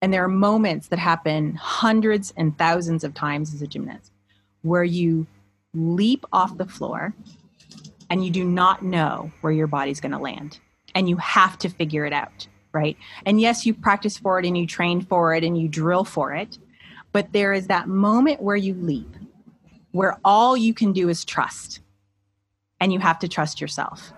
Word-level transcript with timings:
And 0.00 0.12
there 0.12 0.24
are 0.24 0.28
moments 0.28 0.88
that 0.88 0.98
happen 0.98 1.54
hundreds 1.54 2.32
and 2.36 2.56
thousands 2.56 3.02
of 3.02 3.14
times 3.14 3.52
as 3.52 3.62
a 3.62 3.66
gymnast 3.66 4.12
where 4.62 4.84
you 4.84 5.26
leap 5.74 6.24
off 6.32 6.56
the 6.56 6.66
floor 6.66 7.14
and 8.10 8.24
you 8.24 8.30
do 8.30 8.44
not 8.44 8.82
know 8.82 9.30
where 9.40 9.52
your 9.52 9.66
body's 9.66 10.00
going 10.00 10.12
to 10.12 10.18
land. 10.18 10.60
And 10.94 11.08
you 11.08 11.16
have 11.16 11.58
to 11.58 11.68
figure 11.68 12.06
it 12.06 12.12
out, 12.12 12.46
right? 12.72 12.96
And 13.26 13.40
yes, 13.40 13.66
you 13.66 13.74
practice 13.74 14.16
for 14.16 14.38
it 14.38 14.46
and 14.46 14.56
you 14.56 14.66
train 14.66 15.02
for 15.02 15.34
it 15.34 15.44
and 15.44 15.60
you 15.60 15.68
drill 15.68 16.04
for 16.04 16.34
it. 16.34 16.58
But 17.12 17.32
there 17.32 17.52
is 17.52 17.66
that 17.66 17.88
moment 17.88 18.42
where 18.42 18.56
you 18.56 18.74
leap, 18.74 19.14
where 19.92 20.18
all 20.24 20.56
you 20.56 20.72
can 20.74 20.92
do 20.92 21.08
is 21.08 21.24
trust. 21.24 21.80
And 22.80 22.92
you 22.92 23.00
have 23.00 23.18
to 23.20 23.28
trust 23.28 23.60
yourself. 23.60 24.12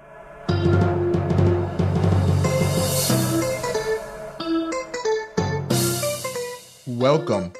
Welcome 7.00 7.54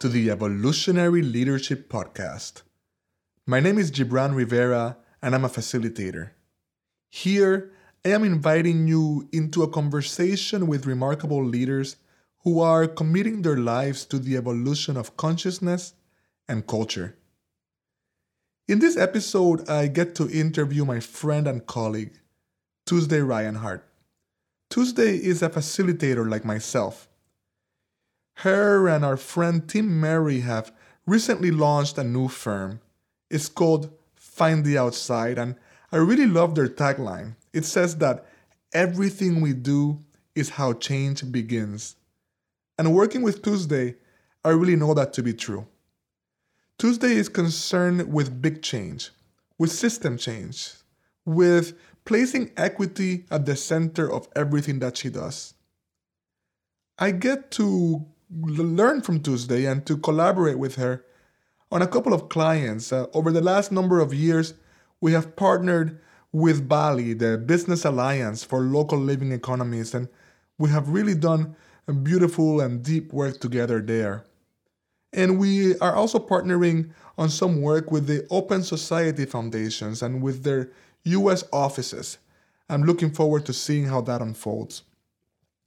to 0.00 0.08
the 0.08 0.30
Evolutionary 0.30 1.20
Leadership 1.20 1.90
Podcast. 1.90 2.62
My 3.44 3.60
name 3.60 3.76
is 3.76 3.90
Gibran 3.90 4.34
Rivera 4.34 4.96
and 5.20 5.34
I'm 5.34 5.44
a 5.44 5.50
facilitator. 5.50 6.30
Here, 7.10 7.72
I 8.06 8.08
am 8.08 8.24
inviting 8.24 8.88
you 8.88 9.28
into 9.32 9.62
a 9.62 9.68
conversation 9.68 10.66
with 10.66 10.86
remarkable 10.86 11.44
leaders 11.44 11.96
who 12.44 12.58
are 12.60 12.86
committing 12.86 13.42
their 13.42 13.58
lives 13.58 14.06
to 14.06 14.18
the 14.18 14.34
evolution 14.34 14.96
of 14.96 15.18
consciousness 15.18 15.92
and 16.48 16.66
culture. 16.66 17.18
In 18.66 18.78
this 18.78 18.96
episode, 18.96 19.68
I 19.68 19.88
get 19.88 20.14
to 20.14 20.30
interview 20.30 20.86
my 20.86 21.00
friend 21.00 21.46
and 21.46 21.66
colleague, 21.66 22.18
Tuesday 22.86 23.20
Ryan-Hart. 23.20 23.86
Tuesday 24.70 25.16
is 25.16 25.42
a 25.42 25.50
facilitator 25.50 26.26
like 26.26 26.46
myself 26.46 27.10
her 28.40 28.86
and 28.88 29.04
our 29.04 29.16
friend 29.16 29.66
Tim 29.66 29.98
Merry 29.98 30.40
have 30.40 30.72
recently 31.06 31.50
launched 31.50 31.96
a 31.96 32.04
new 32.04 32.28
firm. 32.28 32.80
It's 33.30 33.48
called 33.48 33.90
Find 34.14 34.64
the 34.64 34.76
Outside, 34.76 35.38
and 35.38 35.56
I 35.90 35.96
really 35.96 36.26
love 36.26 36.54
their 36.54 36.68
tagline. 36.68 37.36
It 37.54 37.64
says 37.64 37.96
that 37.96 38.26
everything 38.74 39.40
we 39.40 39.54
do 39.54 40.00
is 40.34 40.50
how 40.50 40.74
change 40.74 41.32
begins. 41.32 41.96
And 42.78 42.94
working 42.94 43.22
with 43.22 43.42
Tuesday, 43.42 43.94
I 44.44 44.50
really 44.50 44.76
know 44.76 44.92
that 44.92 45.14
to 45.14 45.22
be 45.22 45.32
true. 45.32 45.66
Tuesday 46.78 47.12
is 47.12 47.30
concerned 47.30 48.12
with 48.12 48.42
big 48.42 48.60
change, 48.60 49.12
with 49.56 49.72
system 49.72 50.18
change, 50.18 50.74
with 51.24 51.72
placing 52.04 52.50
equity 52.58 53.24
at 53.30 53.46
the 53.46 53.56
center 53.56 54.12
of 54.12 54.28
everything 54.36 54.78
that 54.80 54.98
she 54.98 55.08
does. 55.08 55.54
I 56.98 57.12
get 57.12 57.50
to 57.52 58.06
learn 58.30 59.02
from 59.02 59.20
Tuesday 59.20 59.66
and 59.66 59.86
to 59.86 59.96
collaborate 59.96 60.58
with 60.58 60.76
her 60.76 61.04
on 61.70 61.82
a 61.82 61.86
couple 61.86 62.12
of 62.12 62.28
clients. 62.28 62.92
Uh, 62.92 63.06
over 63.14 63.30
the 63.30 63.40
last 63.40 63.70
number 63.72 64.00
of 64.00 64.14
years, 64.14 64.54
we 65.00 65.12
have 65.12 65.36
partnered 65.36 66.00
with 66.32 66.68
BALLE, 66.68 67.14
the 67.14 67.42
Business 67.44 67.84
Alliance 67.84 68.44
for 68.44 68.60
Local 68.60 68.98
Living 68.98 69.32
Economies, 69.32 69.94
and 69.94 70.08
we 70.58 70.70
have 70.70 70.88
really 70.88 71.14
done 71.14 71.56
beautiful 72.02 72.60
and 72.60 72.82
deep 72.82 73.12
work 73.12 73.40
together 73.40 73.80
there. 73.80 74.24
And 75.12 75.38
we 75.38 75.78
are 75.78 75.94
also 75.94 76.18
partnering 76.18 76.90
on 77.16 77.30
some 77.30 77.62
work 77.62 77.90
with 77.90 78.06
the 78.06 78.26
Open 78.30 78.62
Society 78.62 79.24
Foundations 79.24 80.02
and 80.02 80.20
with 80.20 80.42
their 80.42 80.70
US 81.04 81.44
offices. 81.52 82.18
I'm 82.68 82.82
looking 82.82 83.12
forward 83.12 83.46
to 83.46 83.52
seeing 83.52 83.86
how 83.86 84.00
that 84.02 84.20
unfolds. 84.20 84.82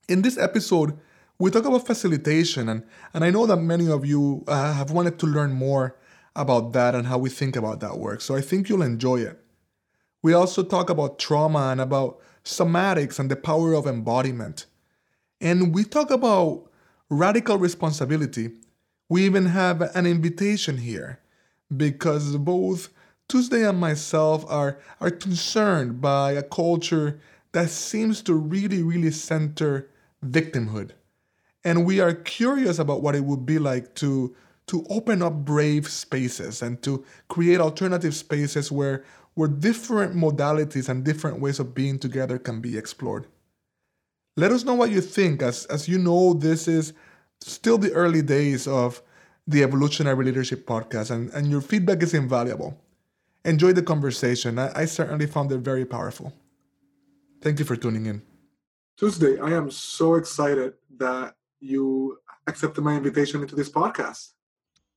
In 0.07 0.21
this 0.21 0.37
episode, 0.37 0.99
we 1.39 1.49
talk 1.49 1.63
about 1.65 1.87
facilitation, 1.87 2.67
and, 2.67 2.83
and 3.13 3.23
I 3.23 3.29
know 3.31 3.45
that 3.45 3.57
many 3.57 3.89
of 3.89 4.05
you 4.05 4.43
uh, 4.47 4.73
have 4.73 4.91
wanted 4.91 5.17
to 5.19 5.25
learn 5.25 5.53
more 5.53 5.95
about 6.35 6.73
that 6.73 6.93
and 6.95 7.07
how 7.07 7.17
we 7.17 7.29
think 7.29 7.55
about 7.55 7.79
that 7.79 7.97
work. 7.97 8.19
So 8.21 8.35
I 8.35 8.41
think 8.41 8.67
you'll 8.67 8.81
enjoy 8.81 9.21
it. 9.21 9.39
We 10.21 10.33
also 10.33 10.63
talk 10.63 10.89
about 10.89 11.17
trauma 11.17 11.69
and 11.71 11.79
about 11.79 12.19
somatics 12.43 13.19
and 13.19 13.31
the 13.31 13.37
power 13.37 13.73
of 13.73 13.87
embodiment. 13.87 14.65
And 15.39 15.73
we 15.73 15.85
talk 15.85 16.11
about 16.11 16.69
radical 17.09 17.57
responsibility. 17.57 18.51
We 19.07 19.25
even 19.25 19.47
have 19.47 19.81
an 19.95 20.05
invitation 20.05 20.77
here 20.77 21.19
because 21.75 22.35
both 22.37 22.89
Tuesday 23.29 23.67
and 23.67 23.79
myself 23.79 24.45
are, 24.49 24.79
are 24.99 25.11
concerned 25.11 26.01
by 26.01 26.33
a 26.33 26.43
culture 26.43 27.19
that 27.53 27.69
seems 27.69 28.21
to 28.23 28.33
really, 28.33 28.83
really 28.83 29.11
center 29.11 29.89
victimhood 30.25 30.91
and 31.63 31.85
we 31.85 31.99
are 31.99 32.13
curious 32.13 32.79
about 32.79 33.01
what 33.01 33.15
it 33.15 33.23
would 33.23 33.45
be 33.45 33.59
like 33.59 33.95
to 33.95 34.35
to 34.67 34.85
open 34.89 35.23
up 35.23 35.33
brave 35.33 35.87
spaces 35.87 36.61
and 36.61 36.81
to 36.83 37.03
create 37.27 37.59
alternative 37.59 38.15
spaces 38.15 38.71
where 38.71 39.03
where 39.33 39.47
different 39.47 40.15
modalities 40.15 40.89
and 40.89 41.03
different 41.03 41.39
ways 41.39 41.59
of 41.59 41.73
being 41.73 41.97
together 41.97 42.37
can 42.37 42.61
be 42.61 42.77
explored. 42.77 43.25
Let 44.37 44.51
us 44.51 44.63
know 44.63 44.75
what 44.75 44.91
you 44.91 45.01
think 45.01 45.41
as 45.41 45.65
as 45.65 45.87
you 45.87 45.97
know 45.97 46.33
this 46.33 46.67
is 46.67 46.93
still 47.41 47.77
the 47.77 47.91
early 47.93 48.21
days 48.21 48.67
of 48.67 49.01
the 49.47 49.63
evolutionary 49.63 50.23
leadership 50.25 50.67
podcast 50.67 51.09
and, 51.09 51.31
and 51.31 51.49
your 51.49 51.61
feedback 51.61 52.03
is 52.03 52.13
invaluable. 52.13 52.77
Enjoy 53.45 53.73
the 53.73 53.81
conversation. 53.81 54.59
I, 54.59 54.81
I 54.81 54.85
certainly 54.85 55.25
found 55.25 55.51
it 55.51 55.59
very 55.59 55.85
powerful. 55.85 56.33
Thank 57.41 57.57
you 57.57 57.65
for 57.65 57.75
tuning 57.75 58.05
in. 58.05 58.21
Tuesday, 58.97 59.39
I 59.39 59.51
am 59.53 59.71
so 59.71 60.15
excited 60.15 60.73
that 60.97 61.35
you 61.59 62.17
accepted 62.47 62.83
my 62.83 62.95
invitation 62.95 63.41
into 63.41 63.55
this 63.55 63.69
podcast. 63.69 64.29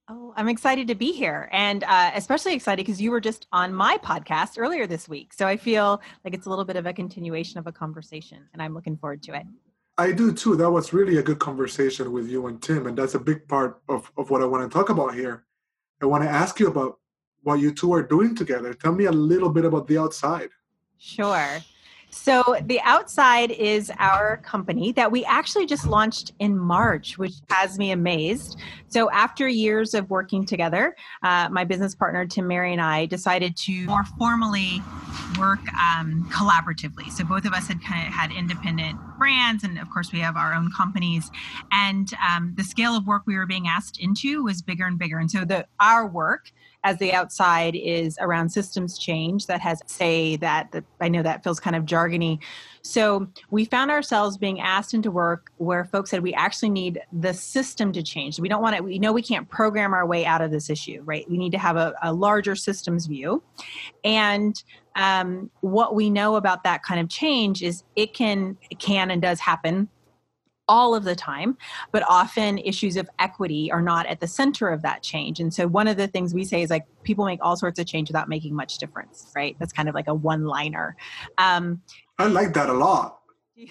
Oh, 0.09 0.34
I'm 0.37 0.49
excited 0.49 0.89
to 0.89 0.95
be 0.95 1.12
here 1.12 1.49
and 1.53 1.84
uh, 1.84 2.11
especially 2.15 2.55
excited 2.55 2.84
because 2.84 3.00
you 3.00 3.11
were 3.11 3.21
just 3.21 3.47
on 3.53 3.73
my 3.73 3.99
podcast 3.99 4.59
earlier 4.59 4.87
this 4.87 5.09
week. 5.09 5.33
So 5.33 5.47
I 5.47 5.56
feel 5.56 6.03
like 6.25 6.34
it's 6.34 6.47
a 6.47 6.50
little 6.50 6.65
bit 6.65 6.77
of 6.77 6.87
a 6.87 6.93
continuation 6.93 7.59
of 7.59 7.67
a 7.67 7.73
conversation 7.73 8.39
and 8.53 8.61
I'm 8.61 8.75
looking 8.75 8.97
forward 8.97 9.23
to 9.25 9.34
it. 9.34 9.47
I 9.99 10.11
do 10.11 10.33
too. 10.33 10.56
That 10.56 10.71
was 10.71 10.93
really 10.93 11.19
a 11.19 11.23
good 11.23 11.39
conversation 11.39 12.12
with 12.12 12.28
you 12.28 12.47
and 12.49 12.61
Tim. 12.61 12.87
And 12.87 12.97
that's 12.97 13.15
a 13.15 13.21
big 13.21 13.47
part 13.47 13.81
of, 13.89 14.11
of 14.17 14.31
what 14.31 14.43
I 14.43 14.47
want 14.47 14.69
to 14.69 14.77
talk 14.77 14.89
about 14.89 15.15
here. 15.15 15.44
I 16.03 16.06
want 16.06 16.25
to 16.25 16.31
ask 16.31 16.59
you 16.59 16.67
about 16.67 16.99
what 17.43 17.61
you 17.61 17.73
two 17.73 17.93
are 17.93 18.03
doing 18.03 18.34
together. 18.34 18.75
Tell 18.75 18.93
me 18.93 19.05
a 19.05 19.12
little 19.12 19.50
bit 19.50 19.65
about 19.65 19.87
the 19.87 19.99
outside. 19.99 20.50
Sure. 20.99 21.59
So, 22.15 22.56
The 22.67 22.78
Outside 22.83 23.50
is 23.50 23.91
our 23.99 24.37
company 24.39 24.93
that 24.93 25.11
we 25.11 25.25
actually 25.25 25.65
just 25.65 25.87
launched 25.87 26.33
in 26.39 26.59
March, 26.59 27.17
which 27.17 27.33
has 27.49 27.78
me 27.78 27.91
amazed. 27.91 28.59
So, 28.93 29.11
after 29.11 29.49
years 29.49 29.95
of 29.95 30.11
working 30.11 30.45
together, 30.45 30.95
uh, 31.23 31.49
my 31.51 31.65
business 31.65 31.95
partner 31.95 32.27
Tim 32.27 32.47
Merry 32.47 32.73
and 32.73 32.81
I 32.81 33.07
decided 33.07 33.57
to 33.59 33.87
more 33.87 34.05
formally 34.19 34.83
work 35.39 35.61
um, 35.73 36.29
collaboratively. 36.31 37.11
So, 37.11 37.25
both 37.25 37.47
of 37.47 37.55
us 37.55 37.67
had 37.67 37.83
kind 37.83 38.07
of 38.07 38.13
had 38.13 38.31
independent 38.33 38.99
brands, 39.19 39.65
and 39.65 39.79
of 39.79 39.89
course, 39.91 40.13
we 40.13 40.19
have 40.21 40.37
our 40.37 40.53
own 40.53 40.71
companies. 40.77 41.31
And 41.73 42.13
um, 42.29 42.53
the 42.57 42.65
scale 42.65 42.95
of 42.95 43.07
work 43.07 43.23
we 43.27 43.37
were 43.37 43.47
being 43.47 43.67
asked 43.67 43.99
into 43.99 44.45
was 44.45 44.61
bigger 44.61 44.85
and 44.85 44.99
bigger. 44.99 45.19
And 45.19 45.31
so, 45.31 45.47
the 45.47 45.67
our 45.81 46.07
work 46.07 46.53
as 46.85 46.99
the 46.99 47.13
outside 47.13 47.77
is 47.77 48.19
around 48.21 48.51
systems 48.51 48.99
change 48.99 49.47
that 49.47 49.61
has 49.61 49.81
say 49.87 50.37
that, 50.37 50.71
that 50.73 50.85
i 51.01 51.09
know 51.09 51.23
that 51.23 51.43
feels 51.45 51.61
kind 51.61 51.77
of 51.77 51.85
jargony 51.85 52.39
so 52.83 53.29
we 53.51 53.65
found 53.65 53.91
ourselves 53.91 54.37
being 54.37 54.61
asked 54.61 54.95
into 54.95 55.11
work 55.11 55.51
where 55.59 55.85
folks 55.85 56.11
said 56.11 56.23
we 56.23 56.35
actually 56.35 56.71
need 56.71 57.01
the 57.13 57.33
system 57.33 57.93
to 57.93 58.03
change 58.03 58.41
we 58.41 58.49
don't 58.49 58.63
want 58.63 58.75
we 58.84 58.98
know 58.98 59.12
we 59.12 59.22
can't 59.22 59.48
program 59.48 59.94
our 59.94 60.06
way 60.06 60.25
out 60.25 60.41
of 60.41 60.50
this 60.50 60.70
issue 60.70 61.03
right 61.04 61.28
we 61.31 61.38
need 61.38 61.53
to 61.53 61.59
have 61.59 61.76
a, 61.76 61.94
a 62.03 62.12
larger 62.12 62.54
systems 62.54 63.06
view 63.06 63.43
and 64.04 64.62
um, 64.94 65.50
what 65.60 65.94
we 65.94 66.10
know 66.10 66.37
about 66.37 66.65
that 66.65 66.82
kind 66.82 67.00
of 67.00 67.09
change 67.09 67.62
is 67.62 67.84
it 67.97 68.12
can 68.12 68.56
it 68.70 68.78
can 68.78 69.10
and 69.10 69.22
does 69.22 69.41
happen 69.41 69.88
all 70.69 70.94
of 70.94 71.04
the 71.04 71.14
time, 71.14 71.56
but 71.90 72.02
often 72.08 72.58
issues 72.58 72.96
of 72.96 73.08
equity 73.19 73.70
are 73.70 73.82
not 73.82 74.06
at 74.06 74.20
the 74.20 74.26
center 74.26 74.69
of 74.69 74.82
that 74.82 75.02
change. 75.02 75.40
And 75.40 75.52
so 75.52 75.67
one 75.67 75.88
of 75.88 75.96
the 75.96 76.06
things 76.06 76.32
we 76.32 76.44
say 76.44 76.62
is 76.62 76.70
like 76.70 76.87
people 77.02 77.25
make 77.25 77.40
all 77.43 77.56
sorts 77.56 77.78
of 77.78 77.87
change 77.87 78.08
without 78.08 78.28
making 78.28 78.55
much 78.55 78.78
difference, 78.78 79.31
right? 79.35 79.56
That's 79.58 79.73
kind 79.73 79.88
of 79.88 79.94
like 79.94 80.08
a 80.08 80.14
one 80.14 80.44
liner. 80.46 80.96
Um, 81.37 81.82
I 82.19 82.26
like 82.26 82.55
that 82.55 82.69
a 82.69 82.73
lot. 82.73 83.22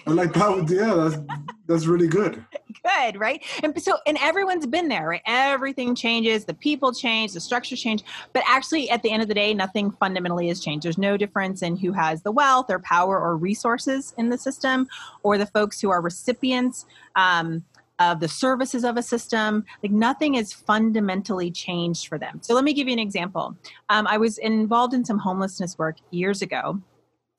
I 0.06 0.10
like 0.10 0.32
that. 0.34 0.68
Yeah, 0.70 0.94
that's 0.94 1.16
that's 1.66 1.86
really 1.86 2.06
good. 2.06 2.44
Good, 2.84 3.18
right? 3.18 3.42
And 3.62 3.80
so, 3.82 3.98
and 4.06 4.16
everyone's 4.20 4.66
been 4.66 4.88
there, 4.88 5.08
right? 5.08 5.22
Everything 5.26 5.94
changes, 5.94 6.44
the 6.44 6.54
people 6.54 6.92
change, 6.92 7.32
the 7.32 7.40
structures 7.40 7.80
change, 7.80 8.04
but 8.32 8.42
actually, 8.46 8.90
at 8.90 9.02
the 9.02 9.10
end 9.10 9.22
of 9.22 9.28
the 9.28 9.34
day, 9.34 9.54
nothing 9.54 9.90
fundamentally 9.90 10.48
has 10.48 10.60
changed. 10.60 10.84
There's 10.84 10.98
no 10.98 11.16
difference 11.16 11.62
in 11.62 11.76
who 11.76 11.92
has 11.92 12.22
the 12.22 12.32
wealth 12.32 12.66
or 12.70 12.78
power 12.78 13.18
or 13.18 13.36
resources 13.36 14.14
in 14.18 14.28
the 14.28 14.38
system, 14.38 14.88
or 15.22 15.36
the 15.36 15.46
folks 15.46 15.80
who 15.80 15.90
are 15.90 16.00
recipients. 16.00 16.86
Um, 17.16 17.64
of 17.98 18.20
the 18.20 18.26
services 18.26 18.84
of 18.84 18.96
a 18.96 19.02
system 19.02 19.64
like 19.82 19.92
nothing 19.92 20.34
is 20.34 20.50
fundamentally 20.52 21.50
changed 21.50 22.08
for 22.08 22.18
them 22.18 22.40
so 22.40 22.54
let 22.54 22.64
me 22.64 22.72
give 22.72 22.88
you 22.88 22.92
an 22.92 22.98
example 22.98 23.54
um, 23.90 24.06
i 24.06 24.16
was 24.16 24.38
involved 24.38 24.94
in 24.94 25.04
some 25.04 25.18
homelessness 25.18 25.78
work 25.78 25.96
years 26.10 26.40
ago 26.40 26.80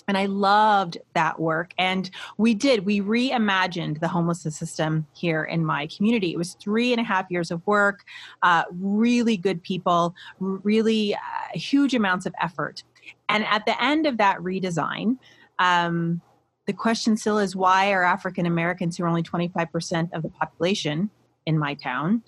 and 0.08 0.18
I 0.18 0.26
loved 0.26 0.98
that 1.14 1.40
work. 1.40 1.74
And 1.78 2.10
we 2.38 2.54
did, 2.54 2.86
we 2.86 3.02
reimagined 3.02 4.00
the 4.00 4.08
homelessness 4.08 4.56
system 4.56 5.08
here 5.14 5.44
in 5.44 5.66
my 5.66 5.88
community. 5.88 6.34
It 6.34 6.38
was 6.38 6.56
three 6.56 6.92
and 6.92 7.00
a 7.00 7.04
half 7.04 7.30
years 7.30 7.52
of 7.52 7.66
work, 7.66 8.04
uh, 8.42 8.64
really 8.72 9.38
good 9.38 9.64
people, 9.64 10.16
really 10.40 11.16
uh, 11.16 11.20
huge 11.54 11.94
amounts 11.94 12.26
of 12.26 12.34
effort. 12.42 12.84
And 13.30 13.46
at 13.46 13.66
the 13.66 13.82
end 13.84 14.06
of 14.06 14.18
that 14.18 14.38
redesign, 14.40 15.18
um, 15.60 16.22
the 16.66 16.74
question 16.74 17.18
still 17.18 17.40
is 17.40 17.56
why 17.56 17.92
are 17.92 18.04
African 18.04 18.46
Americans, 18.46 18.98
who 18.98 19.04
are 19.04 19.08
only 19.08 19.24
25% 19.24 20.14
of 20.14 20.24
the 20.24 20.30
population 20.30 21.10
in 21.46 21.58
my 21.58 21.74
town, 21.74 22.24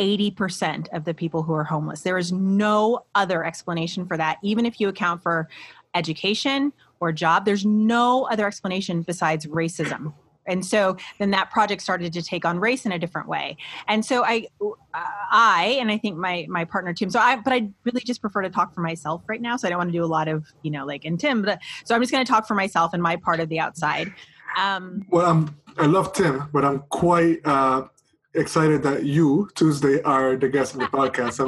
80% 0.00 0.88
of 0.94 1.04
the 1.04 1.12
people 1.12 1.42
who 1.42 1.52
are 1.52 1.64
homeless. 1.64 2.00
There 2.00 2.16
is 2.16 2.32
no 2.32 3.04
other 3.14 3.44
explanation 3.44 4.06
for 4.06 4.16
that, 4.16 4.38
even 4.42 4.64
if 4.64 4.80
you 4.80 4.88
account 4.88 5.22
for 5.22 5.48
education 5.94 6.72
or 7.00 7.12
job. 7.12 7.44
There's 7.44 7.64
no 7.64 8.24
other 8.24 8.46
explanation 8.46 9.02
besides 9.02 9.46
racism. 9.46 10.12
And 10.46 10.64
so 10.64 10.96
then 11.18 11.30
that 11.30 11.50
project 11.50 11.82
started 11.82 12.12
to 12.12 12.22
take 12.22 12.44
on 12.44 12.58
race 12.58 12.84
in 12.84 12.92
a 12.92 12.98
different 12.98 13.28
way. 13.28 13.56
And 13.88 14.04
so 14.04 14.24
I, 14.24 14.46
I, 14.92 15.76
and 15.80 15.90
I 15.90 15.98
think 15.98 16.16
my 16.16 16.46
my 16.48 16.64
partner 16.64 16.92
Tim. 16.92 17.10
So 17.10 17.20
I, 17.20 17.36
but 17.36 17.52
I 17.52 17.68
really 17.84 18.00
just 18.00 18.20
prefer 18.20 18.42
to 18.42 18.50
talk 18.50 18.74
for 18.74 18.80
myself 18.80 19.22
right 19.28 19.40
now. 19.40 19.56
So 19.56 19.68
I 19.68 19.70
don't 19.70 19.78
want 19.78 19.88
to 19.88 19.98
do 19.98 20.04
a 20.04 20.06
lot 20.06 20.28
of 20.28 20.46
you 20.62 20.70
know 20.70 20.84
like 20.84 21.04
in 21.04 21.16
Tim. 21.16 21.42
But 21.42 21.60
so 21.84 21.94
I'm 21.94 22.00
just 22.00 22.10
going 22.10 22.24
to 22.24 22.30
talk 22.30 22.48
for 22.48 22.54
myself 22.54 22.92
and 22.94 23.02
my 23.02 23.16
part 23.16 23.40
of 23.40 23.48
the 23.48 23.60
outside. 23.60 24.12
Um, 24.58 25.06
well, 25.10 25.30
I'm, 25.30 25.56
I 25.78 25.86
love 25.86 26.12
Tim, 26.12 26.48
but 26.52 26.64
I'm 26.64 26.80
quite 26.88 27.40
uh, 27.44 27.84
excited 28.34 28.82
that 28.82 29.04
you 29.04 29.48
Tuesday 29.54 30.00
are 30.02 30.36
the 30.36 30.48
guest 30.48 30.74
of 30.74 30.80
the 30.80 30.86
podcast. 30.86 31.40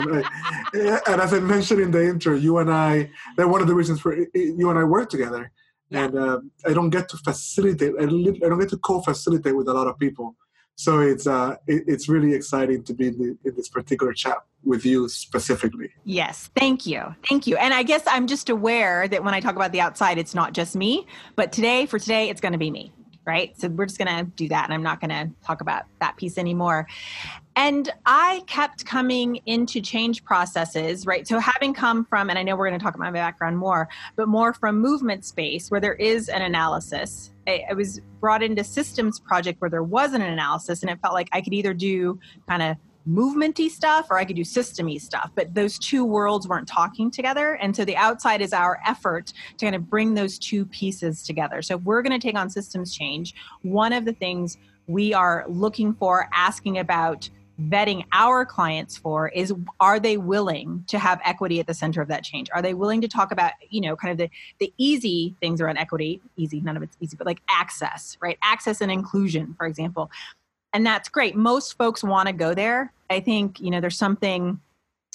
and 1.06 1.20
as 1.20 1.32
I 1.32 1.40
mentioned 1.40 1.80
in 1.80 1.90
the 1.90 2.04
intro, 2.04 2.34
you 2.34 2.58
and 2.58 2.70
I, 2.70 3.10
that 3.36 3.48
one 3.48 3.60
of 3.60 3.68
the 3.68 3.74
reasons 3.74 4.00
for 4.00 4.16
you 4.34 4.70
and 4.70 4.78
I 4.78 4.84
work 4.84 5.10
together 5.10 5.52
and 5.90 6.16
uh, 6.16 6.40
I 6.66 6.72
don't 6.72 6.90
get 6.90 7.08
to 7.10 7.16
facilitate. 7.18 7.94
I, 8.00 8.06
don't 8.06 8.58
get 8.58 8.70
to 8.70 8.78
co-facilitate 8.78 9.54
with 9.56 9.68
a 9.68 9.72
lot 9.72 9.86
of 9.86 9.98
people. 9.98 10.34
So 10.74 11.00
it's 11.00 11.26
uh, 11.26 11.56
it, 11.66 11.84
it's 11.86 12.08
really 12.08 12.32
exciting 12.32 12.82
to 12.84 12.94
be 12.94 13.08
in, 13.08 13.18
the, 13.18 13.38
in, 13.44 13.54
this 13.54 13.68
particular 13.68 14.14
chat 14.14 14.38
with 14.64 14.86
you 14.86 15.08
specifically. 15.08 15.90
Yes, 16.04 16.50
thank 16.56 16.86
you, 16.86 17.14
thank 17.28 17.46
you. 17.46 17.56
And 17.56 17.74
I 17.74 17.82
guess 17.82 18.02
I'm 18.06 18.26
just 18.26 18.48
aware 18.48 19.06
that 19.06 19.22
when 19.22 19.34
I 19.34 19.40
talk 19.40 19.54
about 19.54 19.72
the 19.72 19.82
outside, 19.82 20.16
it's 20.16 20.34
not 20.34 20.54
just 20.54 20.74
me. 20.74 21.06
But 21.36 21.52
today, 21.52 21.84
for 21.84 21.98
today, 21.98 22.30
it's 22.30 22.40
going 22.40 22.52
to 22.52 22.58
be 22.58 22.70
me 22.70 22.90
right? 23.24 23.58
So 23.58 23.68
we're 23.68 23.86
just 23.86 23.98
going 23.98 24.08
to 24.08 24.30
do 24.32 24.48
that. 24.48 24.64
And 24.64 24.74
I'm 24.74 24.82
not 24.82 25.00
going 25.00 25.10
to 25.10 25.30
talk 25.44 25.60
about 25.60 25.84
that 26.00 26.16
piece 26.16 26.38
anymore. 26.38 26.88
And 27.54 27.90
I 28.06 28.42
kept 28.46 28.86
coming 28.86 29.40
into 29.46 29.80
change 29.80 30.24
processes, 30.24 31.06
right? 31.06 31.28
So 31.28 31.38
having 31.38 31.74
come 31.74 32.04
from, 32.04 32.30
and 32.30 32.38
I 32.38 32.42
know 32.42 32.56
we're 32.56 32.68
going 32.68 32.78
to 32.78 32.82
talk 32.82 32.94
about 32.94 33.04
my 33.04 33.10
background 33.12 33.58
more, 33.58 33.88
but 34.16 34.28
more 34.28 34.54
from 34.54 34.80
movement 34.80 35.24
space 35.24 35.70
where 35.70 35.80
there 35.80 35.94
is 35.94 36.28
an 36.28 36.42
analysis. 36.42 37.30
I, 37.46 37.74
was 37.74 38.00
brought 38.20 38.42
into 38.42 38.64
systems 38.64 39.20
project 39.20 39.60
where 39.60 39.70
there 39.70 39.82
wasn't 39.82 40.22
an 40.22 40.32
analysis, 40.32 40.82
and 40.82 40.90
it 40.90 40.98
felt 41.02 41.14
like 41.14 41.28
I 41.32 41.40
could 41.40 41.52
either 41.52 41.74
do 41.74 42.18
kind 42.48 42.62
of 42.62 42.76
movementy 43.08 43.68
stuff 43.68 44.06
or 44.10 44.18
I 44.18 44.24
could 44.24 44.36
do 44.36 44.42
systemy 44.42 45.00
stuff. 45.00 45.30
But 45.34 45.54
those 45.54 45.78
two 45.78 46.04
worlds 46.04 46.48
weren't 46.48 46.68
talking 46.68 47.10
together. 47.10 47.54
And 47.54 47.74
so 47.74 47.84
the 47.84 47.96
outside 47.96 48.40
is 48.40 48.52
our 48.52 48.80
effort 48.86 49.32
to 49.58 49.66
kind 49.66 49.74
of 49.74 49.88
bring 49.88 50.14
those 50.14 50.38
two 50.38 50.66
pieces 50.66 51.22
together. 51.22 51.62
So 51.62 51.76
we're 51.78 52.02
going 52.02 52.18
to 52.18 52.24
take 52.24 52.36
on 52.36 52.50
systems 52.50 52.94
change, 52.94 53.34
one 53.62 53.92
of 53.92 54.04
the 54.04 54.12
things 54.12 54.58
we 54.86 55.14
are 55.14 55.44
looking 55.48 55.94
for, 55.94 56.28
asking 56.32 56.78
about, 56.78 57.28
vetting 57.68 58.04
our 58.12 58.44
clients 58.44 58.96
for 58.96 59.28
is 59.28 59.52
are 59.78 60.00
they 60.00 60.16
willing 60.16 60.82
to 60.88 60.98
have 60.98 61.20
equity 61.24 61.60
at 61.60 61.66
the 61.66 61.74
center 61.74 62.00
of 62.00 62.08
that 62.08 62.24
change 62.24 62.48
are 62.54 62.62
they 62.62 62.72
willing 62.72 63.00
to 63.00 63.06
talk 63.06 63.30
about 63.30 63.52
you 63.68 63.80
know 63.80 63.94
kind 63.94 64.10
of 64.10 64.16
the 64.16 64.28
the 64.58 64.72
easy 64.78 65.36
things 65.38 65.60
around 65.60 65.76
equity 65.76 66.20
easy 66.36 66.60
none 66.62 66.76
of 66.76 66.82
it's 66.82 66.96
easy 67.00 67.16
but 67.16 67.26
like 67.26 67.40
access 67.50 68.16
right 68.20 68.38
access 68.42 68.80
and 68.80 68.90
inclusion 68.90 69.54
for 69.58 69.66
example 69.66 70.10
and 70.72 70.86
that's 70.86 71.08
great. 71.08 71.36
Most 71.36 71.76
folks 71.76 72.02
want 72.02 72.28
to 72.28 72.32
go 72.32 72.54
there. 72.54 72.92
I 73.10 73.20
think 73.20 73.60
you 73.60 73.70
know 73.70 73.80
there's 73.80 73.96
something 73.96 74.60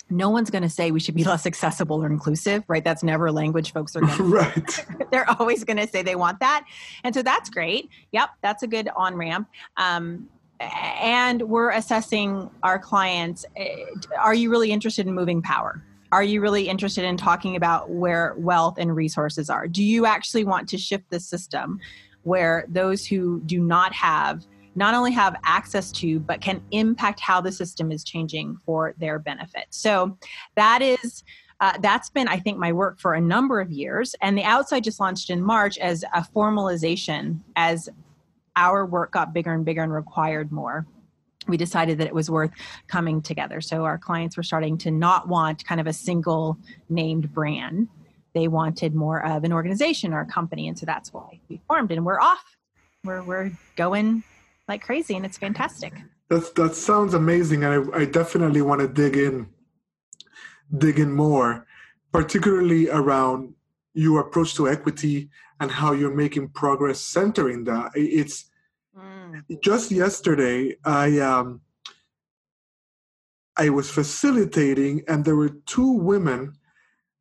no 0.09 0.29
one's 0.29 0.49
going 0.49 0.63
to 0.63 0.69
say 0.69 0.91
we 0.91 0.99
should 0.99 1.15
be 1.15 1.23
less 1.25 1.45
accessible 1.45 2.03
or 2.03 2.07
inclusive 2.07 2.63
right? 2.67 2.83
That's 2.83 3.03
never 3.03 3.31
language 3.31 3.73
folks 3.73 3.95
are 3.95 4.01
going 4.01 4.31
right. 4.31 4.85
They're 5.11 5.29
always 5.31 5.63
going 5.63 5.77
to 5.77 5.87
say 5.87 6.01
they 6.01 6.15
want 6.15 6.39
that. 6.39 6.65
And 7.03 7.13
so 7.13 7.21
that's 7.21 7.49
great. 7.49 7.89
Yep 8.11 8.29
that's 8.41 8.63
a 8.63 8.67
good 8.67 8.89
on 8.95 9.15
ramp 9.15 9.49
um, 9.77 10.29
and 10.59 11.43
we're 11.43 11.71
assessing 11.71 12.49
our 12.63 12.79
clients 12.79 13.45
eh, 13.55 13.85
are 14.19 14.33
you 14.33 14.49
really 14.49 14.71
interested 14.71 15.07
in 15.07 15.13
moving 15.13 15.41
power? 15.41 15.83
Are 16.11 16.23
you 16.23 16.39
really 16.39 16.69
interested 16.69 17.03
in 17.03 17.17
talking 17.17 17.55
about 17.55 17.89
where 17.89 18.33
wealth 18.37 18.77
and 18.77 18.95
resources 18.95 19.49
are? 19.49 19.67
Do 19.67 19.83
you 19.83 20.05
actually 20.05 20.45
want 20.45 20.69
to 20.69 20.77
shift 20.77 21.09
the 21.09 21.19
system 21.19 21.79
where 22.23 22.65
those 22.69 23.05
who 23.05 23.41
do 23.41 23.59
not 23.59 23.93
have 23.93 24.45
not 24.77 24.93
only 24.93 25.11
have 25.11 25.35
access 25.43 25.91
to, 25.93 26.19
but 26.19 26.39
can 26.39 26.61
impact 26.71 27.19
how 27.19 27.41
the 27.41 27.51
system 27.51 27.91
is 27.91 28.03
changing 28.03 28.57
for 28.65 28.93
their 28.97 29.19
benefit. 29.19 29.65
So 29.69 30.17
that 30.55 30.81
is. 30.81 31.23
Uh, 31.59 31.73
that's 31.81 32.11
been, 32.11 32.27
I 32.27 32.37
think, 32.37 32.59
my 32.59 32.71
work 32.71 32.99
for 32.99 33.15
a 33.15 33.19
number 33.19 33.59
of 33.59 33.71
years. 33.71 34.13
And 34.21 34.37
the 34.37 34.43
outside 34.43 34.83
just 34.83 34.99
launched 34.99 35.31
in 35.31 35.41
March 35.41 35.79
as 35.79 36.03
a 36.13 36.21
formalization 36.21 37.39
as 37.55 37.89
our 38.55 38.85
work 38.85 39.11
got 39.11 39.33
bigger 39.33 39.51
and 39.51 39.65
bigger 39.65 39.81
and 39.81 39.91
required 39.91 40.51
more 40.51 40.85
we 41.47 41.57
decided 41.57 41.97
that 41.97 42.07
it 42.07 42.13
was 42.13 42.29
worth 42.29 42.51
coming 42.87 43.21
together. 43.21 43.61
So 43.61 43.85
our 43.85 43.97
clients 43.97 44.37
were 44.37 44.43
starting 44.43 44.77
to 44.79 44.91
not 44.91 45.27
want 45.27 45.65
kind 45.65 45.79
of 45.79 45.87
a 45.87 45.93
single 45.93 46.57
named 46.89 47.33
brand. 47.33 47.87
They 48.33 48.47
wanted 48.47 48.93
more 48.93 49.25
of 49.25 49.43
an 49.43 49.53
organization 49.53 50.13
or 50.13 50.21
a 50.21 50.25
company. 50.25 50.67
And 50.67 50.77
so 50.77 50.85
that's 50.85 51.13
why 51.13 51.39
we 51.49 51.61
formed 51.67 51.91
and 51.91 52.05
we're 52.05 52.19
off. 52.19 52.57
We're, 53.03 53.23
we're 53.23 53.51
going 53.75 54.23
like 54.67 54.81
crazy 54.81 55.15
and 55.15 55.25
it's 55.25 55.37
fantastic. 55.37 55.93
That's, 56.29 56.49
that 56.51 56.75
sounds 56.75 57.13
amazing. 57.13 57.63
And 57.63 57.91
I, 57.93 57.99
I 57.99 58.05
definitely 58.05 58.61
want 58.61 58.81
to 58.81 58.87
dig 58.87 59.15
in, 59.15 59.47
dig 60.77 60.99
in 60.99 61.13
more, 61.13 61.65
particularly 62.11 62.89
around 62.89 63.53
your 63.93 64.19
approach 64.19 64.55
to 64.55 64.67
equity 64.67 65.29
and 65.59 65.71
how 65.71 65.93
you're 65.93 66.13
making 66.13 66.49
progress 66.49 66.99
centering 66.99 67.63
that. 67.63 67.91
It's 67.95 68.49
mm. 68.97 69.41
just 69.63 69.91
yesterday, 69.91 70.75
I, 70.83 71.19
um, 71.19 71.61
I 73.55 73.69
was 73.69 73.89
facilitating 73.89 75.03
and 75.07 75.25
there 75.25 75.35
were 75.35 75.49
two 75.65 75.91
women 75.91 76.53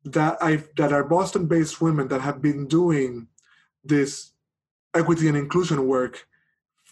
that 0.05 0.37
I 0.41 0.63
that 0.77 0.93
are 0.93 1.03
Boston 1.03 1.47
based 1.47 1.81
women 1.81 2.07
that 2.09 2.21
have 2.21 2.41
been 2.41 2.67
doing 2.67 3.27
this 3.83 4.31
equity 4.93 5.27
and 5.27 5.37
inclusion 5.37 5.87
work 5.87 6.26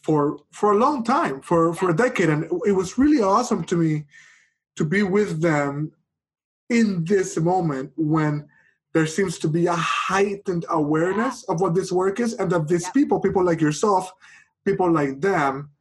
for 0.06 0.38
for 0.52 0.74
a 0.74 0.78
long 0.78 1.04
time, 1.04 1.42
for 1.42 1.74
for 1.74 1.90
a 1.90 1.96
decade, 1.96 2.30
and 2.30 2.44
it 2.66 2.76
was 2.82 2.98
really 2.98 3.24
awesome 3.24 3.64
to 3.64 3.76
me 3.76 4.06
to 4.76 4.86
be 4.86 5.02
with 5.02 5.42
them 5.42 5.92
in 6.70 7.04
this 7.06 7.38
moment 7.38 7.92
when 7.96 8.48
there 8.94 9.08
seems 9.08 9.40
to 9.40 9.48
be 9.48 9.66
a 9.66 9.76
heightened 9.76 10.66
awareness 10.70 11.44
of 11.50 11.60
what 11.60 11.74
this 11.74 11.92
work 11.92 12.20
is, 12.20 12.34
and 12.34 12.52
that 12.52 12.68
these 12.68 12.88
people, 12.92 13.20
people 13.20 13.44
like 13.44 13.60
yourself, 13.60 14.12
people 14.64 14.92
like 14.92 15.22
them, 15.22 15.72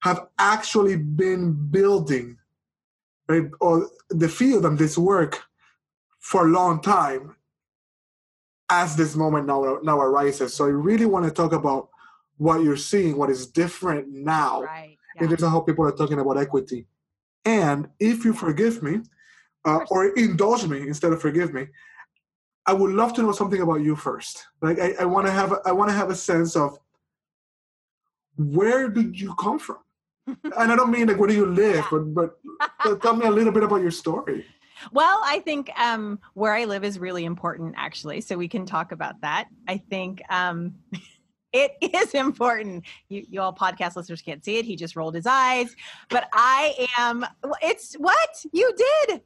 have 0.00 0.26
actually 0.38 0.96
been 0.96 1.52
building 1.70 2.36
right, 3.28 3.48
or 3.60 3.88
the 4.10 4.28
field 4.28 4.66
and 4.66 4.76
this 4.76 4.98
work 4.98 5.44
for 6.18 6.46
a 6.46 6.50
long 6.50 6.82
time 6.82 7.36
as 8.70 8.96
this 8.96 9.14
moment 9.14 9.46
now, 9.46 9.78
now 9.82 9.98
arises. 10.00 10.52
So 10.52 10.64
I 10.66 10.74
really 10.88 11.06
want 11.06 11.24
to 11.26 11.30
talk 11.30 11.52
about 11.52 11.88
what 12.38 12.62
you're 12.62 12.76
seeing, 12.76 13.16
what 13.16 13.30
is 13.30 13.46
different 13.46 14.08
now. 14.08 14.62
Right. 14.62 14.96
Yeah. 15.14 15.22
And 15.22 15.32
this 15.32 15.42
is 15.42 15.48
how 15.48 15.60
people 15.60 15.84
are 15.84 15.92
talking 15.92 16.18
about 16.18 16.38
equity. 16.38 16.86
And 17.44 17.88
if 18.00 18.24
you 18.24 18.32
forgive 18.32 18.82
me, 18.82 19.00
uh, 19.64 19.80
or 19.90 20.06
indulge 20.16 20.66
me 20.66 20.80
instead 20.86 21.12
of 21.12 21.20
forgive 21.20 21.52
me, 21.52 21.66
I 22.66 22.72
would 22.72 22.92
love 22.92 23.14
to 23.14 23.22
know 23.22 23.32
something 23.32 23.60
about 23.60 23.80
you 23.82 23.96
first. 23.96 24.46
Like 24.60 24.78
I, 24.78 24.94
I 25.00 25.04
want 25.04 25.26
to 25.26 25.32
have 25.32 25.54
I 25.64 25.72
want 25.72 25.90
to 25.90 25.96
have 25.96 26.10
a 26.10 26.14
sense 26.14 26.54
of 26.56 26.78
where 28.36 28.88
did 28.88 29.18
you 29.18 29.34
come 29.34 29.58
from? 29.58 29.78
and 30.26 30.72
I 30.72 30.76
don't 30.76 30.90
mean 30.90 31.08
like 31.08 31.18
where 31.18 31.28
do 31.28 31.34
you 31.34 31.46
live, 31.46 31.86
yeah. 31.90 31.98
but 31.98 32.38
but 32.84 33.02
tell 33.02 33.16
me 33.16 33.26
a 33.26 33.30
little 33.30 33.52
bit 33.52 33.62
about 33.62 33.82
your 33.82 33.90
story. 33.90 34.44
Well, 34.92 35.20
I 35.24 35.40
think 35.40 35.70
um, 35.78 36.20
where 36.34 36.52
I 36.52 36.64
live 36.64 36.84
is 36.84 36.98
really 36.98 37.24
important, 37.24 37.74
actually. 37.76 38.20
So 38.20 38.36
we 38.36 38.48
can 38.48 38.64
talk 38.64 38.92
about 38.92 39.20
that. 39.22 39.48
I 39.66 39.78
think 39.78 40.22
um, 40.30 40.74
it 41.52 41.72
is 41.94 42.14
important. 42.14 42.84
You, 43.08 43.24
you 43.28 43.40
all 43.40 43.54
podcast 43.54 43.96
listeners 43.96 44.22
can't 44.22 44.44
see 44.44 44.58
it. 44.58 44.64
He 44.64 44.76
just 44.76 44.96
rolled 44.96 45.14
his 45.14 45.26
eyes. 45.26 45.74
But 46.10 46.28
I 46.32 46.86
am, 46.96 47.24
it's 47.62 47.94
what 47.94 48.44
you 48.52 48.72
did. 49.06 49.22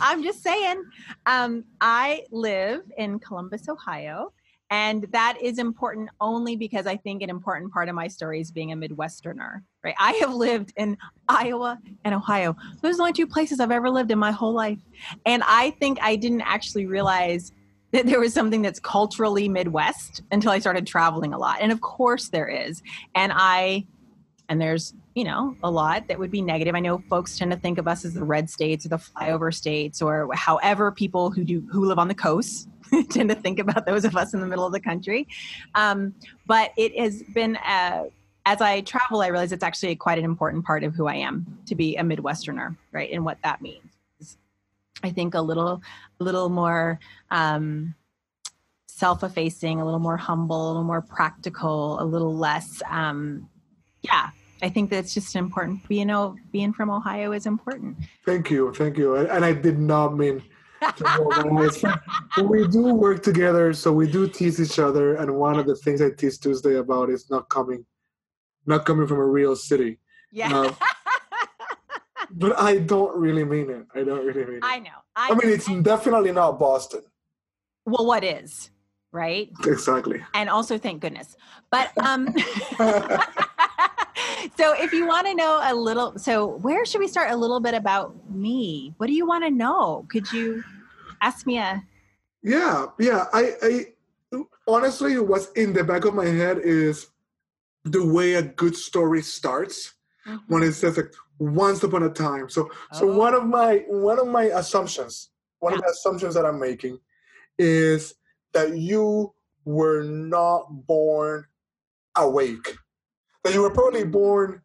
I'm 0.00 0.22
just 0.22 0.42
saying. 0.42 0.82
Um, 1.26 1.64
I 1.80 2.24
live 2.30 2.82
in 2.96 3.18
Columbus, 3.18 3.68
Ohio. 3.68 4.32
And 4.70 5.06
that 5.12 5.36
is 5.42 5.58
important 5.58 6.08
only 6.18 6.56
because 6.56 6.86
I 6.86 6.96
think 6.96 7.20
an 7.20 7.28
important 7.28 7.70
part 7.74 7.90
of 7.90 7.94
my 7.94 8.08
story 8.08 8.40
is 8.40 8.50
being 8.50 8.72
a 8.72 8.76
Midwesterner, 8.76 9.60
right? 9.84 9.94
I 9.98 10.12
have 10.12 10.32
lived 10.32 10.72
in 10.78 10.96
Iowa 11.28 11.78
and 12.06 12.14
Ohio. 12.14 12.56
Those 12.80 12.94
are 12.94 12.96
the 12.96 13.02
only 13.02 13.12
two 13.12 13.26
places 13.26 13.60
I've 13.60 13.70
ever 13.70 13.90
lived 13.90 14.10
in 14.10 14.18
my 14.18 14.30
whole 14.30 14.54
life. 14.54 14.78
And 15.26 15.42
I 15.46 15.72
think 15.72 15.98
I 16.00 16.16
didn't 16.16 16.40
actually 16.40 16.86
realize 16.86 17.52
that 17.92 18.06
there 18.06 18.20
was 18.20 18.32
something 18.32 18.62
that's 18.62 18.80
culturally 18.80 19.48
Midwest 19.48 20.22
until 20.30 20.50
I 20.50 20.58
started 20.58 20.86
traveling 20.86 21.32
a 21.32 21.38
lot. 21.38 21.58
And 21.60 21.70
of 21.70 21.80
course 21.80 22.28
there 22.28 22.48
is. 22.48 22.82
And 23.14 23.32
I, 23.34 23.86
and 24.48 24.60
there's, 24.60 24.94
you 25.14 25.24
know, 25.24 25.56
a 25.62 25.70
lot 25.70 26.08
that 26.08 26.18
would 26.18 26.30
be 26.30 26.42
negative. 26.42 26.74
I 26.74 26.80
know 26.80 27.02
folks 27.08 27.38
tend 27.38 27.50
to 27.52 27.56
think 27.56 27.78
of 27.78 27.86
us 27.86 28.04
as 28.04 28.14
the 28.14 28.24
red 28.24 28.50
states 28.50 28.86
or 28.86 28.88
the 28.88 28.96
flyover 28.96 29.54
states 29.54 30.00
or 30.02 30.28
however 30.34 30.90
people 30.90 31.30
who 31.30 31.44
do, 31.44 31.66
who 31.70 31.84
live 31.84 31.98
on 31.98 32.08
the 32.08 32.14
coast 32.14 32.68
tend 33.10 33.28
to 33.28 33.34
think 33.34 33.58
about 33.58 33.86
those 33.86 34.04
of 34.04 34.16
us 34.16 34.34
in 34.34 34.40
the 34.40 34.46
middle 34.46 34.66
of 34.66 34.72
the 34.72 34.80
country. 34.80 35.28
Um, 35.74 36.14
but 36.46 36.72
it 36.76 36.98
has 36.98 37.22
been, 37.34 37.56
uh, 37.56 38.04
as 38.44 38.60
I 38.60 38.80
travel, 38.80 39.20
I 39.20 39.28
realize 39.28 39.52
it's 39.52 39.62
actually 39.62 39.94
quite 39.96 40.18
an 40.18 40.24
important 40.24 40.64
part 40.64 40.82
of 40.82 40.94
who 40.94 41.06
I 41.06 41.14
am 41.16 41.58
to 41.66 41.74
be 41.74 41.96
a 41.96 42.02
Midwesterner, 42.02 42.76
right? 42.90 43.10
And 43.12 43.24
what 43.24 43.38
that 43.44 43.62
means. 43.62 43.91
I 45.02 45.10
think 45.10 45.34
a 45.34 45.40
little, 45.40 45.82
a 46.20 46.24
little 46.24 46.48
more 46.48 46.98
um, 47.30 47.94
self-effacing, 48.86 49.80
a 49.80 49.84
little 49.84 50.00
more 50.00 50.16
humble, 50.16 50.66
a 50.66 50.68
little 50.68 50.84
more 50.84 51.02
practical, 51.02 52.00
a 52.00 52.04
little 52.04 52.34
less. 52.34 52.82
Um, 52.88 53.48
yeah, 54.02 54.30
I 54.62 54.68
think 54.68 54.90
that's 54.90 55.12
just 55.14 55.34
important. 55.34 55.80
You 55.88 56.06
know, 56.06 56.36
being 56.52 56.72
from 56.72 56.90
Ohio 56.90 57.32
is 57.32 57.46
important. 57.46 57.96
Thank 58.24 58.50
you, 58.50 58.72
thank 58.74 58.96
you. 58.96 59.16
And 59.16 59.44
I 59.44 59.52
did 59.52 59.78
not 59.78 60.16
mean 60.16 60.42
we 62.44 62.66
do 62.68 62.94
work 62.94 63.22
together, 63.22 63.72
so 63.72 63.92
we 63.92 64.10
do 64.10 64.28
tease 64.28 64.60
each 64.60 64.78
other. 64.78 65.16
And 65.16 65.34
one 65.34 65.58
of 65.58 65.66
the 65.66 65.76
things 65.76 66.02
I 66.02 66.10
tease 66.10 66.38
Tuesday 66.38 66.76
about 66.76 67.10
is 67.10 67.30
not 67.30 67.48
coming, 67.48 67.84
not 68.66 68.84
coming 68.84 69.06
from 69.06 69.18
a 69.18 69.26
real 69.26 69.56
city. 69.56 69.98
Yeah. 70.30 70.56
Uh, 70.56 70.74
but 72.32 72.58
I 72.58 72.78
don't 72.78 73.16
really 73.18 73.44
mean 73.44 73.70
it. 73.70 73.86
I 73.94 74.04
don't 74.04 74.24
really 74.24 74.44
mean 74.44 74.56
it. 74.56 74.62
I 74.62 74.78
know. 74.78 74.90
I, 75.14 75.30
I 75.30 75.34
mean, 75.34 75.52
it's 75.52 75.66
definitely 75.82 76.32
not 76.32 76.58
Boston. 76.58 77.02
Well, 77.84 78.06
what 78.06 78.24
is, 78.24 78.70
right? 79.10 79.50
Exactly. 79.64 80.22
And 80.34 80.48
also, 80.48 80.78
thank 80.78 81.00
goodness. 81.00 81.36
But 81.70 81.96
um, 81.98 82.28
so 84.56 84.74
if 84.78 84.92
you 84.92 85.06
want 85.06 85.26
to 85.26 85.34
know 85.34 85.60
a 85.62 85.74
little, 85.74 86.18
so 86.18 86.46
where 86.46 86.84
should 86.84 87.00
we 87.00 87.08
start? 87.08 87.30
A 87.30 87.36
little 87.36 87.60
bit 87.60 87.74
about 87.74 88.14
me. 88.30 88.94
What 88.96 89.08
do 89.08 89.12
you 89.12 89.26
want 89.26 89.44
to 89.44 89.50
know? 89.50 90.06
Could 90.08 90.32
you 90.32 90.62
ask 91.20 91.46
me 91.46 91.58
a? 91.58 91.82
Yeah, 92.42 92.86
yeah. 92.98 93.26
I, 93.32 93.52
I 93.62 93.86
honestly, 94.66 95.18
what's 95.18 95.50
in 95.52 95.72
the 95.72 95.84
back 95.84 96.04
of 96.04 96.14
my 96.14 96.26
head 96.26 96.58
is 96.58 97.08
the 97.84 98.04
way 98.04 98.34
a 98.34 98.42
good 98.42 98.76
story 98.76 99.22
starts 99.22 99.94
mm-hmm. 100.26 100.38
when 100.48 100.62
it 100.62 100.72
says 100.72 100.96
like 100.96 101.12
once 101.42 101.82
upon 101.82 102.04
a 102.04 102.10
time. 102.10 102.48
So 102.48 102.70
oh. 102.92 102.98
so 102.98 103.06
one 103.06 103.34
of 103.34 103.46
my 103.46 103.84
one 103.88 104.18
of 104.18 104.28
my 104.28 104.44
assumptions, 104.44 105.30
one 105.58 105.72
yeah. 105.72 105.78
of 105.78 105.84
the 105.84 105.90
assumptions 105.90 106.34
that 106.34 106.46
I'm 106.46 106.60
making 106.60 106.98
is 107.58 108.14
that 108.52 108.76
you 108.76 109.32
were 109.64 110.02
not 110.02 110.86
born 110.86 111.46
awake. 112.16 112.76
That 113.44 113.54
you 113.54 113.62
were 113.62 113.70
probably 113.70 114.04
born 114.04 114.62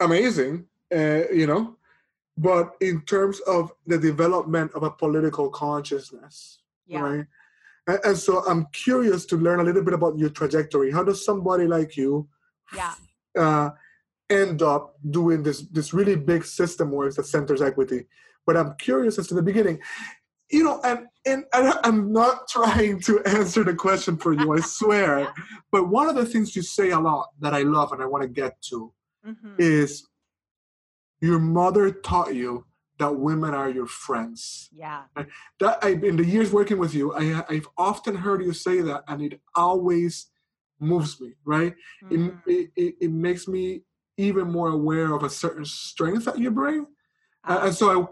amazing, 0.00 0.66
uh, 0.94 1.28
you 1.32 1.46
know, 1.46 1.76
but 2.36 2.74
in 2.80 3.02
terms 3.02 3.38
of 3.40 3.72
the 3.86 3.98
development 3.98 4.72
of 4.74 4.82
a 4.82 4.90
political 4.90 5.48
consciousness, 5.50 6.58
yeah. 6.86 7.00
right? 7.00 7.26
And, 7.86 7.98
and 8.04 8.18
so 8.18 8.44
I'm 8.46 8.66
curious 8.72 9.24
to 9.26 9.36
learn 9.36 9.60
a 9.60 9.62
little 9.62 9.84
bit 9.84 9.94
about 9.94 10.18
your 10.18 10.30
trajectory. 10.30 10.90
How 10.90 11.04
does 11.04 11.24
somebody 11.24 11.66
like 11.68 11.96
you, 11.96 12.28
yeah, 12.74 12.94
uh, 13.38 13.70
end 14.30 14.62
up 14.62 14.94
doing 15.10 15.42
this 15.42 15.62
this 15.72 15.92
really 15.92 16.16
big 16.16 16.44
system 16.44 16.90
work 16.90 17.14
that 17.14 17.26
centers 17.26 17.62
equity. 17.62 18.06
But 18.46 18.56
I'm 18.56 18.74
curious 18.78 19.18
as 19.18 19.26
to 19.28 19.34
the 19.34 19.42
beginning, 19.42 19.80
you 20.50 20.64
know, 20.64 20.80
and 20.82 21.06
and 21.24 21.44
I'm 21.52 22.12
not 22.12 22.48
trying 22.48 23.00
to 23.02 23.20
answer 23.24 23.64
the 23.64 23.74
question 23.74 24.16
for 24.16 24.32
you, 24.32 24.52
I 24.52 24.60
swear. 24.60 25.32
but 25.72 25.88
one 25.88 26.08
of 26.08 26.14
the 26.14 26.26
things 26.26 26.54
you 26.54 26.62
say 26.62 26.90
a 26.90 27.00
lot 27.00 27.30
that 27.40 27.54
I 27.54 27.62
love 27.62 27.92
and 27.92 28.02
I 28.02 28.06
want 28.06 28.22
to 28.22 28.28
get 28.28 28.60
to 28.70 28.92
mm-hmm. 29.26 29.54
is 29.58 30.06
your 31.20 31.38
mother 31.38 31.90
taught 31.90 32.34
you 32.34 32.66
that 32.98 33.16
women 33.16 33.54
are 33.54 33.68
your 33.68 33.86
friends. 33.86 34.70
Yeah. 34.72 35.02
That 35.60 35.78
I, 35.82 35.90
in 35.90 36.16
the 36.16 36.24
years 36.24 36.52
working 36.52 36.78
with 36.78 36.94
you, 36.94 37.12
I, 37.14 37.44
I've 37.48 37.68
often 37.76 38.14
heard 38.14 38.42
you 38.42 38.52
say 38.52 38.80
that, 38.80 39.04
and 39.08 39.20
it 39.20 39.40
always 39.54 40.28
moves 40.80 41.20
me. 41.20 41.32
Right? 41.44 41.74
Mm-hmm. 42.04 42.38
It, 42.46 42.70
it, 42.76 42.94
it 43.00 43.10
makes 43.10 43.48
me 43.48 43.82
even 44.16 44.50
more 44.50 44.70
aware 44.70 45.14
of 45.14 45.22
a 45.22 45.30
certain 45.30 45.64
strength 45.64 46.24
that 46.24 46.38
you 46.38 46.50
bring. 46.50 46.86
Uh, 47.44 47.60
and 47.64 47.74
so 47.74 48.08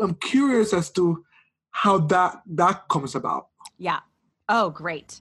I, 0.00 0.02
I'm 0.02 0.14
curious 0.14 0.72
as 0.72 0.90
to 0.92 1.24
how 1.70 1.98
that 1.98 2.42
that 2.46 2.88
comes 2.88 3.14
about. 3.14 3.48
Yeah. 3.76 4.00
Oh, 4.48 4.70
great. 4.70 5.20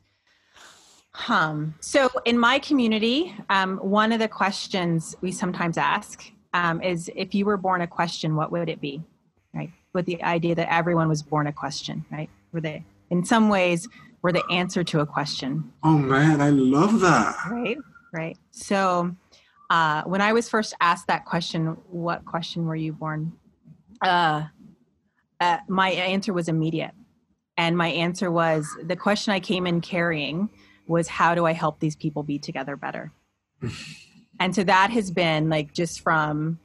Um, 1.28 1.76
so 1.80 2.10
in 2.26 2.38
my 2.38 2.60
community, 2.60 3.36
um, 3.50 3.78
one 3.78 4.12
of 4.12 4.20
the 4.20 4.28
questions 4.28 5.16
we 5.22 5.32
sometimes 5.32 5.78
ask 5.78 6.32
um, 6.54 6.82
is 6.82 7.12
if 7.16 7.34
you 7.34 7.46
were 7.46 7.58
born 7.58 7.82
a 7.82 7.88
question, 7.88 8.36
what 8.36 8.52
would 8.52 8.70
it 8.70 8.80
be? 8.80 9.02
Right. 9.54 9.72
With 9.94 10.06
the 10.06 10.24
idea 10.24 10.56
that 10.56 10.72
everyone 10.72 11.10
was 11.10 11.24
born 11.24 11.48
a 11.48 11.54
question, 11.54 12.06
right? 12.12 12.30
Were 12.54 12.62
they, 12.62 12.84
in 13.10 13.26
some 13.26 13.50
ways, 13.50 13.88
were 14.22 14.32
the 14.32 14.44
answer 14.52 14.84
to 14.84 15.00
a 15.00 15.06
question. 15.06 15.72
Oh 15.84 15.98
man, 15.98 16.42
I 16.42 16.50
love 16.50 17.00
that. 17.02 17.36
Right. 17.50 17.78
Right. 18.12 18.38
So 18.52 19.16
uh, 19.70 20.04
when 20.04 20.22
I 20.22 20.34
was 20.34 20.50
first 20.50 20.74
asked 20.80 21.08
that 21.08 21.26
question, 21.26 21.78
what 21.90 22.26
question 22.26 22.66
were 22.66 22.76
you 22.76 22.94
born? 22.94 23.34
Uh, 24.02 24.44
uh, 25.40 25.58
my 25.68 25.90
answer 25.90 26.34
was 26.34 26.48
immediate. 26.48 26.92
And 27.58 27.78
my 27.78 27.88
answer 27.88 28.32
was 28.32 28.78
the 28.84 28.96
question 28.96 29.34
I 29.34 29.40
came 29.40 29.66
in 29.66 29.82
carrying 29.82 30.50
was 30.88 31.08
how 31.08 31.36
do 31.36 31.46
I 31.46 31.54
help 31.54 31.80
these 31.80 31.96
people 31.96 32.24
be 32.24 32.40
together 32.40 32.76
better? 32.76 33.12
and 34.40 34.56
so 34.56 34.64
that 34.64 34.92
has 34.92 35.12
been 35.12 35.50
like 35.50 35.74
just 35.74 36.02
from 36.02 36.60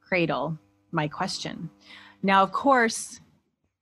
cradle, 0.00 0.58
my 0.92 1.08
question. 1.08 1.68
Now, 2.22 2.42
of 2.42 2.52
course, 2.52 3.20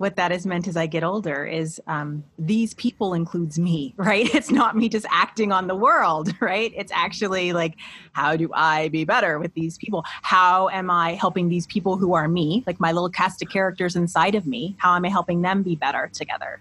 what 0.03 0.17
that 0.17 0.33
has 0.33 0.45
meant 0.45 0.67
as 0.67 0.77
I 0.77 0.87
get 0.87 1.05
older 1.05 1.47
is 1.47 1.81
um, 1.87 2.25
these 2.37 2.75
people 2.75 3.15
includes 3.15 3.57
me, 3.57 3.95
right? 3.97 4.35
It's 4.35 4.51
not 4.51 4.77
me 4.77 4.89
just 4.89 5.07
acting 5.09 5.53
on 5.53 5.69
the 5.69 5.77
world, 5.77 6.35
right? 6.41 6.73
It's 6.77 6.91
actually 6.91 7.53
like, 7.53 7.77
how 8.13 8.35
do 8.35 8.51
I 8.53 8.89
be 8.89 9.05
better 9.05 9.39
with 9.39 9.55
these 9.55 9.79
people? 9.79 10.03
How 10.05 10.69
am 10.71 10.91
I 10.91 11.15
helping 11.15 11.49
these 11.49 11.69
people 11.69 11.97
who 11.97 12.15
are 12.15 12.27
me, 12.27 12.65
like 12.67 12.81
my 12.81 12.91
little 12.91 13.11
cast 13.11 13.43
of 13.43 13.49
characters 13.49 13.95
inside 13.95 14.35
of 14.35 14.45
me? 14.45 14.75
How 14.79 14.97
am 14.97 15.05
I 15.05 15.09
helping 15.09 15.41
them 15.41 15.63
be 15.63 15.77
better 15.77 16.11
together? 16.13 16.61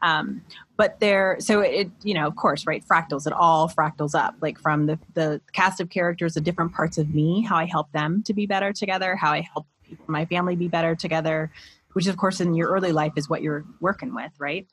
Um, 0.00 0.42
but 0.76 1.00
there, 1.00 1.38
so 1.40 1.62
it, 1.62 1.90
you 2.04 2.14
know, 2.14 2.28
of 2.28 2.36
course, 2.36 2.68
right? 2.68 2.84
Fractals, 2.86 3.26
it 3.26 3.32
all 3.32 3.68
fractals 3.68 4.14
up, 4.14 4.36
like 4.40 4.60
from 4.60 4.86
the 4.86 4.98
the 5.14 5.40
cast 5.52 5.80
of 5.80 5.90
characters, 5.90 6.34
the 6.34 6.40
different 6.40 6.72
parts 6.72 6.98
of 6.98 7.12
me, 7.12 7.40
how 7.40 7.56
I 7.56 7.64
help 7.64 7.90
them 7.90 8.22
to 8.24 8.34
be 8.34 8.46
better 8.46 8.72
together, 8.72 9.16
how 9.16 9.32
I 9.32 9.40
help 9.40 9.66
my 10.06 10.24
family 10.26 10.54
be 10.54 10.68
better 10.68 10.94
together, 10.94 11.50
which 11.96 12.08
of 12.08 12.18
course 12.18 12.42
in 12.42 12.52
your 12.52 12.68
early 12.68 12.92
life 12.92 13.14
is 13.16 13.26
what 13.26 13.40
you're 13.40 13.64
working 13.80 14.14
with, 14.14 14.30
right? 14.38 14.66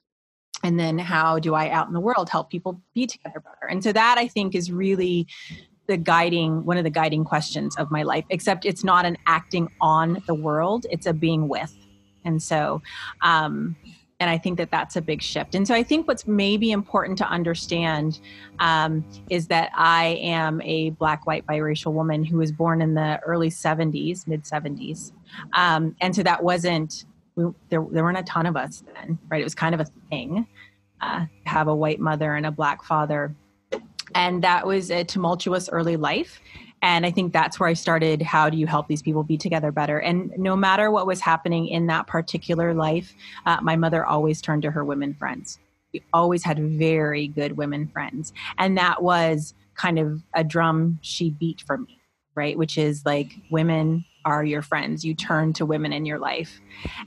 And 0.62 0.78
then 0.78 1.00
how 1.00 1.40
do 1.40 1.56
I 1.56 1.70
out 1.70 1.88
in 1.88 1.94
the 1.94 2.02
world 2.02 2.30
help 2.30 2.50
people 2.50 2.82
be 2.94 3.08
together 3.08 3.40
better? 3.40 3.70
And 3.70 3.82
so 3.82 3.94
that 3.94 4.18
I 4.18 4.28
think 4.28 4.54
is 4.54 4.74
really 4.74 5.28
the 5.88 5.96
guiding 5.96 6.66
one 6.66 6.78
of 6.78 6.84
the 6.84 6.90
guiding 6.90 7.24
questions 7.24 7.78
of 7.78 7.92
my 7.92 8.04
life 8.04 8.26
except 8.30 8.66
it's 8.66 8.84
not 8.84 9.06
an 9.06 9.18
acting 9.26 9.70
on 9.80 10.22
the 10.28 10.34
world 10.34 10.86
it's 10.90 11.06
a 11.06 11.12
being 11.12 11.50
with 11.50 11.76
and 12.24 12.42
so 12.42 12.82
um 13.20 13.76
and 14.22 14.30
i 14.30 14.38
think 14.38 14.58
that 14.58 14.72
that's 14.72 14.96
a 14.96 15.02
big 15.02 15.22
shift 15.22 15.56
and 15.56 15.68
so 15.68 15.76
i 15.76 15.84
think 15.84 16.08
what's 16.08 16.26
maybe 16.26 16.72
important 16.72 17.18
to 17.18 17.28
understand 17.28 18.22
um, 18.60 19.04
is 19.30 19.48
that 19.48 19.72
i 19.76 20.18
am 20.22 20.62
a 20.62 20.92
black 20.92 21.28
white 21.28 21.46
biracial 21.46 21.92
woman 21.92 22.24
who 22.24 22.38
was 22.38 22.54
born 22.54 22.82
in 22.82 22.94
the 22.94 23.20
early 23.26 23.50
70s 23.50 24.26
mid 24.26 24.44
70s 24.44 25.12
um, 25.52 25.94
and 26.00 26.16
so 26.16 26.24
that 26.24 26.42
wasn't 26.42 27.04
we, 27.36 27.46
there, 27.70 27.86
there 27.92 28.04
weren't 28.04 28.18
a 28.18 28.24
ton 28.24 28.46
of 28.46 28.56
us 28.56 28.84
then, 28.94 29.18
right? 29.30 29.42
It 29.42 29.44
was 29.44 29.56
kind 29.56 29.76
of 29.76 29.82
a 29.82 29.86
thing 30.10 30.48
uh, 31.04 31.26
have 31.46 31.68
a 31.68 31.76
white 31.76 32.00
mother 32.00 32.36
and 32.36 32.46
a 32.46 32.52
black 32.52 32.84
father. 32.84 33.36
And 34.16 34.44
that 34.44 34.66
was 34.66 34.90
a 34.90 35.04
tumultuous 35.04 35.70
early 35.70 35.98
life. 35.98 36.40
And 36.82 37.06
I 37.06 37.12
think 37.12 37.32
that's 37.32 37.60
where 37.60 37.70
I 37.70 37.74
started. 37.74 38.22
How 38.22 38.50
do 38.50 38.58
you 38.58 38.68
help 38.68 38.88
these 38.88 39.02
people 39.02 39.24
be 39.24 39.38
together 39.38 39.72
better? 39.72 40.00
And 40.00 40.32
no 40.38 40.56
matter 40.56 40.92
what 40.92 41.08
was 41.08 41.22
happening 41.22 41.68
in 41.68 41.88
that 41.88 42.08
particular 42.08 42.74
life, 42.74 43.14
uh, 43.46 43.60
my 43.62 43.76
mother 43.76 44.06
always 44.06 44.42
turned 44.42 44.64
to 44.64 44.72
her 44.72 44.84
women 44.84 45.14
friends. 45.14 45.60
We 45.94 46.04
always 46.12 46.44
had 46.44 46.60
very 46.60 47.28
good 47.28 47.56
women 47.58 47.88
friends. 47.88 48.34
And 48.58 48.78
that 48.78 49.02
was 49.02 49.54
kind 49.76 49.98
of 49.98 50.22
a 50.34 50.44
drum 50.44 51.00
she 51.02 51.30
beat 51.32 51.64
for 51.66 51.78
me, 51.78 52.00
right? 52.36 52.58
Which 52.58 52.78
is 52.78 53.06
like 53.06 53.32
women 53.50 54.06
are 54.26 54.44
your 54.44 54.62
friends. 54.62 55.04
You 55.04 55.14
turn 55.14 55.54
to 55.54 55.66
women 55.66 55.94
in 55.94 56.06
your 56.06 56.20
life, 56.20 56.62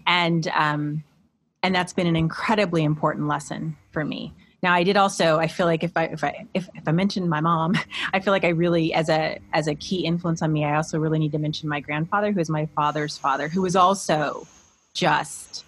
and 0.06 0.46
um, 0.48 1.04
and 1.62 1.74
that's 1.74 1.92
been 1.92 2.06
an 2.06 2.16
incredibly 2.16 2.84
important 2.84 3.28
lesson 3.28 3.76
for 3.90 4.04
me. 4.04 4.32
Now, 4.62 4.72
I 4.72 4.82
did 4.82 4.96
also. 4.96 5.38
I 5.38 5.48
feel 5.48 5.66
like 5.66 5.84
if 5.84 5.96
I 5.96 6.04
if 6.04 6.24
I 6.24 6.46
if, 6.54 6.68
if 6.74 6.88
I 6.88 6.92
mentioned 6.92 7.28
my 7.28 7.40
mom, 7.40 7.76
I 8.12 8.20
feel 8.20 8.32
like 8.32 8.44
I 8.44 8.48
really 8.48 8.92
as 8.94 9.08
a 9.08 9.38
as 9.52 9.68
a 9.68 9.74
key 9.74 10.04
influence 10.04 10.42
on 10.42 10.52
me. 10.52 10.64
I 10.64 10.76
also 10.76 10.98
really 10.98 11.18
need 11.18 11.32
to 11.32 11.38
mention 11.38 11.68
my 11.68 11.80
grandfather, 11.80 12.32
who 12.32 12.40
is 12.40 12.50
my 12.50 12.66
father's 12.66 13.16
father, 13.16 13.48
who 13.48 13.62
was 13.62 13.76
also 13.76 14.46
just 14.94 15.64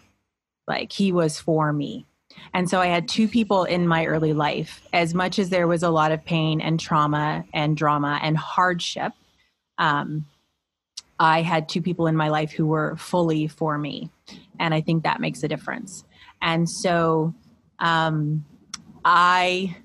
like 0.67 0.93
he 0.93 1.13
was 1.13 1.39
for 1.39 1.73
me. 1.73 2.07
And 2.55 2.69
so 2.69 2.81
I 2.81 2.87
had 2.87 3.09
two 3.09 3.29
people 3.29 3.65
in 3.65 3.87
my 3.87 4.07
early 4.07 4.33
life. 4.33 4.83
As 4.93 5.15
much 5.15 5.39
as 5.39 5.51
there 5.51 5.67
was 5.67 5.83
a 5.83 5.91
lot 5.91 6.13
of 6.13 6.25
pain 6.25 6.61
and 6.61 6.79
trauma 6.79 7.45
and 7.53 7.77
drama 7.77 8.19
and 8.23 8.37
hardship, 8.37 9.13
um, 9.79 10.27
I 11.21 11.43
had 11.43 11.69
two 11.69 11.83
people 11.83 12.07
in 12.07 12.17
my 12.17 12.29
life 12.29 12.53
who 12.53 12.67
were 12.67 12.97
fully 12.97 13.49
for 13.49 13.79
me. 13.79 14.11
And 14.61 14.73
I 14.73 14.81
think 14.81 15.05
that 15.05 15.21
makes 15.21 15.43
a 15.43 15.49
difference. 15.49 16.05
And 16.41 16.69
so 16.69 17.35
um, 17.79 18.45
I, 19.05 19.77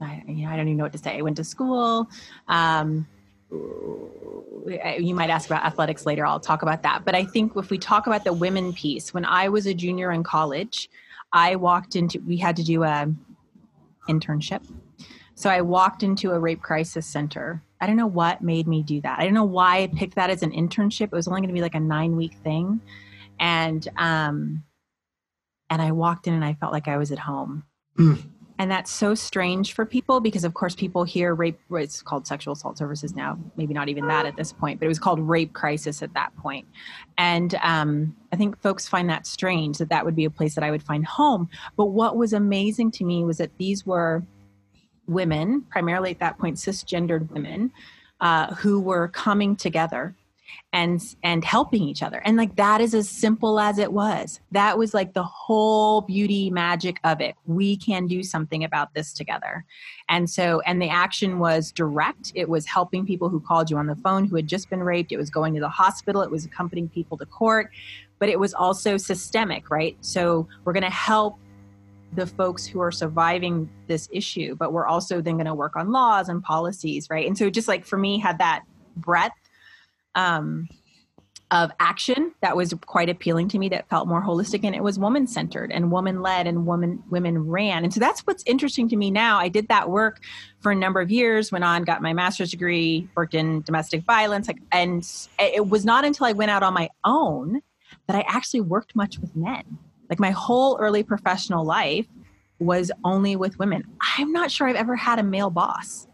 I, 0.00 0.22
I, 0.28 0.56
don't 0.56 0.68
even 0.68 0.76
know 0.76 0.84
what 0.84 0.92
to 0.92 0.98
say. 0.98 1.18
I 1.18 1.22
went 1.22 1.36
to 1.36 1.44
school. 1.44 2.08
Um, 2.48 3.06
you 3.50 5.14
might 5.14 5.30
ask 5.30 5.48
about 5.48 5.64
athletics 5.64 6.06
later. 6.06 6.24
I'll 6.26 6.40
talk 6.40 6.62
about 6.62 6.82
that. 6.82 7.04
But 7.04 7.14
I 7.14 7.24
think 7.24 7.56
if 7.56 7.70
we 7.70 7.78
talk 7.78 8.06
about 8.06 8.24
the 8.24 8.32
women 8.32 8.72
piece, 8.72 9.12
when 9.12 9.24
I 9.24 9.48
was 9.48 9.66
a 9.66 9.74
junior 9.74 10.12
in 10.12 10.22
college, 10.22 10.88
I 11.32 11.56
walked 11.56 11.96
into, 11.96 12.20
we 12.20 12.36
had 12.36 12.56
to 12.56 12.62
do 12.62 12.84
a 12.84 13.12
internship. 14.08 14.62
So 15.34 15.50
I 15.50 15.60
walked 15.60 16.02
into 16.02 16.30
a 16.30 16.38
rape 16.38 16.62
crisis 16.62 17.06
center. 17.06 17.62
I 17.80 17.86
don't 17.86 17.96
know 17.96 18.06
what 18.06 18.42
made 18.42 18.68
me 18.68 18.82
do 18.82 19.00
that. 19.00 19.18
I 19.18 19.24
don't 19.24 19.34
know 19.34 19.44
why 19.44 19.78
I 19.78 19.86
picked 19.88 20.14
that 20.14 20.30
as 20.30 20.42
an 20.42 20.52
internship. 20.52 21.04
It 21.04 21.12
was 21.12 21.26
only 21.26 21.40
going 21.40 21.48
to 21.48 21.54
be 21.54 21.62
like 21.62 21.74
a 21.74 21.80
nine 21.80 22.16
week 22.16 22.34
thing. 22.44 22.80
And, 23.40 23.86
um, 23.96 24.62
and 25.68 25.82
I 25.82 25.92
walked 25.92 26.26
in 26.26 26.34
and 26.34 26.44
I 26.44 26.54
felt 26.54 26.72
like 26.72 26.86
I 26.86 26.96
was 26.96 27.10
at 27.10 27.18
home. 27.18 27.64
Mm. 27.98 28.22
And 28.58 28.70
that's 28.70 28.92
so 28.92 29.14
strange 29.14 29.72
for 29.72 29.84
people 29.84 30.20
because, 30.20 30.44
of 30.44 30.54
course, 30.54 30.76
people 30.76 31.02
hear 31.02 31.34
rape, 31.34 31.58
it's 31.72 32.00
called 32.00 32.28
sexual 32.28 32.52
assault 32.52 32.78
services 32.78 33.16
now, 33.16 33.36
maybe 33.56 33.74
not 33.74 33.88
even 33.88 34.06
that 34.06 34.26
at 34.26 34.36
this 34.36 34.52
point, 34.52 34.78
but 34.78 34.84
it 34.84 34.88
was 34.88 35.00
called 35.00 35.18
rape 35.18 35.52
crisis 35.52 36.00
at 36.02 36.14
that 36.14 36.36
point. 36.36 36.68
And 37.18 37.56
um, 37.56 38.14
I 38.32 38.36
think 38.36 38.60
folks 38.60 38.86
find 38.86 39.10
that 39.10 39.26
strange 39.26 39.78
that 39.78 39.88
that 39.88 40.04
would 40.04 40.14
be 40.14 40.26
a 40.26 40.30
place 40.30 40.54
that 40.54 40.62
I 40.62 40.70
would 40.70 40.82
find 40.82 41.04
home. 41.04 41.48
But 41.76 41.86
what 41.86 42.16
was 42.16 42.32
amazing 42.32 42.92
to 42.92 43.04
me 43.04 43.24
was 43.24 43.38
that 43.38 43.50
these 43.58 43.84
were 43.84 44.22
women, 45.12 45.62
primarily 45.70 46.10
at 46.10 46.18
that 46.20 46.38
point, 46.38 46.56
cisgendered 46.56 47.30
women, 47.30 47.72
uh, 48.20 48.54
who 48.54 48.80
were 48.80 49.08
coming 49.08 49.56
together 49.56 50.14
and 50.72 51.02
and 51.22 51.44
helping 51.44 51.82
each 51.82 52.02
other. 52.02 52.22
And 52.24 52.36
like 52.36 52.56
that 52.56 52.80
is 52.80 52.94
as 52.94 53.08
simple 53.08 53.60
as 53.60 53.78
it 53.78 53.92
was. 53.92 54.40
That 54.52 54.78
was 54.78 54.94
like 54.94 55.12
the 55.12 55.22
whole 55.22 56.00
beauty 56.00 56.50
magic 56.50 56.98
of 57.04 57.20
it. 57.20 57.34
We 57.46 57.76
can 57.76 58.06
do 58.06 58.22
something 58.22 58.64
about 58.64 58.94
this 58.94 59.12
together. 59.12 59.64
And 60.08 60.28
so 60.28 60.60
and 60.60 60.80
the 60.80 60.88
action 60.88 61.38
was 61.38 61.72
direct. 61.72 62.32
It 62.34 62.48
was 62.48 62.66
helping 62.66 63.06
people 63.06 63.28
who 63.28 63.40
called 63.40 63.70
you 63.70 63.76
on 63.76 63.86
the 63.86 63.96
phone 63.96 64.24
who 64.24 64.36
had 64.36 64.46
just 64.46 64.70
been 64.70 64.82
raped. 64.82 65.12
It 65.12 65.18
was 65.18 65.30
going 65.30 65.54
to 65.54 65.60
the 65.60 65.68
hospital. 65.68 66.22
It 66.22 66.30
was 66.30 66.44
accompanying 66.44 66.88
people 66.88 67.18
to 67.18 67.26
court. 67.26 67.70
But 68.18 68.28
it 68.28 68.38
was 68.38 68.54
also 68.54 68.96
systemic 68.96 69.68
right? 69.70 69.96
So 70.00 70.48
we're 70.64 70.72
going 70.72 70.84
to 70.84 70.90
help 70.90 71.38
the 72.12 72.26
folks 72.26 72.66
who 72.66 72.80
are 72.80 72.92
surviving 72.92 73.68
this 73.86 74.08
issue 74.12 74.54
but 74.54 74.72
we're 74.72 74.86
also 74.86 75.20
then 75.20 75.36
going 75.36 75.46
to 75.46 75.54
work 75.54 75.76
on 75.76 75.90
laws 75.90 76.28
and 76.28 76.42
policies 76.42 77.08
right? 77.10 77.26
And 77.26 77.36
so 77.36 77.50
just 77.50 77.68
like 77.68 77.84
for 77.84 77.98
me 77.98 78.18
had 78.18 78.38
that 78.38 78.62
breadth 78.96 79.34
um, 80.14 80.68
of 81.50 81.70
action 81.80 82.32
that 82.40 82.56
was 82.56 82.72
quite 82.86 83.10
appealing 83.10 83.46
to 83.46 83.58
me 83.58 83.68
that 83.68 83.88
felt 83.90 84.08
more 84.08 84.22
holistic 84.22 84.64
and 84.64 84.74
it 84.74 84.82
was 84.82 84.98
woman 84.98 85.26
centered 85.26 85.70
and 85.70 85.90
woman 85.90 86.22
led 86.22 86.46
and 86.46 86.66
woman 86.66 87.02
women 87.10 87.46
ran. 87.46 87.84
And 87.84 87.92
so 87.92 88.00
that's 88.00 88.22
what's 88.22 88.42
interesting 88.46 88.88
to 88.88 88.96
me 88.96 89.10
now. 89.10 89.38
I 89.38 89.48
did 89.48 89.68
that 89.68 89.90
work 89.90 90.20
for 90.62 90.72
a 90.72 90.74
number 90.74 91.00
of 91.00 91.10
years 91.10 91.52
went 91.52 91.64
on 91.64 91.82
got 91.82 92.00
my 92.00 92.12
master's 92.12 92.50
degree 92.50 93.08
worked 93.16 93.34
in 93.34 93.60
domestic 93.62 94.04
violence 94.04 94.46
like, 94.46 94.60
and 94.70 95.06
it 95.38 95.68
was 95.68 95.84
not 95.84 96.04
until 96.04 96.26
i 96.26 96.32
went 96.32 96.50
out 96.50 96.62
on 96.62 96.72
my 96.72 96.88
own 97.04 97.60
that 98.06 98.16
i 98.16 98.24
actually 98.28 98.60
worked 98.60 98.94
much 98.96 99.18
with 99.18 99.34
men 99.36 99.78
like 100.12 100.20
my 100.20 100.30
whole 100.30 100.76
early 100.78 101.02
professional 101.02 101.64
life 101.64 102.06
was 102.58 102.92
only 103.04 103.34
with 103.34 103.58
women 103.58 103.82
i'm 104.18 104.30
not 104.30 104.50
sure 104.50 104.68
i've 104.68 104.76
ever 104.76 104.94
had 104.94 105.18
a 105.18 105.22
male 105.22 105.50
boss 105.50 106.06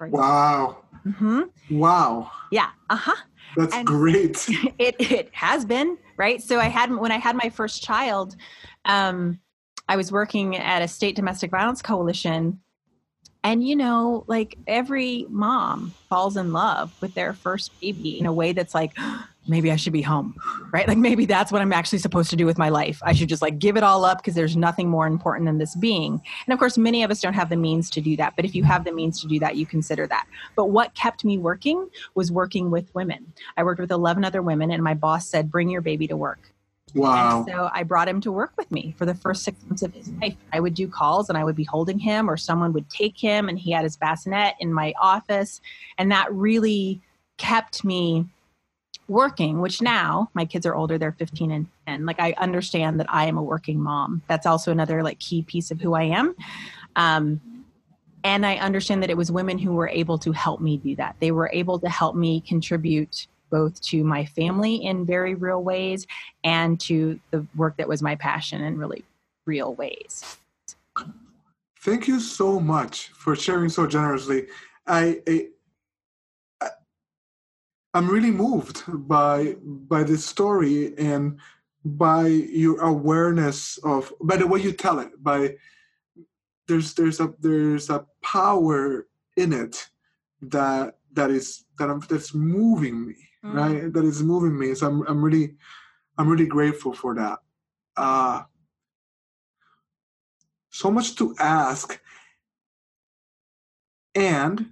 wow 0.00 0.78
mm-hmm. 1.04 1.42
wow 1.70 2.30
yeah 2.50 2.70
uh-huh 2.88 3.16
that's 3.56 3.74
and 3.74 3.86
great. 3.86 4.48
It 4.78 4.96
it 4.98 5.28
has 5.32 5.64
been 5.64 5.98
right. 6.16 6.40
So 6.40 6.58
I 6.58 6.68
had 6.68 6.94
when 6.94 7.12
I 7.12 7.18
had 7.18 7.36
my 7.36 7.50
first 7.50 7.82
child, 7.82 8.36
um, 8.84 9.40
I 9.88 9.96
was 9.96 10.12
working 10.12 10.56
at 10.56 10.82
a 10.82 10.88
state 10.88 11.16
domestic 11.16 11.50
violence 11.50 11.82
coalition, 11.82 12.60
and 13.42 13.66
you 13.66 13.76
know, 13.76 14.24
like 14.26 14.56
every 14.66 15.26
mom 15.28 15.94
falls 16.08 16.36
in 16.36 16.52
love 16.52 16.94
with 17.00 17.14
their 17.14 17.34
first 17.34 17.78
baby 17.80 18.18
in 18.18 18.26
a 18.26 18.32
way 18.32 18.52
that's 18.52 18.74
like, 18.74 18.92
maybe 19.48 19.70
I 19.72 19.76
should 19.76 19.92
be 19.92 20.02
home, 20.02 20.36
right? 20.72 20.86
Like 20.86 20.98
maybe 20.98 21.24
that's 21.26 21.50
what 21.50 21.62
I'm 21.62 21.72
actually 21.72 21.98
supposed 21.98 22.30
to 22.30 22.36
do 22.36 22.46
with 22.46 22.58
my 22.58 22.68
life. 22.68 23.00
I 23.02 23.12
should 23.12 23.28
just 23.28 23.42
like 23.42 23.58
give 23.58 23.76
it 23.76 23.82
all 23.82 24.04
up 24.04 24.18
because 24.18 24.34
there's 24.34 24.56
nothing 24.56 24.88
more 24.88 25.06
important 25.06 25.46
than 25.46 25.58
this 25.58 25.74
being. 25.76 26.20
And 26.46 26.52
of 26.52 26.58
course, 26.58 26.78
many 26.78 27.02
of 27.02 27.10
us 27.10 27.20
don't 27.20 27.32
have 27.32 27.48
the 27.48 27.56
means 27.56 27.90
to 27.90 28.00
do 28.00 28.16
that. 28.16 28.36
But 28.36 28.44
if 28.44 28.54
you 28.54 28.64
have 28.64 28.84
the 28.84 28.92
means 28.92 29.20
to 29.22 29.28
do 29.28 29.38
that, 29.40 29.56
you 29.56 29.66
consider 29.66 30.06
that. 30.06 30.26
But 30.56 30.66
what 30.66 30.94
kept 30.94 31.24
me 31.24 31.38
working 31.38 31.88
was 32.14 32.30
working 32.30 32.70
with 32.70 32.94
women. 32.94 33.32
I 33.56 33.64
worked 33.64 33.80
with 33.80 33.90
11 33.90 34.24
other 34.24 34.42
women, 34.42 34.70
and 34.70 34.82
my 34.82 34.94
boss 34.94 35.28
said, 35.28 35.50
bring 35.50 35.70
your 35.70 35.80
baby 35.80 36.06
to 36.08 36.16
work. 36.16 36.52
Wow. 36.94 37.44
And 37.44 37.46
so 37.48 37.70
I 37.72 37.82
brought 37.84 38.08
him 38.08 38.20
to 38.22 38.32
work 38.32 38.52
with 38.56 38.70
me 38.70 38.94
for 38.98 39.06
the 39.06 39.14
first 39.14 39.44
six 39.44 39.62
months 39.66 39.82
of 39.82 39.94
his 39.94 40.10
life. 40.20 40.36
I 40.52 40.60
would 40.60 40.74
do 40.74 40.88
calls 40.88 41.28
and 41.28 41.38
I 41.38 41.44
would 41.44 41.56
be 41.56 41.64
holding 41.64 41.98
him, 41.98 42.28
or 42.28 42.36
someone 42.36 42.72
would 42.72 42.90
take 42.90 43.16
him 43.16 43.48
and 43.48 43.58
he 43.58 43.70
had 43.70 43.84
his 43.84 43.96
bassinet 43.96 44.54
in 44.58 44.72
my 44.72 44.92
office. 45.00 45.60
And 45.98 46.10
that 46.10 46.32
really 46.32 47.00
kept 47.36 47.84
me 47.84 48.26
working, 49.10 49.60
which 49.60 49.82
now 49.82 50.30
my 50.34 50.44
kids 50.44 50.64
are 50.64 50.74
older, 50.74 50.96
they're 50.96 51.12
15 51.12 51.50
and 51.50 51.66
10. 51.88 52.06
Like 52.06 52.20
I 52.20 52.32
understand 52.38 53.00
that 53.00 53.06
I 53.08 53.26
am 53.26 53.36
a 53.36 53.42
working 53.42 53.80
mom. 53.80 54.22
That's 54.28 54.46
also 54.46 54.70
another 54.70 55.02
like 55.02 55.18
key 55.18 55.42
piece 55.42 55.72
of 55.72 55.80
who 55.80 55.94
I 55.94 56.04
am. 56.04 56.34
Um, 56.94 57.40
and 58.22 58.46
I 58.46 58.56
understand 58.56 59.02
that 59.02 59.10
it 59.10 59.16
was 59.16 59.32
women 59.32 59.58
who 59.58 59.72
were 59.72 59.88
able 59.88 60.16
to 60.18 60.30
help 60.30 60.60
me 60.60 60.76
do 60.76 60.94
that. 60.96 61.16
They 61.18 61.32
were 61.32 61.50
able 61.52 61.80
to 61.80 61.88
help 61.88 62.14
me 62.14 62.40
contribute 62.40 63.26
both 63.50 63.82
to 63.82 64.04
my 64.04 64.24
family 64.26 64.76
in 64.76 65.04
very 65.04 65.34
real 65.34 65.62
ways 65.62 66.06
and 66.44 66.78
to 66.80 67.18
the 67.32 67.44
work 67.56 67.76
that 67.78 67.88
was 67.88 68.02
my 68.02 68.14
passion 68.14 68.62
in 68.62 68.78
really 68.78 69.04
real 69.44 69.74
ways. 69.74 70.38
Thank 71.80 72.06
you 72.06 72.20
so 72.20 72.60
much 72.60 73.08
for 73.08 73.34
sharing 73.34 73.70
so 73.70 73.88
generously. 73.88 74.46
I, 74.86 75.20
I 75.26 75.48
I'm 77.94 78.08
really 78.08 78.30
moved 78.30 78.84
by 78.86 79.56
by 79.62 80.02
this 80.04 80.24
story 80.24 80.96
and 80.98 81.38
by 81.84 82.26
your 82.26 82.80
awareness 82.82 83.78
of 83.78 84.12
by 84.20 84.36
the 84.36 84.46
way 84.46 84.60
you 84.60 84.72
tell 84.72 84.98
it 85.00 85.10
by 85.22 85.56
there's 86.68 86.94
there's 86.94 87.20
a 87.20 87.34
there's 87.40 87.90
a 87.90 88.06
power 88.22 89.08
in 89.36 89.52
it 89.52 89.88
that 90.42 90.98
that 91.12 91.30
is 91.30 91.64
that 91.78 91.90
I'm, 91.90 92.00
that's 92.08 92.34
moving 92.34 93.06
me 93.08 93.16
mm. 93.44 93.54
right? 93.54 93.92
That 93.92 94.04
is 94.04 94.22
moving 94.22 94.58
me. 94.58 94.74
So 94.74 94.86
I'm 94.86 95.02
I'm 95.06 95.22
really 95.22 95.54
I'm 96.18 96.28
really 96.28 96.46
grateful 96.46 96.92
for 96.92 97.14
that. 97.14 97.38
Uh 97.96 98.42
so 100.70 100.90
much 100.90 101.16
to 101.16 101.34
ask 101.38 102.00
and 104.14 104.70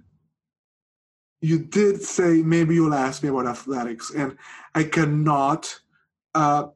you 1.41 1.59
did 1.59 2.01
say 2.01 2.41
maybe 2.41 2.75
you'll 2.75 2.93
ask 2.93 3.23
me 3.23 3.29
about 3.29 3.47
athletics, 3.47 4.11
and 4.11 4.37
I 4.75 4.83
cannot, 4.83 5.79
uh, 6.35 6.67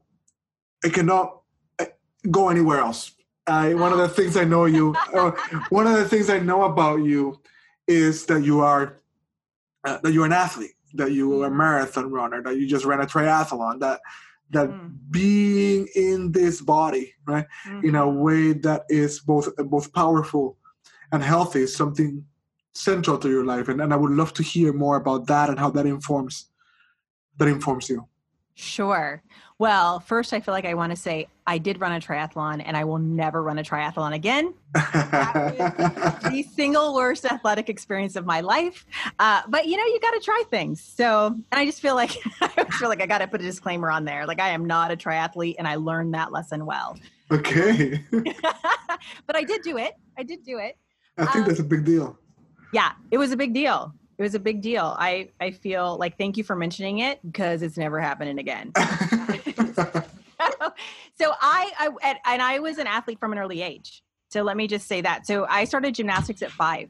I 0.84 0.90
cannot 0.90 1.42
uh, 1.80 1.86
go 2.32 2.50
anywhere 2.50 2.80
else. 2.80 3.12
I, 3.46 3.74
one 3.74 3.92
of 3.92 3.98
the 3.98 4.08
things 4.08 4.38
I 4.38 4.46
know 4.46 4.66
you, 4.66 4.96
uh, 5.14 5.32
one 5.70 5.86
of 5.86 5.98
the 5.98 6.08
things 6.08 6.30
I 6.30 6.40
know 6.40 6.64
about 6.64 7.04
you, 7.04 7.42
is 7.88 8.26
that 8.28 8.44
you 8.44 8.62
are 8.62 9.02
uh, 9.84 9.98
that 10.02 10.14
you're 10.14 10.26
an 10.26 10.32
athlete, 10.32 10.76
that 10.94 11.12
you 11.12 11.42
are 11.42 11.48
a 11.48 11.52
marathon 11.52 12.10
runner, 12.10 12.42
that 12.42 12.56
you 12.56 12.66
just 12.66 12.86
ran 12.86 13.02
a 13.02 13.06
triathlon, 13.06 13.82
that 13.82 14.00
that 14.52 14.70
mm. 14.70 14.94
being 15.12 15.88
in 15.96 16.32
this 16.32 16.62
body, 16.62 17.14
right, 17.26 17.46
mm-hmm. 17.68 17.86
in 17.86 17.96
a 17.96 18.02
mm-hmm. 18.02 18.20
way 18.20 18.54
that 18.54 18.84
is 18.88 19.20
both 19.20 19.54
both 19.58 19.92
powerful 19.92 20.58
and 21.12 21.22
healthy, 21.22 21.64
is 21.64 21.76
something 21.76 22.24
central 22.74 23.18
to 23.20 23.30
your 23.30 23.46
life 23.46 23.68
and, 23.68 23.80
and 23.80 23.94
i 23.94 23.96
would 23.96 24.12
love 24.12 24.34
to 24.34 24.42
hear 24.42 24.74
more 24.74 24.96
about 24.96 25.28
that 25.28 25.50
and 25.50 25.60
how 25.60 25.70
that 25.70 25.86
informs 25.86 26.48
that 27.38 27.48
informs 27.48 27.90
you. 27.90 28.08
Sure. 28.56 29.24
Well 29.58 30.00
first 30.00 30.34
i 30.34 30.40
feel 30.40 30.54
like 30.54 30.66
i 30.66 30.74
want 30.74 30.92
to 30.92 30.96
say 30.96 31.28
i 31.48 31.58
did 31.58 31.80
run 31.80 31.92
a 31.92 32.00
triathlon 32.00 32.62
and 32.64 32.78
i 32.78 32.84
will 32.84 33.00
never 33.00 33.42
run 33.42 33.58
a 33.58 33.64
triathlon 33.64 34.14
again. 34.14 34.54
The 36.34 36.44
single 36.56 36.94
worst 36.94 37.26
athletic 37.26 37.70
experience 37.70 38.16
of 38.16 38.26
my 38.26 38.42
life. 38.42 38.86
Uh, 39.20 39.42
but 39.48 39.68
you 39.68 39.78
know 39.78 39.86
you 39.86 40.00
got 40.00 40.12
to 40.12 40.20
try 40.20 40.44
things. 40.50 40.82
So 40.82 41.28
and 41.28 41.44
i 41.52 41.66
just 41.66 41.82
feel 41.82 41.96
like 41.96 42.12
i 42.42 42.64
feel 42.80 42.90
like 42.90 43.02
i 43.02 43.06
got 43.06 43.20
to 43.20 43.28
put 43.28 43.42
a 43.42 43.44
disclaimer 43.44 43.90
on 43.90 44.06
there. 44.06 44.26
Like 44.28 44.40
i 44.40 44.50
am 44.50 44.66
not 44.66 44.92
a 44.92 44.98
triathlete 44.98 45.56
and 45.58 45.68
i 45.68 45.76
learned 45.76 46.14
that 46.14 46.32
lesson 46.32 46.66
well. 46.66 46.98
Okay. 47.32 48.04
But 49.28 49.36
i 49.36 49.44
did 49.44 49.64
do 49.64 49.78
it. 49.78 49.94
I 50.18 50.24
did 50.24 50.44
do 50.44 50.60
it. 50.60 50.78
I 51.18 51.26
think 51.26 51.44
um, 51.44 51.48
that's 51.48 51.60
a 51.60 51.64
big 51.64 51.84
deal 51.84 52.18
yeah, 52.74 52.94
it 53.12 53.18
was 53.18 53.32
a 53.32 53.38
big 53.38 53.54
deal. 53.54 53.94
It 54.18 54.24
was 54.24 54.36
a 54.36 54.40
big 54.40 54.62
deal. 54.62 54.96
I 54.98 55.30
I 55.40 55.52
feel 55.52 55.98
like 55.98 56.18
thank 56.18 56.38
you 56.38 56.44
for 56.44 56.56
mentioning 56.56 57.00
it 57.00 57.20
because 57.26 57.62
it's 57.62 57.78
never 57.78 58.00
happening 58.02 58.40
again. 58.40 58.74
so 61.16 61.32
I, 61.42 61.72
I 62.02 62.20
and 62.26 62.42
I 62.42 62.60
was 62.60 62.78
an 62.78 62.88
athlete 62.88 63.20
from 63.20 63.32
an 63.32 63.40
early 63.40 63.62
age. 63.62 64.04
So 64.30 64.42
let 64.42 64.58
me 64.58 64.68
just 64.68 64.88
say 64.88 65.02
that. 65.02 65.28
So 65.28 65.46
I 65.48 65.64
started 65.66 65.94
gymnastics 65.96 66.42
at 66.42 66.52
five. 66.52 66.90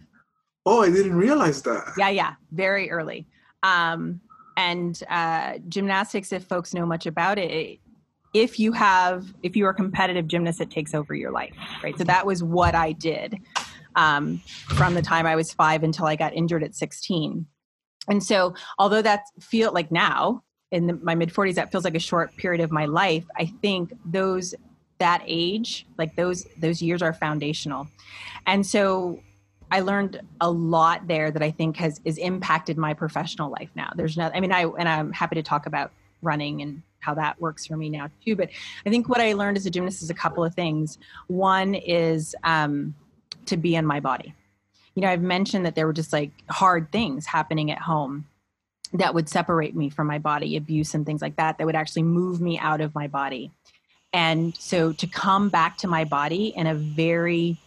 Oh, 0.65 0.81
I 0.81 0.89
didn't 0.89 1.15
realize 1.15 1.61
that. 1.63 1.93
Yeah, 1.97 2.09
yeah, 2.09 2.35
very 2.51 2.89
early. 2.89 3.27
Um, 3.63 4.21
and 4.55 5.01
uh, 5.09 5.57
gymnastics, 5.67 6.31
if 6.31 6.45
folks 6.45 6.73
know 6.73 6.85
much 6.85 7.05
about 7.05 7.37
it, 7.37 7.79
if 8.33 8.59
you 8.59 8.71
have, 8.71 9.25
if 9.43 9.57
you 9.57 9.65
are 9.65 9.71
a 9.71 9.73
competitive 9.73 10.27
gymnast, 10.27 10.61
it 10.61 10.71
takes 10.71 10.93
over 10.93 11.13
your 11.13 11.31
life, 11.31 11.53
right? 11.83 11.97
So 11.97 12.05
that 12.05 12.25
was 12.25 12.41
what 12.41 12.75
I 12.75 12.93
did 12.93 13.39
um, 13.95 14.41
from 14.69 14.93
the 14.93 15.01
time 15.01 15.25
I 15.25 15.35
was 15.35 15.53
five 15.53 15.83
until 15.83 16.05
I 16.05 16.15
got 16.15 16.33
injured 16.33 16.63
at 16.63 16.75
16. 16.75 17.45
And 18.09 18.23
so, 18.23 18.53
although 18.77 19.01
that 19.01 19.23
feel 19.39 19.71
like 19.71 19.91
now 19.91 20.43
in 20.71 20.87
the, 20.87 20.93
my 20.95 21.15
mid 21.15 21.29
40s, 21.33 21.55
that 21.55 21.71
feels 21.71 21.83
like 21.83 21.95
a 21.95 21.99
short 21.99 22.35
period 22.35 22.61
of 22.61 22.71
my 22.71 22.85
life. 22.85 23.25
I 23.37 23.45
think 23.61 23.93
those 24.05 24.53
that 24.99 25.23
age, 25.25 25.85
like 25.97 26.15
those 26.15 26.45
those 26.57 26.81
years, 26.81 27.01
are 27.01 27.13
foundational. 27.13 27.87
And 28.45 28.65
so, 28.65 29.21
I 29.71 29.79
learned 29.79 30.21
a 30.39 30.51
lot 30.51 31.07
there 31.07 31.31
that 31.31 31.41
I 31.41 31.49
think 31.49 31.77
has 31.77 31.99
is 32.05 32.17
impacted 32.17 32.77
my 32.77 32.93
professional 32.93 33.49
life 33.49 33.69
now. 33.75 33.91
There's 33.95 34.17
not, 34.17 34.35
I 34.35 34.39
mean, 34.39 34.51
I 34.51 34.65
and 34.65 34.87
I'm 34.87 35.11
happy 35.11 35.35
to 35.35 35.43
talk 35.43 35.65
about 35.65 35.91
running 36.21 36.61
and 36.61 36.81
how 36.99 37.13
that 37.13 37.39
works 37.41 37.65
for 37.65 37.77
me 37.77 37.89
now 37.89 38.09
too. 38.23 38.35
But 38.35 38.49
I 38.85 38.89
think 38.89 39.09
what 39.09 39.19
I 39.19 39.33
learned 39.33 39.57
as 39.57 39.65
a 39.65 39.69
gymnast 39.69 40.01
is 40.01 40.09
a 40.09 40.13
couple 40.13 40.43
of 40.43 40.53
things. 40.55 40.97
One 41.27 41.75
is 41.75 42.35
um, 42.43 42.93
to 43.47 43.57
be 43.57 43.75
in 43.75 43.85
my 43.85 43.99
body. 43.99 44.33
You 44.95 45.01
know, 45.01 45.09
I've 45.09 45.21
mentioned 45.21 45.65
that 45.65 45.75
there 45.75 45.87
were 45.87 45.93
just 45.93 46.13
like 46.13 46.31
hard 46.49 46.91
things 46.91 47.25
happening 47.25 47.71
at 47.71 47.79
home 47.79 48.25
that 48.93 49.13
would 49.15 49.27
separate 49.27 49.75
me 49.75 49.89
from 49.89 50.07
my 50.07 50.19
body, 50.19 50.55
abuse 50.55 50.93
and 50.93 51.05
things 51.05 51.21
like 51.21 51.35
that, 51.37 51.57
that 51.57 51.65
would 51.65 51.75
actually 51.75 52.03
move 52.03 52.39
me 52.39 52.59
out 52.59 52.79
of 52.79 52.93
my 52.93 53.07
body. 53.07 53.51
And 54.11 54.55
so 54.55 54.93
to 54.93 55.07
come 55.07 55.49
back 55.49 55.77
to 55.79 55.87
my 55.87 56.03
body 56.03 56.53
in 56.55 56.67
a 56.67 56.75
very 56.75 57.57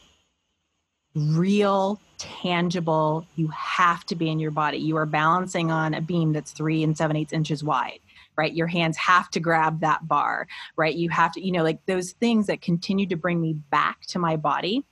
real, 1.14 2.00
tangible, 2.18 3.26
you 3.34 3.48
have 3.48 4.04
to 4.06 4.14
be 4.14 4.28
in 4.30 4.38
your 4.38 4.52
body. 4.52 4.78
You 4.78 4.96
are 4.96 5.06
balancing 5.06 5.72
on 5.72 5.94
a 5.94 6.00
beam 6.00 6.32
that's 6.32 6.52
three 6.52 6.84
and 6.84 6.96
seven 6.96 7.16
eighths 7.16 7.32
inches 7.32 7.64
wide 7.64 7.98
right 8.36 8.54
your 8.54 8.66
hands 8.66 8.96
have 8.96 9.30
to 9.30 9.40
grab 9.40 9.80
that 9.80 10.06
bar 10.06 10.46
right 10.76 10.94
you 10.94 11.08
have 11.08 11.32
to 11.32 11.44
you 11.44 11.52
know 11.52 11.62
like 11.62 11.84
those 11.86 12.12
things 12.12 12.46
that 12.46 12.60
continue 12.60 13.06
to 13.06 13.16
bring 13.16 13.40
me 13.40 13.54
back 13.70 14.00
to 14.06 14.18
my 14.18 14.36
body 14.36 14.84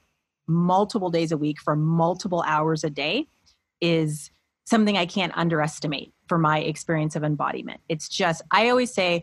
multiple 0.46 1.10
days 1.10 1.32
a 1.32 1.36
week 1.36 1.60
for 1.60 1.76
multiple 1.76 2.44
hours 2.46 2.84
a 2.84 2.90
day 2.90 3.26
is 3.80 4.30
something 4.64 4.96
I 4.96 5.06
can't 5.06 5.36
underestimate 5.36 6.12
for 6.28 6.38
my 6.38 6.60
experience 6.60 7.16
of 7.16 7.24
embodiment. 7.24 7.80
It's 7.88 8.08
just, 8.08 8.42
I 8.50 8.70
always 8.70 8.92
say, 8.92 9.22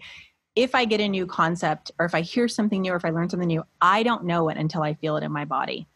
if 0.55 0.75
I 0.75 0.85
get 0.85 0.99
a 0.99 1.07
new 1.07 1.25
concept 1.25 1.91
or 1.97 2.05
if 2.05 2.13
I 2.13 2.21
hear 2.21 2.47
something 2.47 2.81
new 2.81 2.93
or 2.93 2.97
if 2.97 3.05
I 3.05 3.09
learn 3.09 3.29
something 3.29 3.47
new, 3.47 3.63
I 3.81 4.03
don't 4.03 4.25
know 4.25 4.49
it 4.49 4.57
until 4.57 4.83
I 4.83 4.93
feel 4.95 5.17
it 5.17 5.23
in 5.23 5.31
my 5.31 5.45
body. 5.45 5.87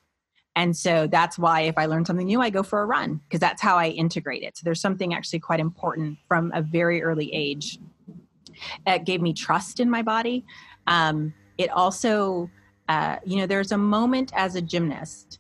And 0.55 0.75
so 0.75 1.07
that's 1.07 1.37
why 1.37 1.61
if 1.61 1.77
I 1.77 1.85
learn 1.85 2.05
something 2.05 2.25
new, 2.25 2.41
I 2.41 2.49
go 2.49 2.63
for 2.63 2.81
a 2.81 2.85
run 2.85 3.19
because 3.27 3.41
that's 3.41 3.61
how 3.61 3.75
I 3.75 3.89
integrate 3.89 4.41
it. 4.43 4.57
So 4.57 4.61
there's 4.63 4.79
something 4.79 5.13
actually 5.13 5.39
quite 5.39 5.59
important 5.59 6.17
from 6.29 6.51
a 6.55 6.61
very 6.61 7.03
early 7.03 7.29
age. 7.33 7.77
It 8.87 9.05
gave 9.05 9.21
me 9.21 9.33
trust 9.33 9.81
in 9.81 9.89
my 9.89 10.01
body. 10.01 10.45
Um, 10.87 11.33
it 11.57 11.69
also 11.71 12.49
uh, 12.87 13.17
you 13.25 13.37
know, 13.37 13.47
there's 13.47 13.71
a 13.71 13.77
moment 13.77 14.31
as 14.35 14.55
a 14.55 14.61
gymnast, 14.61 15.39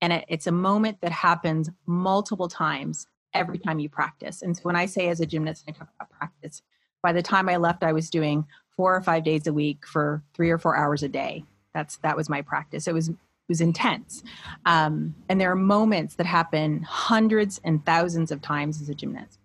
and 0.00 0.12
it, 0.12 0.24
it's 0.28 0.46
a 0.46 0.52
moment 0.52 0.98
that 1.02 1.12
happens 1.12 1.70
multiple 1.86 2.48
times 2.48 3.06
every 3.32 3.58
time 3.58 3.78
you 3.78 3.88
practice. 3.88 4.42
And 4.42 4.56
so 4.56 4.62
when 4.62 4.76
I 4.76 4.86
say 4.86 5.08
as 5.08 5.20
a 5.20 5.26
gymnast, 5.26 5.64
I 5.68 5.72
talk 5.72 5.88
about 5.94 6.10
practice. 6.10 6.62
By 7.02 7.12
the 7.12 7.22
time 7.22 7.48
I 7.48 7.56
left, 7.56 7.82
I 7.82 7.92
was 7.92 8.10
doing 8.10 8.44
four 8.76 8.94
or 8.94 9.02
five 9.02 9.24
days 9.24 9.46
a 9.46 9.52
week 9.52 9.86
for 9.86 10.22
three 10.34 10.50
or 10.50 10.58
four 10.58 10.76
hours 10.76 11.02
a 11.02 11.08
day. 11.08 11.44
That's 11.74 11.96
that 11.98 12.16
was 12.16 12.28
my 12.28 12.42
practice. 12.42 12.88
It 12.88 12.94
was 12.94 13.08
it 13.08 13.16
was 13.48 13.60
intense, 13.60 14.22
um, 14.66 15.14
and 15.28 15.40
there 15.40 15.50
are 15.50 15.56
moments 15.56 16.16
that 16.16 16.26
happen 16.26 16.82
hundreds 16.82 17.60
and 17.64 17.84
thousands 17.84 18.30
of 18.30 18.42
times 18.42 18.80
as 18.80 18.88
a 18.88 18.94
gymnast 18.94 19.38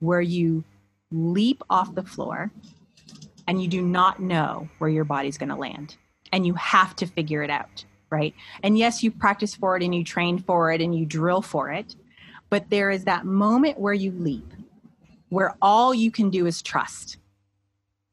where 0.00 0.20
you 0.20 0.64
leap 1.10 1.62
off 1.68 1.94
the 1.94 2.02
floor 2.02 2.50
and 3.46 3.62
you 3.62 3.68
do 3.68 3.82
not 3.82 4.20
know 4.20 4.68
where 4.78 4.90
your 4.90 5.04
body's 5.04 5.36
going 5.36 5.48
to 5.48 5.56
land 5.56 5.96
and 6.32 6.46
you 6.46 6.54
have 6.54 6.94
to 6.96 7.06
figure 7.06 7.42
it 7.42 7.50
out, 7.50 7.84
right? 8.10 8.34
And 8.62 8.78
yes, 8.78 9.02
you 9.02 9.10
practice 9.10 9.54
for 9.54 9.76
it 9.76 9.82
and 9.82 9.94
you 9.94 10.04
train 10.04 10.38
for 10.38 10.72
it 10.72 10.80
and 10.80 10.94
you 10.94 11.06
drill 11.06 11.42
for 11.42 11.70
it, 11.70 11.96
but 12.48 12.70
there 12.70 12.90
is 12.90 13.04
that 13.04 13.24
moment 13.24 13.78
where 13.78 13.94
you 13.94 14.12
leap, 14.12 14.52
where 15.28 15.56
all 15.62 15.94
you 15.94 16.10
can 16.10 16.30
do 16.30 16.46
is 16.46 16.62
trust, 16.62 17.18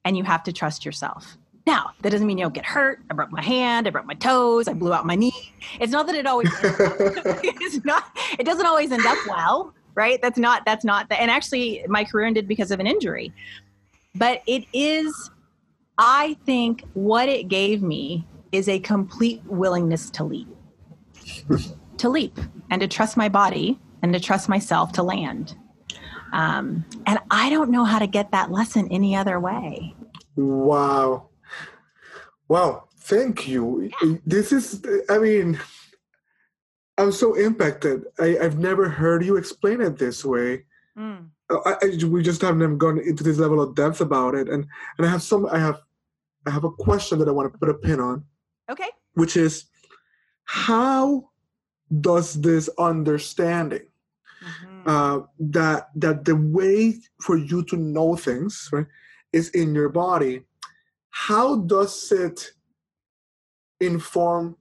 and 0.06 0.18
you 0.18 0.24
have 0.24 0.44
to 0.44 0.54
trust 0.54 0.86
yourself. 0.86 1.38
Now, 1.66 1.92
that 2.02 2.12
doesn't 2.12 2.26
mean 2.26 2.38
you 2.38 2.46
don't 2.46 2.54
get 2.54 2.66
hurt. 2.66 3.02
I 3.10 3.14
broke 3.14 3.30
my 3.30 3.42
hand, 3.42 3.88
I 3.88 3.90
broke 3.90 4.06
my 4.06 4.14
toes, 4.14 4.70
I 4.70 4.74
blew 4.74 4.94
out 4.94 5.06
my 5.06 5.16
knee. 5.16 5.54
It's 5.82 5.92
not 5.92 6.08
that 6.08 6.16
it 6.16 6.26
always 6.26 6.50
it's 6.64 7.84
not 7.84 8.06
it 8.40 8.46
doesn't 8.46 8.66
always 8.66 8.92
end 8.92 9.06
up 9.06 9.18
well, 9.28 9.74
right? 9.94 10.22
That's 10.22 10.38
not 10.38 10.64
that's 10.64 10.86
not 10.86 11.10
the, 11.10 11.20
and 11.20 11.30
actually 11.30 11.84
my 11.90 12.06
career 12.06 12.26
ended 12.26 12.48
because 12.48 12.72
of 12.72 12.80
an 12.80 12.88
injury. 12.88 13.34
But 14.16 14.44
it 14.48 14.64
is 14.72 15.30
I 15.98 16.38
think 16.46 16.84
what 16.94 17.28
it 17.30 17.48
gave 17.48 17.82
me 17.82 18.26
is 18.52 18.70
a 18.70 18.80
complete 18.80 19.42
willingness 19.46 20.10
to 20.12 20.24
leap, 20.24 20.48
to 21.98 22.10
leap 22.10 22.40
and 22.70 22.82
to 22.82 22.88
trust 22.88 23.18
my 23.18 23.30
body 23.30 23.80
and 24.02 24.14
to 24.14 24.20
trust 24.20 24.48
myself 24.48 24.92
to 24.94 25.04
land. 25.04 25.56
Um, 26.34 26.86
and 27.06 27.20
I 27.32 27.50
don't 27.50 27.72
know 27.72 27.86
how 27.86 28.00
to 28.00 28.08
get 28.08 28.32
that 28.32 28.52
lesson 28.52 28.88
any 28.92 29.16
other 29.16 29.40
way. 29.40 29.96
Wow. 30.36 31.30
Wow. 32.48 32.86
Thank 33.00 33.48
you. 33.48 33.90
Yeah. 34.04 34.16
This 34.26 34.52
is, 34.52 34.84
I 35.10 35.18
mean, 35.18 35.60
I'm 36.98 37.12
so 37.12 37.36
impacted. 37.36 38.06
I, 38.20 38.38
have 38.42 38.60
never 38.60 38.90
heard 38.90 39.24
you 39.24 39.38
explain 39.38 39.82
it 39.82 39.98
this 39.98 40.26
way. 40.26 40.66
Mm. 40.98 41.30
I, 41.50 41.76
I, 41.82 42.06
we 42.06 42.24
just 42.24 42.42
haven't 42.42 42.78
gone 42.78 42.98
into 43.00 43.24
this 43.24 43.38
level 43.38 43.62
of 43.62 43.76
depth 43.76 44.02
about 44.02 44.36
it, 44.36 44.50
and 44.50 44.66
and 44.98 45.08
I 45.08 45.10
have 45.10 45.22
some. 45.22 45.46
I 45.46 45.60
have 45.60 45.80
I 46.48 46.50
have 46.50 46.64
a 46.64 46.72
question 46.72 47.20
that 47.20 47.28
I 47.28 47.32
want 47.32 47.52
to 47.52 47.58
put 47.58 47.70
a 47.70 47.74
pin 47.74 48.00
on. 48.00 48.24
Okay. 48.72 48.90
Which 49.14 49.36
is 49.36 49.66
how 50.46 51.30
does 52.02 52.40
this 52.42 52.70
understanding 52.80 53.88
mm-hmm. 54.44 54.90
uh, 54.90 55.20
that 55.40 55.90
that 55.96 56.26
the 56.26 56.36
way 56.36 56.96
for 57.22 57.38
you 57.38 57.64
to 57.64 57.76
know 57.78 58.16
things 58.16 58.70
right 58.72 58.86
is 59.34 59.50
in 59.50 59.74
your 59.74 59.90
body 59.90 60.42
how 61.10 61.58
does 61.58 62.12
it 62.12 62.52
inform 63.80 64.56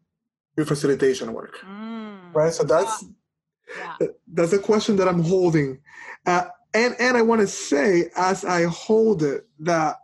your 0.57 0.67
facilitation 0.67 1.33
work 1.33 1.59
mm. 1.59 2.35
right 2.35 2.53
so 2.53 2.63
that's 2.63 3.05
yeah. 3.77 4.07
that's 4.33 4.53
a 4.53 4.59
question 4.59 4.97
that 4.97 5.09
i'm 5.09 5.23
holding 5.23 5.79
uh, 6.27 6.45
and 6.75 6.95
and 7.01 7.17
i 7.17 7.23
want 7.23 7.41
to 7.41 7.47
say 7.47 8.09
as 8.17 8.45
i 8.45 8.65
hold 8.65 9.23
it 9.23 9.47
that 9.59 9.97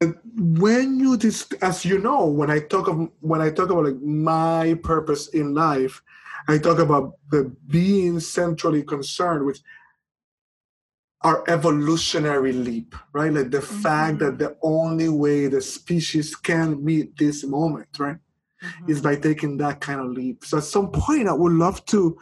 when 0.00 0.98
you 0.98 1.16
dis- 1.16 1.52
as 1.60 1.84
you 1.84 1.98
know 1.98 2.26
when 2.26 2.50
i 2.50 2.58
talk 2.58 2.88
of 2.88 3.10
when 3.20 3.40
i 3.40 3.50
talk 3.50 3.70
about 3.70 3.84
like 3.84 4.00
my 4.00 4.74
purpose 4.82 5.28
in 5.28 5.54
life 5.54 6.02
i 6.48 6.56
talk 6.56 6.78
about 6.78 7.18
the 7.30 7.54
being 7.68 8.18
centrally 8.18 8.82
concerned 8.82 9.44
with 9.44 9.60
our 11.22 11.44
evolutionary 11.48 12.52
leap 12.52 12.94
right 13.12 13.32
like 13.32 13.50
the 13.50 13.58
mm-hmm. 13.58 13.82
fact 13.82 14.18
that 14.20 14.38
the 14.38 14.56
only 14.62 15.10
way 15.10 15.48
the 15.48 15.60
species 15.60 16.34
can 16.34 16.82
meet 16.82 17.14
this 17.18 17.44
moment 17.44 17.88
right 17.98 18.16
mm-hmm. 18.62 18.90
is 18.90 19.02
by 19.02 19.14
taking 19.14 19.58
that 19.58 19.80
kind 19.80 20.00
of 20.00 20.06
leap 20.06 20.46
so 20.46 20.56
at 20.56 20.64
some 20.64 20.90
point 20.90 21.28
i 21.28 21.32
would 21.32 21.52
love 21.52 21.84
to 21.84 22.16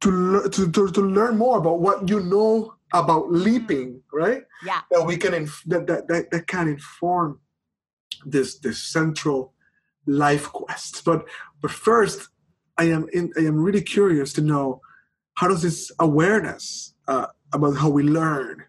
to, 0.00 0.48
to, 0.50 0.70
to, 0.70 0.92
to 0.92 1.00
learn 1.00 1.36
more 1.36 1.58
about 1.58 1.80
what 1.80 2.08
you 2.08 2.20
know 2.20 2.77
about 2.92 3.24
mm-hmm. 3.24 3.42
leaping, 3.42 4.02
right? 4.12 4.42
Yeah. 4.64 4.80
That 4.90 5.04
we 5.04 5.16
can 5.16 5.34
inf- 5.34 5.62
that, 5.66 5.86
that 5.86 6.08
that 6.08 6.30
that 6.30 6.46
can 6.46 6.68
inform 6.68 7.40
this 8.24 8.58
this 8.58 8.82
central 8.82 9.52
life 10.06 10.46
quest. 10.52 11.04
But 11.04 11.24
but 11.60 11.70
first, 11.70 12.28
I 12.76 12.84
am 12.84 13.08
in, 13.12 13.32
I 13.36 13.42
am 13.42 13.62
really 13.62 13.82
curious 13.82 14.32
to 14.34 14.40
know 14.40 14.80
how 15.34 15.48
does 15.48 15.62
this 15.62 15.92
awareness 15.98 16.94
uh, 17.06 17.26
about 17.52 17.76
how 17.76 17.88
we 17.88 18.02
learn 18.02 18.64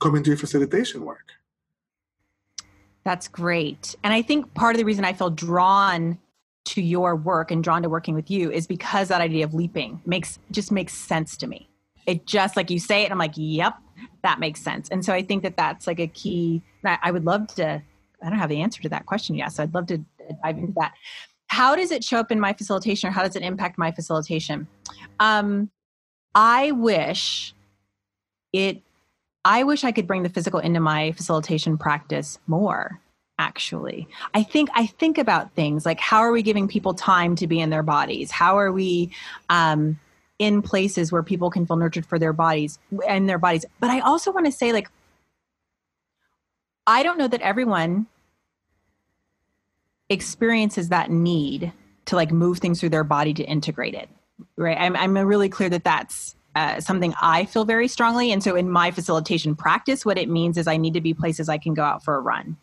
come 0.00 0.16
into 0.16 0.30
your 0.30 0.38
facilitation 0.38 1.04
work. 1.04 1.32
That's 3.04 3.28
great, 3.28 3.96
and 4.04 4.12
I 4.12 4.22
think 4.22 4.54
part 4.54 4.74
of 4.74 4.78
the 4.78 4.84
reason 4.84 5.04
I 5.04 5.12
feel 5.12 5.30
drawn 5.30 6.18
to 6.64 6.80
your 6.80 7.16
work 7.16 7.50
and 7.50 7.64
drawn 7.64 7.82
to 7.82 7.88
working 7.88 8.14
with 8.14 8.30
you 8.30 8.52
is 8.52 8.68
because 8.68 9.08
that 9.08 9.20
idea 9.20 9.44
of 9.44 9.52
leaping 9.52 10.00
makes 10.06 10.38
just 10.52 10.70
makes 10.70 10.94
sense 10.94 11.36
to 11.38 11.48
me 11.48 11.68
it 12.06 12.26
just 12.26 12.56
like 12.56 12.70
you 12.70 12.78
say 12.78 13.04
it 13.04 13.12
i'm 13.12 13.18
like 13.18 13.34
yep 13.36 13.74
that 14.22 14.38
makes 14.38 14.60
sense. 14.60 14.88
And 14.90 15.04
so 15.04 15.12
i 15.12 15.22
think 15.22 15.42
that 15.42 15.56
that's 15.56 15.86
like 15.86 16.00
a 16.00 16.06
key 16.06 16.62
i 16.84 17.10
would 17.10 17.24
love 17.24 17.48
to 17.54 17.82
i 18.22 18.28
don't 18.28 18.38
have 18.38 18.48
the 18.48 18.60
answer 18.60 18.80
to 18.82 18.88
that 18.88 19.06
question 19.06 19.34
yet 19.34 19.52
so 19.52 19.62
i'd 19.62 19.74
love 19.74 19.86
to 19.86 19.98
dive 20.42 20.58
into 20.58 20.72
that. 20.76 20.94
How 21.48 21.76
does 21.76 21.90
it 21.90 22.02
show 22.02 22.18
up 22.18 22.32
in 22.32 22.40
my 22.40 22.54
facilitation 22.54 23.08
or 23.08 23.12
how 23.12 23.22
does 23.22 23.36
it 23.36 23.42
impact 23.42 23.76
my 23.76 23.92
facilitation? 23.92 24.66
Um, 25.20 25.70
i 26.34 26.72
wish 26.72 27.54
it 28.52 28.82
I 29.44 29.64
wish 29.64 29.82
I 29.82 29.90
could 29.90 30.06
bring 30.06 30.22
the 30.22 30.28
physical 30.28 30.60
into 30.60 30.78
my 30.78 31.10
facilitation 31.12 31.76
practice 31.76 32.38
more 32.46 33.00
actually. 33.38 34.06
I 34.34 34.42
think 34.44 34.70
i 34.74 34.86
think 34.86 35.18
about 35.18 35.52
things 35.54 35.84
like 35.84 35.98
how 36.00 36.20
are 36.20 36.32
we 36.32 36.42
giving 36.42 36.68
people 36.68 36.94
time 36.94 37.34
to 37.36 37.46
be 37.46 37.60
in 37.60 37.70
their 37.70 37.82
bodies? 37.82 38.30
How 38.30 38.56
are 38.56 38.72
we 38.72 39.10
um, 39.50 39.98
in 40.42 40.60
places 40.60 41.12
where 41.12 41.22
people 41.22 41.50
can 41.50 41.64
feel 41.64 41.76
nurtured 41.76 42.04
for 42.04 42.18
their 42.18 42.32
bodies 42.32 42.80
and 43.06 43.28
their 43.28 43.38
bodies. 43.38 43.64
But 43.78 43.90
i 43.90 44.00
also 44.00 44.32
want 44.32 44.46
to 44.46 44.52
say 44.52 44.72
like 44.72 44.90
i 46.86 47.02
don't 47.02 47.16
know 47.16 47.28
that 47.28 47.40
everyone 47.42 48.06
experiences 50.08 50.88
that 50.88 51.10
need 51.10 51.72
to 52.06 52.16
like 52.16 52.32
move 52.32 52.58
things 52.58 52.80
through 52.80 52.88
their 52.88 53.04
body 53.04 53.32
to 53.32 53.44
integrate 53.44 53.94
it 53.94 54.08
right? 54.56 54.76
I'm, 54.78 54.96
I'm 54.96 55.16
really 55.16 55.48
clear 55.48 55.68
that 55.70 55.84
that's 55.84 56.34
uh, 56.54 56.80
something 56.80 57.14
i 57.22 57.46
feel 57.46 57.64
very 57.64 57.88
strongly. 57.88 58.30
And 58.32 58.42
so 58.42 58.56
in 58.56 58.68
my 58.68 58.90
facilitation 58.90 59.54
practice 59.54 60.04
what 60.04 60.18
it 60.18 60.28
means 60.28 60.58
is 60.58 60.66
i 60.66 60.76
need 60.76 60.94
to 60.94 61.00
be 61.00 61.14
places 61.14 61.48
i 61.48 61.56
can 61.56 61.72
go 61.72 61.84
out 61.84 62.04
for 62.04 62.16
a 62.16 62.20
run. 62.20 62.56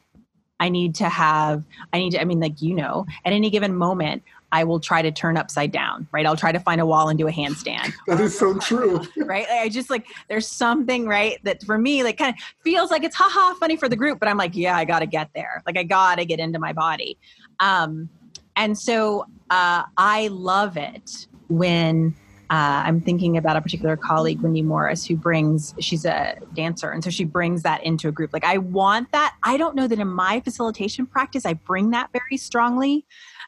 I 0.59 0.67
need 0.67 0.95
to 0.95 1.07
have 1.07 1.63
i 1.93 1.97
need 1.97 2.11
to 2.11 2.21
i 2.21 2.25
mean 2.25 2.41
like 2.41 2.61
you 2.61 2.75
know 2.75 3.05
at 3.23 3.33
any 3.33 3.49
given 3.49 3.75
moment 3.75 4.23
I 4.51 4.63
will 4.63 4.79
try 4.79 5.01
to 5.01 5.11
turn 5.11 5.37
upside 5.37 5.71
down, 5.71 6.07
right? 6.11 6.25
I'll 6.25 6.35
try 6.35 6.51
to 6.51 6.59
find 6.59 6.81
a 6.81 6.85
wall 6.85 7.09
and 7.09 7.17
do 7.17 7.27
a 7.27 7.31
handstand. 7.31 7.93
that 8.07 8.19
is 8.19 8.37
so 8.37 8.57
true. 8.57 9.01
right? 9.17 9.47
Like, 9.47 9.59
I 9.59 9.69
just 9.69 9.89
like, 9.89 10.07
there's 10.27 10.47
something, 10.47 11.07
right, 11.07 11.37
that 11.43 11.63
for 11.63 11.77
me, 11.77 12.03
like 12.03 12.17
kind 12.17 12.35
of 12.35 12.41
feels 12.63 12.91
like 12.91 13.03
it's 13.03 13.15
haha 13.15 13.53
funny 13.55 13.77
for 13.77 13.89
the 13.89 13.95
group, 13.95 14.19
but 14.19 14.27
I'm 14.27 14.37
like, 14.37 14.55
yeah, 14.55 14.75
I 14.75 14.85
got 14.85 14.99
to 14.99 15.05
get 15.05 15.29
there. 15.35 15.61
Like, 15.65 15.77
I 15.77 15.83
got 15.83 16.15
to 16.15 16.25
get 16.25 16.39
into 16.39 16.59
my 16.59 16.73
body. 16.73 17.17
Um, 17.59 18.09
and 18.55 18.77
so 18.77 19.25
uh, 19.49 19.83
I 19.97 20.27
love 20.31 20.77
it 20.77 21.27
when 21.47 22.15
uh, 22.49 22.81
I'm 22.85 22.99
thinking 22.99 23.37
about 23.37 23.57
a 23.57 23.61
particular 23.61 23.95
colleague, 23.95 24.41
Wendy 24.41 24.63
Morris, 24.63 25.05
who 25.05 25.15
brings, 25.15 25.75
she's 25.79 26.03
a 26.03 26.35
dancer. 26.55 26.89
And 26.89 27.03
so 27.03 27.11
she 27.11 27.23
brings 27.23 27.61
that 27.61 27.83
into 27.83 28.07
a 28.07 28.11
group. 28.11 28.33
Like, 28.33 28.43
I 28.43 28.57
want 28.57 29.11
that. 29.11 29.35
I 29.43 29.55
don't 29.55 29.75
know 29.75 29.87
that 29.87 29.99
in 29.99 30.07
my 30.07 30.39
facilitation 30.39 31.05
practice, 31.05 31.45
I 31.45 31.53
bring 31.53 31.91
that 31.91 32.09
very 32.11 32.37
strongly. 32.37 33.05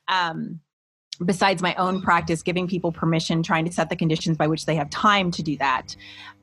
Um, 0.08 0.60
besides 1.26 1.62
my 1.62 1.76
own 1.76 2.02
practice, 2.02 2.42
giving 2.42 2.68
people 2.68 2.92
permission, 2.92 3.44
trying 3.44 3.66
to 3.66 3.72
set 3.72 3.90
the 3.90 3.96
conditions 3.96 4.38
by 4.38 4.48
which 4.48 4.66
they 4.66 4.76
have 4.76 4.90
time 4.90 5.32
to 5.32 5.44
do 5.44 5.58
that. 5.58 5.96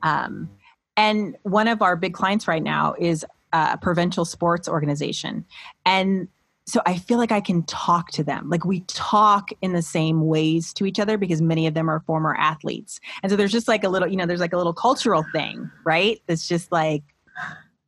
Um, 0.03 0.49
and 0.97 1.37
one 1.43 1.67
of 1.67 1.81
our 1.81 1.95
big 1.95 2.13
clients 2.13 2.47
right 2.47 2.63
now 2.63 2.95
is 2.99 3.25
a 3.53 3.77
provincial 3.77 4.25
sports 4.25 4.67
organization. 4.67 5.45
And 5.85 6.27
so 6.65 6.81
I 6.85 6.97
feel 6.97 7.17
like 7.17 7.31
I 7.31 7.41
can 7.41 7.63
talk 7.63 8.11
to 8.11 8.23
them. 8.23 8.49
Like 8.49 8.63
we 8.63 8.81
talk 8.81 9.49
in 9.61 9.73
the 9.73 9.81
same 9.81 10.27
ways 10.27 10.71
to 10.73 10.85
each 10.85 10.99
other 10.99 11.17
because 11.17 11.41
many 11.41 11.65
of 11.65 11.73
them 11.73 11.89
are 11.89 12.01
former 12.01 12.35
athletes. 12.35 12.99
And 13.23 13.31
so 13.31 13.35
there's 13.35 13.51
just 13.51 13.67
like 13.67 13.83
a 13.83 13.89
little, 13.89 14.07
you 14.07 14.15
know, 14.15 14.27
there's 14.27 14.39
like 14.39 14.53
a 14.53 14.57
little 14.57 14.73
cultural 14.73 15.25
thing, 15.31 15.69
right? 15.83 16.21
That's 16.27 16.47
just 16.47 16.71
like, 16.71 17.03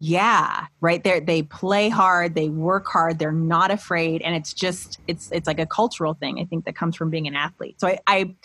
yeah, 0.03 0.65
right 0.81 1.03
there. 1.03 1.21
They 1.21 1.43
play 1.43 1.87
hard, 1.87 2.33
they 2.33 2.49
work 2.49 2.87
hard, 2.87 3.19
they're 3.19 3.31
not 3.31 3.69
afraid. 3.69 4.23
And 4.23 4.35
it's 4.35 4.51
just, 4.51 4.99
it's, 5.07 5.31
it's 5.31 5.45
like 5.45 5.59
a 5.59 5.65
cultural 5.67 6.15
thing, 6.15 6.39
I 6.39 6.45
think, 6.45 6.65
that 6.65 6.75
comes 6.75 6.95
from 6.95 7.11
being 7.11 7.27
an 7.27 7.35
athlete. 7.35 7.79
So 7.79 7.87
I, 7.87 7.99
I 8.07 8.35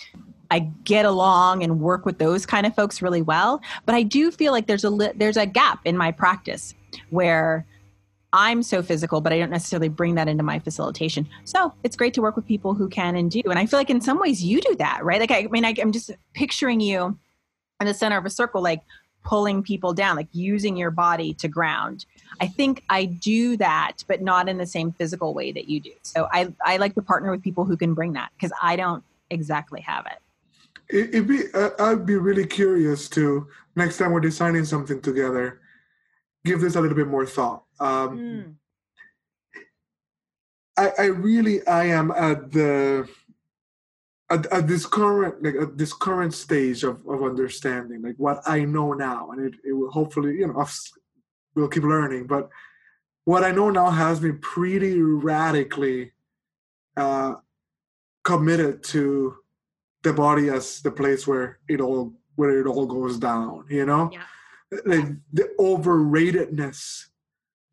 I 0.49 0.61
get 0.85 1.05
along 1.05 1.65
and 1.65 1.81
work 1.81 2.07
with 2.07 2.19
those 2.19 2.47
kind 2.47 2.67
of 2.67 2.75
folks 2.77 3.03
really 3.03 3.23
well, 3.23 3.61
but 3.85 3.97
I 3.97 4.05
do 4.05 4.31
feel 4.31 4.53
like 4.53 4.69
there's 4.69 4.85
a 4.85 4.91
li- 4.91 5.11
there's 5.17 5.37
a 5.37 5.47
gap 5.47 5.81
in 5.85 5.97
my 5.97 6.13
practice 6.13 6.73
where 7.11 7.67
I'm 8.33 8.63
so 8.63 8.83
physical, 8.83 9.21
but 9.21 9.33
I 9.33 9.39
don't 9.39 9.51
necessarily 9.51 9.89
bring 9.89 10.15
that 10.17 10.29
into 10.29 10.45
my 10.45 10.59
facilitation. 10.59 11.27
So 11.45 11.73
it's 11.83 11.97
great 11.97 12.15
to 12.15 12.21
work 12.21 12.37
with 12.37 12.47
people 12.47 12.75
who 12.75 12.89
can 12.89 13.17
and 13.17 13.31
do. 13.31 13.43
And 13.47 13.59
I 13.59 13.67
feel 13.67 13.81
like 13.81 13.91
in 13.91 14.01
some 14.01 14.21
ways 14.21 14.45
you 14.45 14.61
do 14.61 14.77
that, 14.77 15.05
right? 15.05 15.19
Like, 15.19 15.31
I, 15.33 15.39
I 15.39 15.47
mean, 15.47 15.65
I, 15.65 15.75
I'm 15.81 15.91
just 15.91 16.11
picturing 16.35 16.81
you 16.81 17.19
in 17.81 17.87
the 17.87 17.95
center 17.95 18.19
of 18.19 18.25
a 18.25 18.31
circle, 18.31 18.63
like 18.63 18.83
pulling 19.27 19.63
people 19.63 19.93
down, 19.93 20.17
like 20.17 20.29
using 20.33 20.77
your 20.77 20.91
body 20.91 21.35
to 21.35 21.49
ground. 21.49 22.07
I 22.41 22.47
think 22.47 22.83
I 22.89 23.05
do 23.05 23.57
that, 23.59 24.05
but 24.07 24.23
not 24.23 24.49
in 24.49 24.57
the 24.57 24.67
same 24.67 24.93
physical 24.93 25.35
way 25.35 25.53
that 25.53 25.69
you 25.69 25.81
do. 25.81 25.93
So 26.03 26.29
I, 26.33 26.53
I 26.65 26.77
like 26.79 26.95
to 26.95 27.03
partner 27.03 27.31
with 27.31 27.43
people 27.43 27.65
who 27.65 27.77
can 27.77 27.93
bring 27.93 28.13
that 28.15 28.31
because 28.37 28.53
I 28.63 28.77
don't 28.77 29.03
exactly 29.31 29.81
have 29.81 30.07
it. 30.07 30.19
It'd 30.89 31.27
be, 31.27 31.53
uh, 31.53 31.71
I'd 31.79 32.07
be 32.07 32.17
really 32.17 32.47
curious 32.47 33.09
to 33.11 33.49
next 33.75 33.99
time 33.99 34.13
we're 34.13 34.21
designing 34.21 34.65
something 34.65 35.01
together, 35.01 35.61
give 36.45 36.61
this 36.61 36.77
a 36.77 36.81
little 36.81 36.97
bit 36.97 37.09
more 37.09 37.27
thought 37.27 37.67
um, 37.81 38.19
mm. 38.19 38.55
I, 40.77 40.93
I 40.99 41.05
really 41.07 41.67
I 41.67 41.85
am 41.85 42.11
at 42.11 42.53
the 42.53 43.09
at, 44.31 44.47
at, 44.53 44.67
this 44.67 44.87
current 44.87 45.43
like 45.43 45.55
at 45.55 45.79
this 45.79 45.93
current 45.93 46.35
stage 46.35 46.83
of, 46.83 47.07
of 47.07 47.23
understanding 47.23 48.03
like 48.03 48.17
what 48.17 48.43
I 48.47 48.65
know 48.65 48.93
now 48.93 49.31
and 49.31 49.47
it, 49.47 49.55
it 49.65 49.73
will 49.73 49.91
hopefully 49.91 50.37
you 50.37 50.49
know 50.49 50.67
we'll 51.55 51.69
keep 51.69 51.85
learning 51.85 52.27
but 52.27 52.49
what 53.25 53.45
I 53.45 53.51
know 53.51 53.71
now 53.71 53.91
has 53.91 54.21
me 54.21 54.33
pretty 54.33 55.01
radically 55.01 56.13
uh, 56.97 57.35
committed 58.25 58.83
to 58.85 59.37
the 60.03 60.13
body 60.13 60.49
as 60.49 60.81
the 60.83 60.91
place 60.91 61.27
where 61.27 61.59
it 61.69 61.81
all 61.81 62.13
where 62.37 62.61
it 62.61 62.67
all 62.67 62.87
goes 62.87 63.19
down 63.19 63.65
you 63.69 63.87
know 63.87 64.11
yeah. 64.13 64.79
like 64.85 65.07
the 65.33 65.51
overratedness 65.59 67.07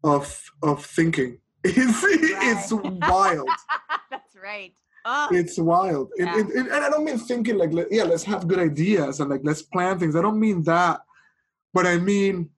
of 0.04 0.52
of 0.62 0.86
thinking. 0.86 1.40
is 1.64 1.78
right. 1.78 2.20
it's 2.22 2.72
wild. 2.72 3.48
That's 4.12 4.36
right. 4.36 4.74
Oh. 5.06 5.28
It's 5.32 5.58
wild, 5.58 6.12
yeah. 6.18 6.40
and, 6.40 6.50
and, 6.52 6.68
and, 6.70 6.84
I 6.84 6.90
don't 6.90 7.04
mean 7.04 7.18
thinking 7.18 7.58
like 7.58 7.72
yeah, 7.92 8.04
let's 8.04 8.24
have 8.24 8.48
good 8.48 8.60
ideas 8.60 9.20
and 9.20 9.30
like 9.30 9.42
let's 9.44 9.62
plan 9.62 10.00
things. 10.00 10.16
I 10.16 10.22
don't 10.22 10.40
mean 10.40 10.64
that, 10.64 11.02
but 11.74 11.86
I 11.86 11.98
mean 11.98 12.50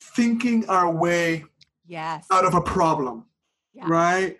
thinking 0.00 0.68
our 0.68 0.90
way 0.90 1.44
yes 1.88 2.24
out 2.30 2.44
of 2.44 2.54
a 2.54 2.60
problem, 2.60 3.24
yeah. 3.74 3.84
right? 3.88 4.38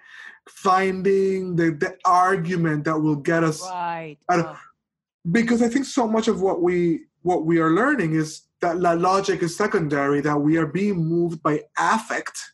Finding 0.48 1.56
the 1.56 1.70
the 1.72 1.96
argument 2.04 2.84
that 2.84 2.96
will 2.96 3.16
get 3.16 3.42
us 3.42 3.60
right. 3.62 4.16
Of, 4.28 4.46
oh. 4.46 4.58
because 5.32 5.62
I 5.62 5.68
think 5.68 5.84
so 5.84 6.06
much 6.06 6.28
of 6.28 6.40
what 6.40 6.62
we 6.62 7.06
what 7.22 7.44
we 7.44 7.58
are 7.58 7.70
learning 7.70 8.14
is 8.14 8.42
that 8.60 8.78
la 8.78 8.92
logic 8.92 9.42
is 9.42 9.56
secondary, 9.56 10.20
that 10.20 10.40
we 10.40 10.56
are 10.56 10.66
being 10.66 10.96
moved 10.96 11.42
by 11.42 11.62
affect, 11.78 12.52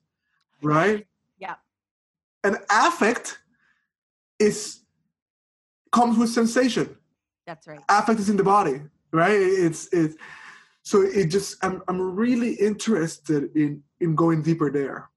right? 0.63 1.07
Yeah. 1.39 1.57
And 2.43 2.59
affect 2.71 3.39
is 4.45 4.81
comes 5.93 6.19
with 6.19 6.31
sensation. 6.31 6.97
That's 7.47 7.67
right. 7.67 7.81
Affect 7.89 8.21
is 8.21 8.29
in 8.29 8.37
the 8.37 8.45
body, 8.45 8.81
right? 9.13 9.33
It's 9.33 9.89
it's 9.93 10.17
so 10.83 11.03
it 11.03 11.27
just 11.27 11.65
I'm 11.65 11.83
I'm 11.89 12.01
really 12.01 12.55
interested 12.55 13.55
in 13.57 13.83
in 14.01 14.15
going 14.15 14.43
deeper 14.43 14.71
there. 14.71 15.11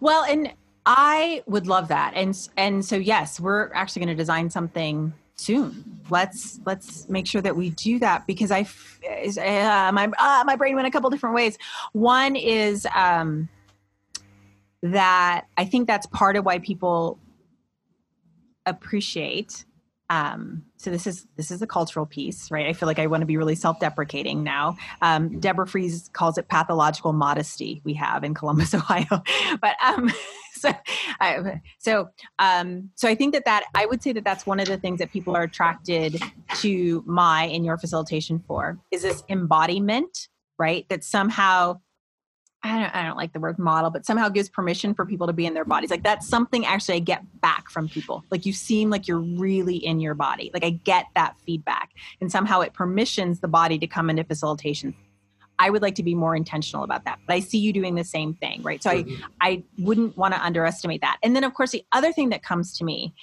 Well, 0.00 0.24
and 0.24 0.52
I 0.86 1.42
would 1.46 1.66
love 1.66 1.88
that. 1.88 2.12
And 2.14 2.36
and 2.56 2.84
so 2.84 2.96
yes, 2.96 3.40
we're 3.40 3.72
actually 3.74 4.00
going 4.00 4.16
to 4.16 4.20
design 4.20 4.50
something 4.50 5.12
soon. 5.36 6.00
Let's 6.10 6.60
let's 6.66 7.08
make 7.08 7.26
sure 7.26 7.40
that 7.40 7.56
we 7.56 7.70
do 7.70 7.98
that 7.98 8.26
because 8.26 8.50
I 8.50 8.60
uh, 8.62 9.92
my 9.92 10.10
uh, 10.18 10.44
my 10.44 10.56
brain 10.56 10.74
went 10.74 10.86
a 10.86 10.90
couple 10.90 11.08
different 11.10 11.34
ways. 11.34 11.58
One 11.92 12.36
is 12.36 12.86
um, 12.94 13.48
that 14.82 15.46
I 15.56 15.64
think 15.64 15.86
that's 15.86 16.06
part 16.06 16.36
of 16.36 16.44
why 16.44 16.58
people 16.58 17.18
appreciate. 18.66 19.64
Um, 20.10 20.64
so 20.76 20.90
this 20.90 21.06
is 21.06 21.28
this 21.36 21.52
is 21.52 21.62
a 21.62 21.68
cultural 21.68 22.04
piece, 22.04 22.50
right? 22.50 22.66
I 22.66 22.72
feel 22.72 22.88
like 22.88 22.98
I 22.98 23.06
want 23.06 23.20
to 23.20 23.26
be 23.26 23.36
really 23.36 23.54
self-deprecating 23.54 24.42
now. 24.42 24.76
Um, 25.02 25.38
Deborah 25.38 25.68
Fries 25.68 26.10
calls 26.12 26.36
it 26.36 26.48
pathological 26.48 27.12
modesty. 27.12 27.80
We 27.84 27.94
have 27.94 28.24
in 28.24 28.34
Columbus, 28.34 28.74
Ohio, 28.74 29.22
but 29.60 29.76
um, 29.84 30.10
so, 30.54 30.72
I, 31.20 31.60
so, 31.78 32.08
um, 32.40 32.90
so 32.96 33.08
I 33.08 33.14
think 33.14 33.34
that 33.34 33.44
that 33.44 33.66
I 33.76 33.86
would 33.86 34.02
say 34.02 34.12
that 34.12 34.24
that's 34.24 34.46
one 34.46 34.58
of 34.58 34.66
the 34.66 34.78
things 34.78 34.98
that 34.98 35.12
people 35.12 35.36
are 35.36 35.42
attracted 35.42 36.20
to 36.56 37.04
my 37.06 37.44
in 37.44 37.62
your 37.62 37.78
facilitation 37.78 38.42
for 38.48 38.80
is 38.90 39.02
this 39.02 39.22
embodiment, 39.28 40.28
right? 40.58 40.88
That 40.88 41.04
somehow 41.04 41.80
I 42.62 42.78
don't, 42.78 42.94
I 42.94 43.04
don't 43.04 43.16
like 43.16 43.32
the 43.32 43.40
word 43.40 43.58
model, 43.58 43.90
but 43.90 44.04
somehow 44.04 44.28
gives 44.28 44.50
permission 44.50 44.94
for 44.94 45.06
people 45.06 45.26
to 45.26 45.32
be 45.32 45.46
in 45.46 45.54
their 45.54 45.64
bodies. 45.64 45.90
Like 45.90 46.02
that's 46.02 46.28
something 46.28 46.66
actually 46.66 46.96
I 46.96 46.98
get 46.98 47.40
back 47.40 47.70
from 47.70 47.88
people. 47.88 48.22
Like 48.30 48.44
you 48.44 48.52
seem 48.52 48.90
like 48.90 49.08
you're 49.08 49.18
really 49.18 49.76
in 49.76 49.98
your 49.98 50.14
body. 50.14 50.50
Like 50.52 50.64
I 50.64 50.70
get 50.70 51.06
that 51.14 51.36
feedback. 51.46 51.90
And 52.20 52.30
somehow 52.30 52.60
it 52.60 52.74
permissions 52.74 53.40
the 53.40 53.48
body 53.48 53.78
to 53.78 53.86
come 53.86 54.10
into 54.10 54.24
facilitation 54.24 54.94
I 55.60 55.68
would 55.68 55.82
like 55.82 55.94
to 55.96 56.02
be 56.02 56.14
more 56.14 56.34
intentional 56.34 56.84
about 56.84 57.04
that. 57.04 57.18
But 57.26 57.34
I 57.34 57.40
see 57.40 57.58
you 57.58 57.72
doing 57.72 57.94
the 57.94 58.02
same 58.02 58.32
thing, 58.34 58.62
right? 58.62 58.82
So 58.82 58.90
mm-hmm. 58.90 59.22
I 59.40 59.50
I 59.50 59.62
wouldn't 59.78 60.16
want 60.16 60.32
to 60.34 60.42
underestimate 60.42 61.02
that. 61.02 61.18
And 61.22 61.36
then 61.36 61.44
of 61.44 61.52
course 61.54 61.70
the 61.70 61.84
other 61.92 62.12
thing 62.12 62.30
that 62.30 62.42
comes 62.42 62.76
to 62.78 62.84
me 62.84 63.14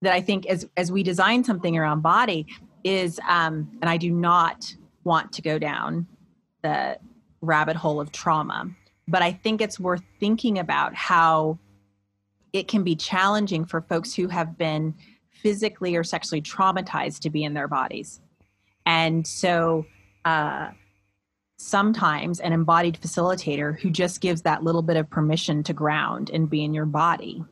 that 0.00 0.12
I 0.12 0.22
think 0.22 0.46
as 0.46 0.66
as 0.76 0.90
we 0.90 1.02
design 1.02 1.44
something 1.44 1.76
around 1.76 2.00
body 2.00 2.46
is 2.84 3.20
um 3.28 3.70
and 3.82 3.90
I 3.90 3.98
do 3.98 4.10
not 4.10 4.74
want 5.04 5.32
to 5.32 5.42
go 5.42 5.58
down 5.58 6.06
the 6.62 6.96
rabbit 7.44 7.76
hole 7.76 8.00
of 8.00 8.12
trauma, 8.12 8.68
but 9.08 9.22
I 9.22 9.32
think 9.32 9.60
it's 9.60 9.78
worth 9.78 10.02
thinking 10.20 10.58
about 10.58 10.94
how 10.94 11.58
it 12.52 12.68
can 12.68 12.84
be 12.84 12.96
challenging 12.96 13.64
for 13.64 13.80
folks 13.82 14.14
who 14.14 14.28
have 14.28 14.56
been 14.56 14.94
physically 15.30 15.96
or 15.96 16.04
sexually 16.04 16.40
traumatized 16.40 17.20
to 17.20 17.30
be 17.30 17.44
in 17.44 17.54
their 17.54 17.68
bodies. 17.68 18.20
And 18.86 19.26
so 19.26 19.86
uh 20.24 20.70
sometimes 21.56 22.40
an 22.40 22.52
embodied 22.52 22.98
facilitator 23.00 23.78
who 23.78 23.90
just 23.90 24.20
gives 24.20 24.42
that 24.42 24.64
little 24.64 24.82
bit 24.82 24.96
of 24.96 25.08
permission 25.08 25.62
to 25.62 25.72
ground 25.72 26.30
and 26.30 26.50
be 26.50 26.64
in 26.64 26.74
your 26.74 26.86
body 26.86 27.42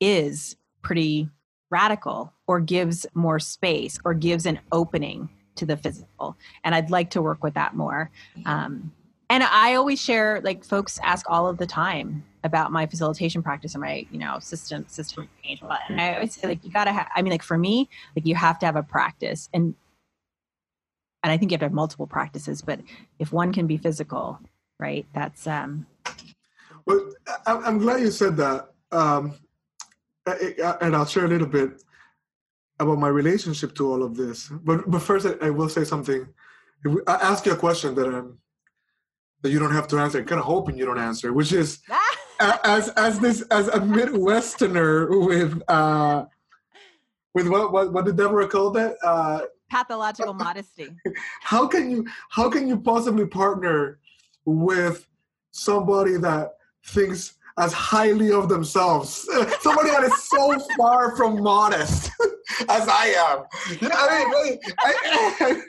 is 0.00 0.56
pretty 0.82 1.28
radical 1.70 2.32
or 2.46 2.60
gives 2.60 3.06
more 3.14 3.38
space 3.38 3.98
or 4.04 4.14
gives 4.14 4.46
an 4.46 4.60
opening 4.70 5.28
to 5.56 5.66
the 5.66 5.76
physical. 5.76 6.36
And 6.62 6.74
i'd 6.74 6.90
like 6.90 7.10
to 7.10 7.22
work 7.22 7.42
with 7.42 7.54
that 7.54 7.74
more. 7.74 8.10
Um, 8.46 8.92
and 9.30 9.42
i 9.42 9.74
always 9.74 10.00
share 10.00 10.40
like 10.42 10.64
folks 10.64 10.98
ask 11.02 11.28
all 11.28 11.46
of 11.46 11.58
the 11.58 11.66
time 11.66 12.24
about 12.44 12.72
my 12.72 12.86
facilitation 12.86 13.42
practice 13.42 13.74
and 13.74 13.82
my 13.82 14.06
you 14.10 14.18
know 14.18 14.38
system 14.38 14.84
system 14.88 15.28
change. 15.42 15.60
And 15.88 16.00
i 16.00 16.14
always 16.14 16.34
say 16.34 16.48
like 16.48 16.64
you 16.64 16.70
gotta 16.70 16.92
have 16.92 17.08
i 17.14 17.22
mean 17.22 17.30
like 17.30 17.42
for 17.42 17.58
me 17.58 17.88
like 18.14 18.26
you 18.26 18.34
have 18.34 18.58
to 18.60 18.66
have 18.66 18.76
a 18.76 18.82
practice. 18.82 19.48
And 19.52 19.74
and 21.22 21.32
i 21.32 21.36
think 21.36 21.50
you 21.50 21.54
have 21.54 21.60
to 21.60 21.66
have 21.66 21.72
multiple 21.72 22.06
practices 22.06 22.62
but 22.62 22.80
if 23.18 23.32
one 23.32 23.52
can 23.52 23.66
be 23.66 23.76
physical 23.76 24.38
right 24.78 25.06
that's 25.12 25.46
um 25.46 25.86
well 26.86 27.10
i'm 27.46 27.78
glad 27.78 28.00
you 28.00 28.10
said 28.10 28.36
that. 28.36 28.68
Um 28.92 29.34
and 30.80 30.94
i'll 30.96 31.06
share 31.06 31.24
a 31.24 31.28
little 31.28 31.46
bit 31.46 31.82
about 32.80 32.98
my 32.98 33.08
relationship 33.08 33.74
to 33.74 33.90
all 33.90 34.02
of 34.02 34.16
this. 34.16 34.48
But 34.48 34.88
but 34.90 35.02
first 35.02 35.26
i, 35.42 35.50
will 35.50 35.68
say 35.68 35.84
something. 35.84 36.28
I 37.06 37.14
ask 37.14 37.44
you 37.44 37.52
a 37.52 37.56
question 37.56 37.94
that 37.96 38.06
um 38.06 38.38
that 39.42 39.50
you 39.50 39.58
don't 39.58 39.72
have 39.72 39.88
to 39.88 39.98
answer. 39.98 40.18
I'm 40.18 40.26
kind 40.26 40.40
of 40.40 40.44
hoping 40.44 40.76
you 40.76 40.86
don't 40.86 40.98
answer, 40.98 41.32
which 41.32 41.52
is 41.52 41.80
as 42.40 42.88
as 42.90 43.18
this 43.18 43.42
as 43.50 43.68
a 43.68 43.80
Midwesterner 43.80 45.26
with 45.26 45.62
uh 45.68 46.24
with 47.34 47.48
what 47.48 47.72
what 47.72 47.92
what 47.92 48.04
did 48.04 48.16
Deborah 48.16 48.48
call 48.48 48.70
that? 48.72 48.96
Uh, 49.04 49.42
Pathological 49.70 50.34
modesty. 50.46 50.88
How 51.40 51.66
can 51.66 51.90
you 51.90 52.06
how 52.30 52.48
can 52.50 52.66
you 52.68 52.78
possibly 52.78 53.26
partner 53.26 53.98
with 54.44 55.06
somebody 55.50 56.16
that 56.16 56.54
thinks 56.86 57.34
as 57.58 57.72
highly 57.72 58.32
of 58.32 58.48
themselves. 58.48 59.28
Somebody 59.60 59.90
that 59.90 60.04
is 60.04 60.22
so 60.24 60.58
far 60.76 61.16
from 61.16 61.42
modest 61.42 62.10
as 62.68 62.88
I 62.88 63.14
am. 63.16 63.44
You 63.80 63.88
I 63.92 64.44
mean, 64.44 64.58
I, 64.78 65.62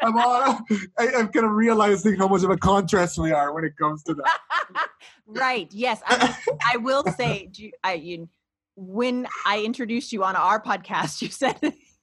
am 0.02 0.18
I, 0.18 1.18
am 1.18 1.28
kind 1.28 1.46
of 1.46 1.52
realizing 1.52 2.16
how 2.16 2.28
much 2.28 2.42
of 2.42 2.50
a 2.50 2.56
contrast 2.56 3.18
we 3.18 3.32
are 3.32 3.52
when 3.52 3.64
it 3.64 3.76
comes 3.76 4.02
to 4.04 4.14
that. 4.14 4.88
right. 5.26 5.68
Yes. 5.72 6.02
I, 6.06 6.36
I 6.72 6.76
will 6.78 7.04
say, 7.16 7.50
I, 7.84 7.94
you, 7.94 8.28
when 8.74 9.26
I 9.46 9.62
introduced 9.62 10.12
you 10.12 10.24
on 10.24 10.36
our 10.36 10.60
podcast, 10.60 11.22
you 11.22 11.28
said, 11.28 11.58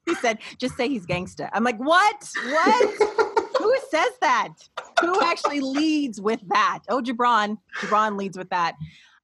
you 0.07 0.15
said, 0.15 0.39
just 0.57 0.75
say 0.77 0.87
he's 0.87 1.05
gangsta. 1.05 1.49
I'm 1.53 1.63
like, 1.63 1.77
what? 1.77 2.29
What? 2.45 3.33
Who 3.57 3.75
says 3.89 4.11
that? 4.21 4.53
Who 5.01 5.21
actually 5.21 5.61
leads 5.61 6.19
with 6.19 6.41
that? 6.49 6.79
Oh, 6.89 7.01
Gibran. 7.01 7.57
Gibran 7.79 8.17
leads 8.17 8.37
with 8.37 8.49
that 8.49 8.75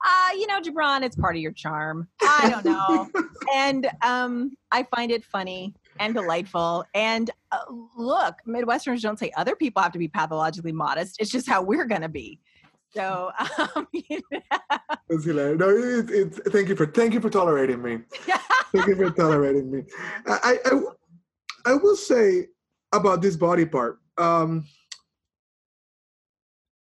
uh, 0.06 0.34
you 0.34 0.48
know, 0.48 0.62
Gibran, 0.62 1.04
it's 1.04 1.16
part 1.16 1.36
of 1.36 1.42
your 1.42 1.52
charm. 1.52 2.08
I 2.22 2.50
don't 2.50 2.66
know. 2.66 3.10
and 3.54 3.90
um, 4.02 4.56
I 4.72 4.84
find 4.84 5.12
it 5.12 5.26
funny 5.26 5.74
and 6.00 6.14
delightful. 6.14 6.86
And 6.94 7.30
uh, 7.52 7.60
look, 7.98 8.36
Midwesterners 8.48 9.02
don't 9.02 9.20
say 9.20 9.32
other 9.36 9.56
people 9.56 9.82
have 9.82 9.92
to 9.92 10.00
be 10.00 10.08
pathologically 10.08 10.72
modest. 10.72 11.18
It's 11.20 11.32
just 11.32 11.48
how 11.48 11.62
we're 11.62 11.86
going 11.86 12.02
to 12.02 12.10
be. 12.10 12.40
So, 12.92 13.32
um, 13.76 13.88
That's 15.10 15.26
hilarious. 15.26 15.60
No, 15.60 15.70
it, 15.70 16.10
it, 16.10 16.52
thank 16.52 16.70
you 16.70 16.76
for 16.76 16.88
thank 16.88 17.14
you 17.14 17.22
for 17.22 17.30
tolerating 17.30 17.82
me. 17.82 18.00
thank 18.74 18.88
you 18.88 18.96
for 18.96 19.12
tolerating 19.12 19.70
me. 19.70 19.84
I, 20.26 20.58
I 20.66 20.82
I 21.66 21.74
will 21.76 21.96
say 21.96 22.48
about 22.92 23.22
this 23.22 23.36
body 23.36 23.66
part. 23.66 24.00
Um, 24.18 24.66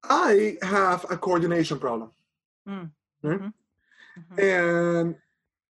I 0.03 0.57
have 0.61 1.05
a 1.09 1.17
coordination 1.17 1.79
problem. 1.79 2.11
Mm. 2.67 2.91
Right? 3.23 3.39
Mm-hmm. 3.39 3.47
Mm-hmm. 4.19 4.39
And 4.39 5.15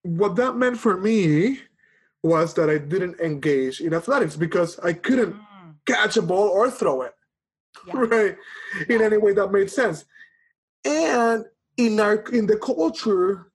what 0.04 0.36
that 0.36 0.56
meant 0.56 0.78
for 0.78 0.98
me 0.98 1.60
was 2.24 2.54
that 2.56 2.70
I 2.70 2.78
didn't 2.78 3.20
engage 3.20 3.82
in 3.82 3.94
athletics 3.94 4.36
because 4.36 4.80
I 4.80 4.94
couldn't 4.94 5.34
mm. 5.34 5.76
catch 5.86 6.18
a 6.18 6.22
ball 6.22 6.50
or 6.50 6.70
throw 6.70 7.04
it, 7.04 7.14
yeah. 7.88 7.94
right? 7.96 8.36
In 8.90 9.02
any 9.02 9.18
way 9.18 9.34
that 9.34 9.52
made 9.52 9.72
sense. 9.72 10.06
And 10.86 11.46
in 11.78 12.00
our 12.00 12.16
in 12.32 12.46
the 12.46 12.58
culture, 12.58 13.52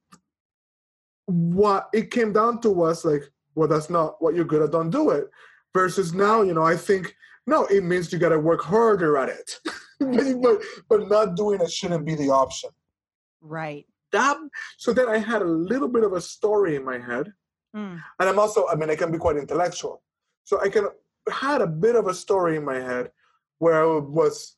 what 1.27 1.89
it 1.93 2.11
came 2.11 2.33
down 2.33 2.61
to 2.63 2.71
was 2.71 3.05
like, 3.05 3.23
well, 3.55 3.69
that's 3.69 3.91
not 3.91 4.21
what 4.21 4.35
you're 4.35 4.45
good 4.45 4.63
at, 4.63 4.73
don't 4.73 4.91
do 4.91 5.11
it. 5.11 5.31
Versus 5.75 6.15
now, 6.15 6.43
you 6.43 6.55
know, 6.55 6.63
I 6.63 6.77
think 6.77 7.15
no, 7.47 7.67
it 7.67 7.85
means 7.85 8.13
you 8.13 8.19
got 8.19 8.31
to 8.31 8.39
work 8.39 8.63
harder 8.63 9.19
at 9.19 9.29
it, 9.29 9.59
but 10.41 10.63
but 10.89 11.09
not 11.09 11.37
doing 11.37 11.61
it 11.61 11.71
shouldn't 11.71 12.07
be 12.07 12.15
the 12.15 12.31
option. 12.31 12.71
Right. 13.45 13.87
That 14.13 14.39
so 14.79 14.93
then 14.93 15.09
i 15.09 15.19
had 15.19 15.43
a 15.43 15.45
little 15.71 15.89
bit 15.89 16.05
of 16.05 16.13
a 16.13 16.21
story 16.21 16.77
in 16.77 16.85
my 16.85 16.99
head. 16.99 17.33
Mm. 17.77 18.01
and 18.21 18.29
i'm 18.29 18.39
also 18.39 18.69
i 18.69 18.77
mean 18.77 18.89
i 18.89 18.97
can 18.97 19.11
be 19.11 19.19
quite 19.19 19.37
intellectual. 19.37 20.03
So 20.45 20.61
i 20.61 20.69
can 20.69 20.89
had 21.31 21.61
a 21.61 21.67
bit 21.67 21.97
of 21.97 22.07
a 22.07 22.15
story 22.15 22.57
in 22.57 22.65
my 22.65 22.77
head 22.77 23.11
where 23.59 23.83
i 23.83 23.87
was 24.21 24.57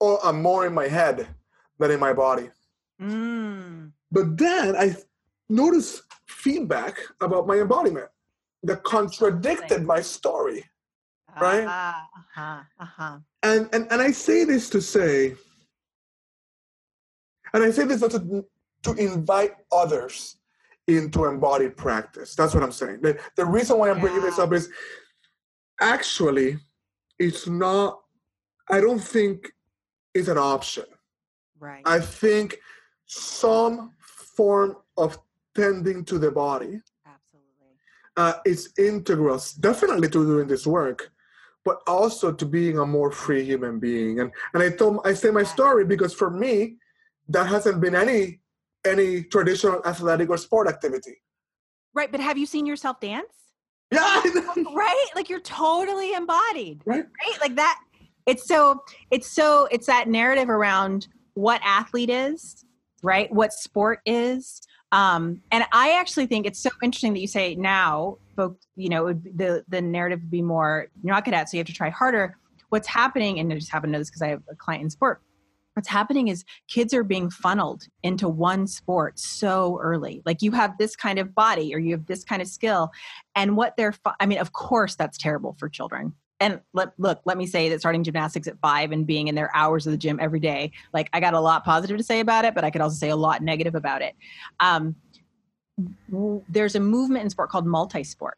oh, 0.00 0.18
i'm 0.24 0.42
more 0.42 0.66
in 0.66 0.74
my 0.74 0.88
head 0.88 1.28
than 1.78 1.90
in 1.90 2.00
my 2.00 2.12
body. 2.12 2.50
Mm. 3.00 3.92
but 4.10 4.36
then 4.36 4.74
i 4.76 4.96
noticed 5.48 6.02
feedback 6.26 6.98
about 7.20 7.46
my 7.46 7.56
embodiment 7.56 8.08
that 8.64 8.82
contradicted 8.82 9.84
my 9.84 10.00
story. 10.00 10.64
Right? 11.40 11.64
Uh-huh, 11.64 12.60
uh-huh. 12.80 13.18
And, 13.44 13.68
and 13.72 13.86
and 13.92 14.02
i 14.02 14.10
say 14.10 14.42
this 14.42 14.68
to 14.70 14.80
say 14.82 15.36
and 17.52 17.62
I 17.62 17.70
say 17.70 17.84
this 17.84 18.00
not 18.00 18.10
to, 18.12 18.44
to 18.84 18.92
invite 18.94 19.54
others 19.72 20.36
into 20.86 21.26
embodied 21.26 21.76
practice. 21.76 22.34
That's 22.34 22.54
what 22.54 22.62
I'm 22.62 22.72
saying. 22.72 23.00
The, 23.02 23.18
the 23.36 23.44
reason 23.44 23.78
why 23.78 23.90
I'm 23.90 24.00
bringing 24.00 24.22
this 24.22 24.38
up 24.38 24.52
is 24.52 24.70
actually 25.80 26.56
it's 27.18 27.46
not, 27.46 28.00
I 28.70 28.80
don't 28.80 29.02
think 29.02 29.52
it's 30.14 30.28
an 30.28 30.38
option. 30.38 30.84
Right. 31.60 31.82
I 31.84 32.00
think 32.00 32.58
some 33.06 33.92
form 33.98 34.76
of 34.96 35.18
tending 35.54 36.04
to 36.04 36.18
the 36.18 36.30
body 36.30 36.80
absolutely 37.06 37.74
uh, 38.16 38.34
is 38.46 38.72
integral 38.78 39.40
definitely 39.60 40.08
to 40.08 40.24
doing 40.24 40.46
this 40.46 40.66
work 40.66 41.10
but 41.64 41.80
also 41.86 42.32
to 42.32 42.46
being 42.46 42.78
a 42.78 42.86
more 42.86 43.10
free 43.10 43.44
human 43.44 43.80
being 43.80 44.20
and 44.20 44.30
and 44.54 44.62
i 44.62 44.70
told 44.70 45.00
i 45.04 45.12
say 45.12 45.30
my 45.30 45.42
story 45.42 45.84
because 45.84 46.14
for 46.14 46.30
me 46.30 46.76
that 47.28 47.46
hasn't 47.46 47.80
been 47.80 47.94
any 47.94 48.40
any 48.86 49.22
traditional 49.24 49.84
athletic 49.86 50.30
or 50.30 50.38
sport 50.38 50.68
activity. 50.68 51.16
Right, 51.94 52.10
but 52.10 52.20
have 52.20 52.38
you 52.38 52.46
seen 52.46 52.66
yourself 52.66 53.00
dance? 53.00 53.26
Yeah. 53.90 54.22
right? 54.74 55.10
Like 55.14 55.28
you're 55.28 55.40
totally 55.40 56.14
embodied. 56.14 56.82
Right. 56.84 57.04
Right? 57.04 57.40
Like 57.40 57.56
that 57.56 57.78
it's 58.26 58.46
so 58.46 58.82
it's 59.10 59.26
so 59.26 59.68
it's 59.70 59.86
that 59.86 60.08
narrative 60.08 60.50
around 60.50 61.08
what 61.34 61.60
athlete 61.64 62.10
is, 62.10 62.64
right? 63.02 63.32
What 63.32 63.52
sport 63.52 64.00
is. 64.04 64.60
Um, 64.92 65.42
and 65.50 65.64
I 65.72 65.98
actually 65.98 66.26
think 66.26 66.46
it's 66.46 66.60
so 66.60 66.70
interesting 66.82 67.14
that 67.14 67.20
you 67.20 67.26
say 67.26 67.54
now, 67.54 68.18
folks, 68.36 68.66
you 68.76 68.90
know, 68.90 69.12
the 69.12 69.64
the 69.68 69.80
narrative 69.80 70.20
would 70.20 70.30
be 70.30 70.42
more 70.42 70.88
you're 71.02 71.14
not 71.14 71.24
good 71.24 71.34
at, 71.34 71.48
so 71.48 71.56
you 71.56 71.60
have 71.60 71.66
to 71.66 71.72
try 71.72 71.90
harder. 71.90 72.36
What's 72.68 72.86
happening, 72.86 73.38
and 73.38 73.50
I 73.50 73.56
just 73.56 73.72
happen 73.72 73.88
to 73.88 73.92
know 73.92 73.98
this 73.98 74.10
because 74.10 74.22
I 74.22 74.28
have 74.28 74.42
a 74.50 74.54
client 74.54 74.84
in 74.84 74.90
sport 74.90 75.22
what's 75.78 75.86
happening 75.86 76.26
is 76.26 76.44
kids 76.66 76.92
are 76.92 77.04
being 77.04 77.30
funneled 77.30 77.84
into 78.02 78.28
one 78.28 78.66
sport 78.66 79.16
so 79.16 79.78
early. 79.80 80.20
Like 80.26 80.42
you 80.42 80.50
have 80.50 80.76
this 80.76 80.96
kind 80.96 81.20
of 81.20 81.36
body 81.36 81.72
or 81.72 81.78
you 81.78 81.92
have 81.92 82.04
this 82.06 82.24
kind 82.24 82.42
of 82.42 82.48
skill 82.48 82.90
and 83.36 83.56
what 83.56 83.76
they're 83.76 83.92
fu- 83.92 84.10
i 84.18 84.26
mean 84.26 84.38
of 84.38 84.52
course 84.52 84.96
that's 84.96 85.16
terrible 85.16 85.54
for 85.56 85.68
children. 85.68 86.12
And 86.40 86.60
let, 86.74 86.94
look 86.98 87.20
let 87.24 87.38
me 87.38 87.46
say 87.46 87.68
that 87.68 87.78
starting 87.78 88.02
gymnastics 88.02 88.48
at 88.48 88.58
five 88.60 88.90
and 88.90 89.06
being 89.06 89.28
in 89.28 89.36
their 89.36 89.54
hours 89.54 89.86
of 89.86 89.92
the 89.92 89.98
gym 89.98 90.18
every 90.20 90.40
day 90.40 90.72
like 90.92 91.08
i 91.12 91.20
got 91.20 91.34
a 91.34 91.40
lot 91.40 91.64
positive 91.64 91.96
to 91.96 92.02
say 92.02 92.18
about 92.18 92.44
it 92.44 92.56
but 92.56 92.64
i 92.64 92.70
could 92.70 92.80
also 92.80 92.96
say 92.96 93.10
a 93.10 93.16
lot 93.16 93.40
negative 93.40 93.76
about 93.76 94.02
it. 94.02 94.16
Um, 94.58 94.96
there's 96.48 96.74
a 96.74 96.80
movement 96.80 97.22
in 97.22 97.30
sport 97.30 97.50
called 97.50 97.66
multi-sport 97.66 98.36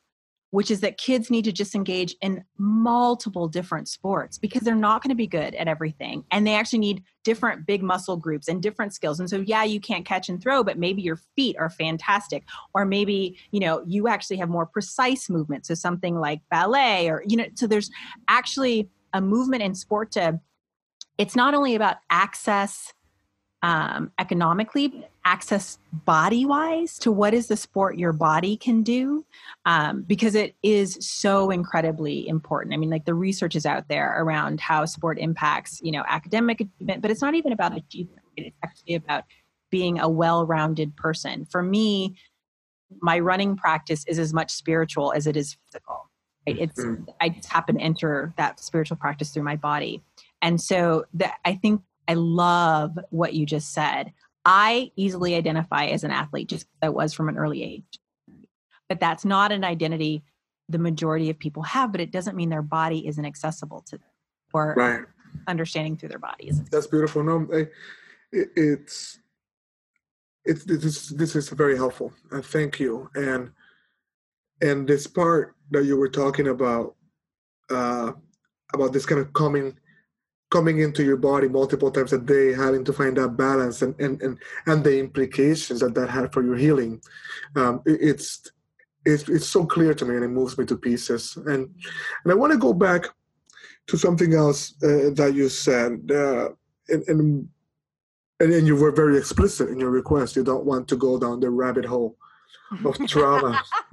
which 0.51 0.71
is 0.71 0.81
that 0.81 0.99
kids 0.99 1.31
need 1.31 1.45
to 1.45 1.53
just 1.53 1.75
engage 1.75 2.17
in 2.21 2.45
multiple 2.59 3.49
different 3.49 3.89
sports 3.89 4.39
because 4.39 4.63
they're 4.63 4.75
not 4.75 5.03
going 5.03 5.11
to 5.11 5.15
be 5.15 5.27
good 5.27 5.55
at 5.55 5.69
everything. 5.69 6.25
And 6.31 6.47
they 6.47 6.55
actually 6.55 6.81
need 6.81 7.05
different 7.23 7.67
big 7.67 7.83
muscle 7.83 8.17
groups 8.17 8.49
and 8.49 8.63
different 8.63 8.93
skills. 8.93 9.21
And 9.21 9.31
so, 9.31 9.41
yeah, 9.41 9.63
you 9.63 9.81
can't 9.81 10.05
catch 10.05 10.29
and 10.29 10.43
throw, 10.43 10.65
but 10.65 10.79
maybe 10.79 11.03
your 11.03 11.21
feet 11.37 11.57
are 11.59 11.71
fantastic. 11.71 12.45
Or 12.75 12.85
maybe, 12.85 13.39
you 13.53 13.61
know, 13.61 13.85
you 13.87 14.09
actually 14.09 14.39
have 14.39 14.49
more 14.49 14.67
precise 14.67 15.31
movement. 15.31 15.67
So, 15.67 15.75
something 15.75 16.19
like 16.19 16.41
ballet, 16.51 17.09
or, 17.09 17.23
you 17.27 17.37
know, 17.37 17.47
so 17.55 17.67
there's 17.67 17.91
actually 18.29 18.89
a 19.13 19.21
movement 19.21 19.63
in 19.63 19.75
sport 19.75 20.13
to, 20.13 20.41
it's 21.19 21.37
not 21.37 21.55
only 21.55 21.75
about 21.75 21.99
access 22.11 22.93
um, 23.63 24.11
economically 24.19 25.07
access 25.25 25.79
body 25.93 26.47
wise 26.47 26.99
to 26.99 27.13
what 27.13 27.35
is 27.35 27.49
the 27.49 27.57
sport 27.57 27.99
your 27.99 28.13
body 28.13 28.57
can 28.57 28.83
do 28.83 29.25
um, 29.67 30.03
because 30.03 30.35
it 30.35 30.55
is 30.63 30.97
so 31.01 31.51
incredibly 31.51 32.27
important. 32.27 32.73
I 32.73 32.79
mean 32.79 32.89
like 32.91 33.05
the 33.05 33.15
research 33.15 33.55
is 33.55 33.67
out 33.67 33.89
there 33.89 34.23
around 34.23 34.61
how 34.61 34.85
sport 34.87 35.19
impacts 35.19 35.81
you 35.83 35.93
know 35.93 36.05
academic 36.09 36.61
achievement 36.61 37.03
but 37.03 37.11
it's 37.11 37.21
not 37.21 37.35
even 37.35 37.53
about 37.53 37.77
achievement. 37.77 38.23
It's 38.37 38.57
actually 38.65 38.95
about 38.95 39.25
being 39.71 40.01
a 40.01 40.09
well-rounded 40.09 40.97
person. 40.97 41.45
For 41.45 41.63
me 41.63 42.17
my 43.03 43.19
running 43.19 43.57
practice 43.57 44.05
is 44.09 44.19
as 44.19 44.33
much 44.33 44.51
spiritual 44.51 45.13
as 45.13 45.27
it 45.27 45.37
is 45.37 45.57
physical. 45.67 46.11
Right? 46.47 46.59
it's 46.59 46.81
mm-hmm. 46.81 47.05
i 47.21 47.29
just 47.29 47.53
happen 47.53 47.77
to 47.77 47.83
enter 47.83 48.33
that 48.39 48.59
spiritual 48.59 48.97
practice 48.97 49.31
through 49.31 49.43
my 49.43 49.57
body. 49.57 50.03
And 50.41 50.59
so 50.59 51.05
that 51.13 51.35
i 51.45 51.55
think 51.55 51.83
I 52.09 52.15
love 52.15 52.99
what 53.11 53.35
you 53.35 53.47
just 53.47 53.73
said. 53.73 54.13
I 54.45 54.91
easily 54.97 55.35
identify 55.35 55.87
as 55.87 56.05
an 56.05 56.11
athlete 56.11 56.49
just 56.49 56.67
I 56.83 56.89
was 56.89 57.13
from 57.13 57.29
an 57.29 57.37
early 57.37 57.63
age. 57.63 58.01
But 58.89 59.01
that's 59.01 59.25
not 59.25 59.53
an 59.53 59.65
identity 59.65 60.25
the 60.69 60.79
majority 60.79 61.31
of 61.31 61.39
people 61.39 61.63
have, 61.65 61.93
but 61.93 62.01
it 62.01 62.13
doesn't 62.13 62.37
mean 62.37 62.49
their 62.49 62.63
body 62.63 63.07
isn't 63.07 63.25
accessible 63.25 63.83
to 63.83 63.99
them 63.99 64.09
or 64.53 64.75
right. 64.77 65.01
understanding 65.49 65.97
through 65.97 66.09
their 66.09 66.19
bodies. 66.19 66.63
That's 66.71 66.87
beautiful. 66.87 67.23
No, 67.25 67.47
I, 67.53 67.67
it, 68.33 68.49
it's 68.57 69.19
it's 70.45 70.65
this 70.65 71.09
this 71.09 71.37
is 71.37 71.49
very 71.51 71.77
helpful. 71.77 72.13
Uh, 72.33 72.41
thank 72.41 72.81
you. 72.81 73.11
And 73.15 73.51
and 74.63 74.87
this 74.87 75.07
part 75.07 75.57
that 75.71 75.85
you 75.85 75.97
were 75.97 76.09
talking 76.09 76.49
about 76.49 76.95
uh, 77.71 78.13
about 78.73 78.93
this 78.93 79.07
kind 79.07 79.21
of 79.21 79.33
coming 79.33 79.77
coming 80.51 80.81
into 80.81 81.05
your 81.05 81.17
body 81.17 81.49
multiple 81.49 81.91
times 81.91 82.13
a 82.13 82.19
day, 82.19 82.53
having 82.53 82.85
to 82.85 82.93
find 82.93 83.17
that 83.17 83.37
balance 83.37 83.83
and 83.83 83.99
and 84.01 84.21
and, 84.23 84.39
and 84.67 84.85
the 84.85 84.99
implications 84.99 85.81
that 85.81 85.95
that 85.95 86.11
had 86.11 86.33
for 86.33 86.43
your 86.43 86.57
healing. 86.57 87.01
Um, 87.57 87.83
it, 87.87 87.99
it's 88.01 88.51
it's 89.07 89.29
it's 89.29 89.47
so 89.47 89.65
clear 89.65 89.95
to 89.95 90.05
me, 90.05 90.17
and 90.17 90.25
it 90.25 90.29
moves 90.29 90.59
me 90.59 90.67
to 90.67 90.77
pieces. 90.77 91.37
And 91.37 91.69
and 92.25 92.33
I 92.33 92.35
want 92.35 92.53
to 92.53 92.59
go 92.59 92.73
back 92.73 93.07
to 93.87 93.97
something 93.97 94.35
else 94.35 94.75
uh, 94.83 95.11
that 95.15 95.33
you 95.35 95.49
said, 95.49 96.11
uh, 96.11 96.51
and, 96.89 97.03
and 97.09 97.49
and 98.41 98.67
you 98.67 98.77
were 98.77 98.93
very 98.93 99.17
explicit 99.19 99.69
in 99.69 99.79
your 99.79 99.91
request. 99.91 100.37
You 100.37 100.45
don't 100.45 100.65
want 100.65 100.89
to 100.89 100.97
go 100.97 101.19
down 101.19 101.41
the 101.41 101.51
rabbit 101.51 101.85
hole 101.85 102.17
of 102.85 102.99
trauma. 103.07 103.63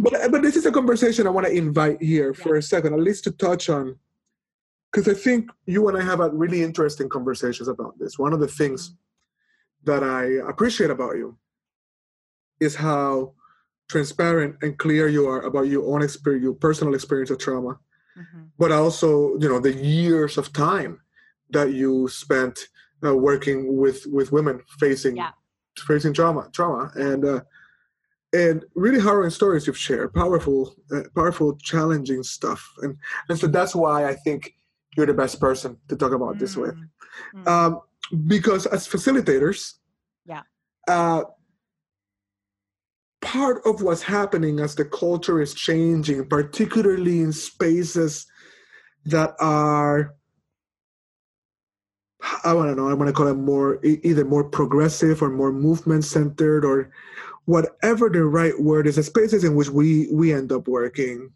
but 0.00 0.30
but 0.30 0.42
this 0.42 0.56
is 0.56 0.66
a 0.66 0.72
conversation 0.72 1.26
I 1.26 1.30
want 1.30 1.46
to 1.46 1.52
invite 1.52 2.02
here 2.02 2.34
for 2.34 2.56
a 2.56 2.62
second, 2.62 2.94
at 2.94 3.00
least 3.00 3.24
to 3.24 3.30
touch 3.30 3.68
on 3.68 3.96
because 4.90 5.08
I 5.08 5.14
think 5.14 5.50
you 5.66 5.88
and 5.88 5.96
I 5.96 6.02
have 6.02 6.18
had 6.18 6.34
really 6.34 6.62
interesting 6.62 7.08
conversations 7.08 7.68
about 7.68 7.98
this. 7.98 8.18
One 8.18 8.32
of 8.32 8.40
the 8.40 8.48
things 8.48 8.94
that 9.84 10.02
I 10.02 10.24
appreciate 10.48 10.90
about 10.90 11.16
you 11.16 11.38
is 12.60 12.74
how 12.74 13.32
transparent 13.88 14.56
and 14.62 14.78
clear 14.78 15.08
you 15.08 15.28
are 15.28 15.42
about 15.42 15.68
your 15.68 15.92
own 15.92 16.02
experience, 16.02 16.42
your 16.42 16.54
personal 16.54 16.94
experience 16.94 17.30
of 17.30 17.38
trauma, 17.38 17.78
mm-hmm. 18.16 18.42
but 18.58 18.72
also 18.72 19.36
you 19.38 19.48
know 19.48 19.60
the 19.60 19.72
years 19.72 20.36
of 20.38 20.52
time 20.52 21.00
that 21.50 21.72
you 21.72 22.08
spent 22.08 22.68
uh, 23.04 23.16
working 23.16 23.76
with 23.76 24.06
with 24.06 24.32
women 24.32 24.60
facing 24.78 25.16
yeah. 25.16 25.30
facing 25.76 26.12
trauma, 26.12 26.48
trauma, 26.52 26.90
and 26.96 27.24
uh, 27.24 27.40
and 28.32 28.64
really 28.74 29.00
harrowing 29.00 29.30
stories 29.30 29.66
you've 29.66 29.78
shared, 29.78 30.14
powerful, 30.14 30.76
uh, 30.92 31.02
powerful, 31.14 31.56
challenging 31.56 32.22
stuff, 32.22 32.72
and 32.82 32.96
and 33.28 33.38
so 33.38 33.46
that's 33.46 33.74
why 33.74 34.06
I 34.06 34.14
think 34.14 34.54
you're 34.96 35.06
the 35.06 35.14
best 35.14 35.40
person 35.40 35.76
to 35.88 35.96
talk 35.96 36.12
about 36.12 36.36
mm. 36.36 36.38
this 36.38 36.56
with. 36.56 36.76
Mm. 37.34 37.46
Um, 37.46 37.80
because 38.26 38.66
as 38.66 38.88
facilitators, 38.88 39.74
yeah, 40.26 40.42
uh, 40.88 41.24
part 43.20 43.62
of 43.66 43.82
what's 43.82 44.02
happening 44.02 44.60
as 44.60 44.74
the 44.74 44.84
culture 44.84 45.40
is 45.40 45.54
changing, 45.54 46.26
particularly 46.28 47.20
in 47.20 47.32
spaces 47.32 48.26
that 49.06 49.34
are 49.40 50.14
I 52.44 52.52
want 52.52 52.70
to 52.70 52.74
know. 52.74 52.88
I 52.88 52.94
want 52.94 53.08
to 53.08 53.14
call 53.14 53.28
it 53.28 53.34
more 53.34 53.80
either 53.82 54.24
more 54.24 54.44
progressive 54.44 55.22
or 55.22 55.30
more 55.30 55.52
movement 55.52 56.04
centered 56.04 56.64
or 56.64 56.90
whatever 57.46 58.10
the 58.10 58.24
right 58.24 58.58
word 58.60 58.86
is. 58.86 58.96
The 58.96 59.02
spaces 59.02 59.44
in 59.44 59.54
which 59.54 59.70
we 59.70 60.08
we 60.12 60.32
end 60.32 60.52
up 60.52 60.68
working 60.68 61.30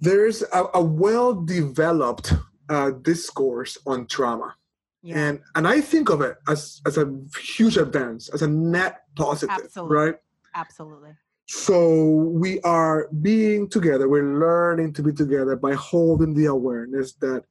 there's 0.00 0.42
a, 0.42 0.64
a 0.74 0.82
well 0.82 1.34
developed 1.34 2.32
uh, 2.68 2.90
discourse 2.90 3.78
on 3.86 4.06
trauma. 4.06 4.54
Yeah. 5.02 5.18
And 5.18 5.40
and 5.54 5.66
I 5.66 5.80
think 5.80 6.10
of 6.10 6.20
it 6.20 6.36
as 6.48 6.80
as 6.86 6.98
a 6.98 7.12
huge 7.38 7.76
advance, 7.76 8.28
as 8.28 8.42
a 8.42 8.48
net 8.48 9.02
positive, 9.16 9.56
Absolutely. 9.64 9.96
right? 9.96 10.14
Absolutely. 10.54 11.10
So 11.46 12.04
we 12.04 12.60
are 12.60 13.08
being 13.20 13.68
together. 13.68 14.08
We're 14.08 14.38
learning 14.38 14.92
to 14.94 15.02
be 15.02 15.12
together 15.12 15.56
by 15.56 15.74
holding 15.74 16.34
the 16.34 16.46
awareness 16.46 17.14
that 17.14 17.44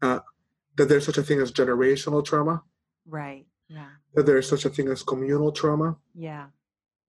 uh, 0.00 0.20
that 0.76 0.88
there's 0.88 1.06
such 1.06 1.18
a 1.18 1.22
thing 1.22 1.40
as 1.40 1.50
generational 1.50 2.24
trauma. 2.24 2.62
Right. 3.06 3.46
Yeah. 3.68 3.88
That 4.14 4.26
there's 4.26 4.48
such 4.48 4.64
a 4.64 4.70
thing 4.70 4.88
as 4.88 5.02
communal 5.02 5.50
trauma. 5.50 5.96
Yeah. 6.14 6.46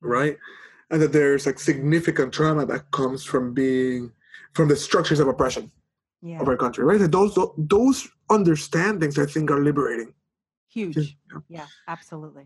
Right. 0.02 0.38
And 0.90 1.02
that 1.02 1.12
there's 1.12 1.46
like 1.46 1.60
significant 1.60 2.34
trauma 2.34 2.66
that 2.66 2.92
comes 2.92 3.24
from 3.24 3.54
being 3.54 4.12
from 4.54 4.68
the 4.68 4.76
structures 4.76 5.20
of 5.20 5.28
oppression 5.28 5.72
yeah. 6.22 6.40
of 6.40 6.48
our 6.48 6.58
country, 6.58 6.84
right? 6.84 7.00
those 7.12 7.38
those 7.58 8.08
understandings, 8.30 9.20
I 9.20 9.26
think, 9.26 9.52
are 9.52 9.64
liberating. 9.64 10.14
Huge. 10.70 10.98
Yeah, 10.98 11.40
yeah 11.50 11.66
absolutely. 11.88 12.46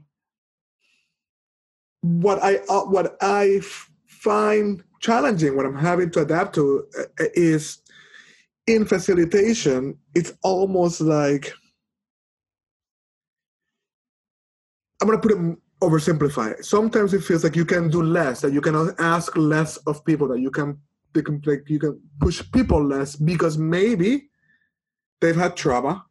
What 2.01 2.43
I 2.43 2.57
uh, 2.69 2.81
what 2.81 3.17
I 3.21 3.61
find 4.05 4.83
challenging, 4.99 5.55
what 5.55 5.65
I'm 5.65 5.77
having 5.77 6.09
to 6.11 6.21
adapt 6.21 6.55
to, 6.55 6.87
uh, 6.99 7.25
is 7.35 7.79
in 8.65 8.85
facilitation. 8.85 9.97
It's 10.15 10.33
almost 10.43 11.01
like 11.01 11.53
I'm 15.01 15.07
going 15.07 15.21
to 15.21 15.27
put 15.27 15.37
it 15.37 15.57
oversimplify. 15.79 16.63
Sometimes 16.65 17.13
it 17.13 17.23
feels 17.23 17.43
like 17.43 17.55
you 17.55 17.65
can 17.65 17.89
do 17.89 18.01
less, 18.01 18.41
that 18.41 18.51
you 18.51 18.61
can 18.61 18.95
ask 18.97 19.37
less 19.37 19.77
of 19.85 20.03
people, 20.05 20.27
that 20.29 20.39
you 20.39 20.49
can 20.49 20.79
they 21.13 21.21
can 21.21 21.41
like 21.45 21.63
you 21.67 21.79
can 21.79 21.99
push 22.19 22.43
people 22.51 22.83
less 22.83 23.15
because 23.15 23.57
maybe 23.57 24.29
they've 25.21 25.35
had 25.35 25.55
trauma 25.55 26.05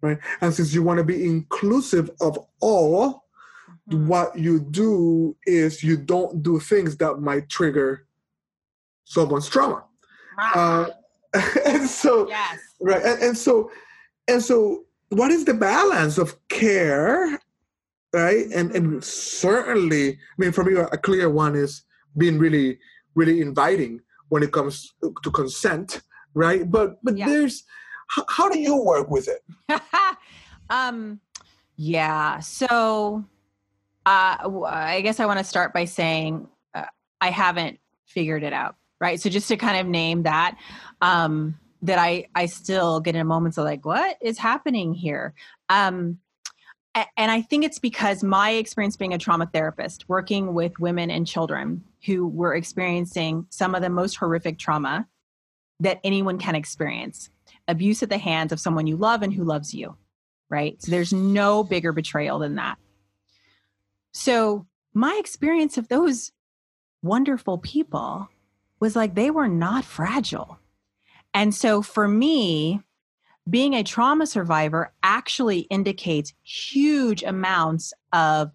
right 0.00 0.18
and 0.40 0.52
since 0.52 0.74
you 0.74 0.82
want 0.82 0.98
to 0.98 1.04
be 1.04 1.24
inclusive 1.24 2.10
of 2.20 2.38
all 2.60 3.24
mm-hmm. 3.88 4.06
what 4.06 4.36
you 4.38 4.60
do 4.60 5.36
is 5.46 5.82
you 5.82 5.96
don't 5.96 6.42
do 6.42 6.58
things 6.58 6.96
that 6.96 7.16
might 7.20 7.48
trigger 7.48 8.06
someone's 9.04 9.48
trauma 9.48 9.84
ah. 10.38 10.86
uh, 11.34 11.40
and 11.66 11.88
so 11.88 12.28
yes. 12.28 12.58
right 12.80 13.02
and, 13.04 13.22
and 13.22 13.38
so 13.38 13.70
and 14.28 14.42
so 14.42 14.84
what 15.10 15.30
is 15.30 15.44
the 15.44 15.54
balance 15.54 16.18
of 16.18 16.36
care 16.48 17.38
right 18.12 18.46
and 18.54 18.74
and 18.74 18.86
mm-hmm. 18.86 19.00
certainly 19.00 20.12
i 20.12 20.34
mean 20.38 20.52
for 20.52 20.64
me 20.64 20.74
a 20.74 20.98
clear 20.98 21.30
one 21.30 21.54
is 21.54 21.82
being 22.16 22.38
really 22.38 22.78
really 23.14 23.40
inviting 23.40 24.00
when 24.30 24.42
it 24.42 24.52
comes 24.52 24.94
to 25.22 25.30
consent, 25.30 26.00
right? 26.34 26.68
But 26.68 26.98
but 27.04 27.16
yeah. 27.16 27.28
there's 27.28 27.64
how 28.28 28.48
do 28.48 28.58
you 28.58 28.76
work 28.76 29.10
with 29.10 29.28
it? 29.28 29.42
um, 30.70 31.20
yeah. 31.76 32.40
So 32.40 33.24
uh, 34.06 34.64
I 34.66 35.00
guess 35.02 35.20
I 35.20 35.26
want 35.26 35.38
to 35.38 35.44
start 35.44 35.72
by 35.72 35.84
saying 35.84 36.48
uh, 36.74 36.86
I 37.20 37.30
haven't 37.30 37.78
figured 38.06 38.42
it 38.42 38.52
out, 38.52 38.76
right? 39.00 39.20
So 39.20 39.30
just 39.30 39.48
to 39.48 39.56
kind 39.56 39.78
of 39.78 39.86
name 39.86 40.24
that, 40.24 40.56
um, 41.02 41.58
that 41.82 41.98
I 41.98 42.26
I 42.34 42.46
still 42.46 43.00
get 43.00 43.14
in 43.14 43.26
moments 43.26 43.58
of 43.58 43.64
like, 43.64 43.84
what 43.84 44.16
is 44.20 44.38
happening 44.38 44.94
here? 44.94 45.34
Um, 45.68 46.18
and 46.94 47.30
I 47.30 47.42
think 47.42 47.64
it's 47.64 47.78
because 47.78 48.22
my 48.22 48.50
experience 48.50 48.96
being 48.96 49.14
a 49.14 49.18
trauma 49.18 49.46
therapist, 49.46 50.08
working 50.08 50.54
with 50.54 50.78
women 50.80 51.10
and 51.10 51.26
children 51.26 51.84
who 52.04 52.26
were 52.26 52.54
experiencing 52.54 53.46
some 53.50 53.74
of 53.74 53.82
the 53.82 53.90
most 53.90 54.16
horrific 54.16 54.58
trauma 54.58 55.06
that 55.78 56.00
anyone 56.02 56.38
can 56.38 56.54
experience 56.54 57.30
abuse 57.68 58.02
at 58.02 58.08
the 58.08 58.18
hands 58.18 58.52
of 58.52 58.60
someone 58.60 58.86
you 58.86 58.96
love 58.96 59.22
and 59.22 59.32
who 59.32 59.44
loves 59.44 59.72
you, 59.72 59.96
right? 60.48 60.80
So 60.82 60.90
there's 60.90 61.12
no 61.12 61.62
bigger 61.62 61.92
betrayal 61.92 62.40
than 62.40 62.56
that. 62.56 62.76
So 64.12 64.66
my 64.92 65.16
experience 65.20 65.78
of 65.78 65.88
those 65.88 66.32
wonderful 67.02 67.58
people 67.58 68.28
was 68.80 68.96
like 68.96 69.14
they 69.14 69.30
were 69.30 69.48
not 69.48 69.84
fragile. 69.84 70.58
And 71.32 71.54
so 71.54 71.80
for 71.82 72.08
me, 72.08 72.80
being 73.48 73.74
a 73.74 73.82
trauma 73.82 74.26
survivor 74.26 74.92
actually 75.02 75.60
indicates 75.60 76.34
huge 76.42 77.22
amounts 77.22 77.92
of 78.12 78.52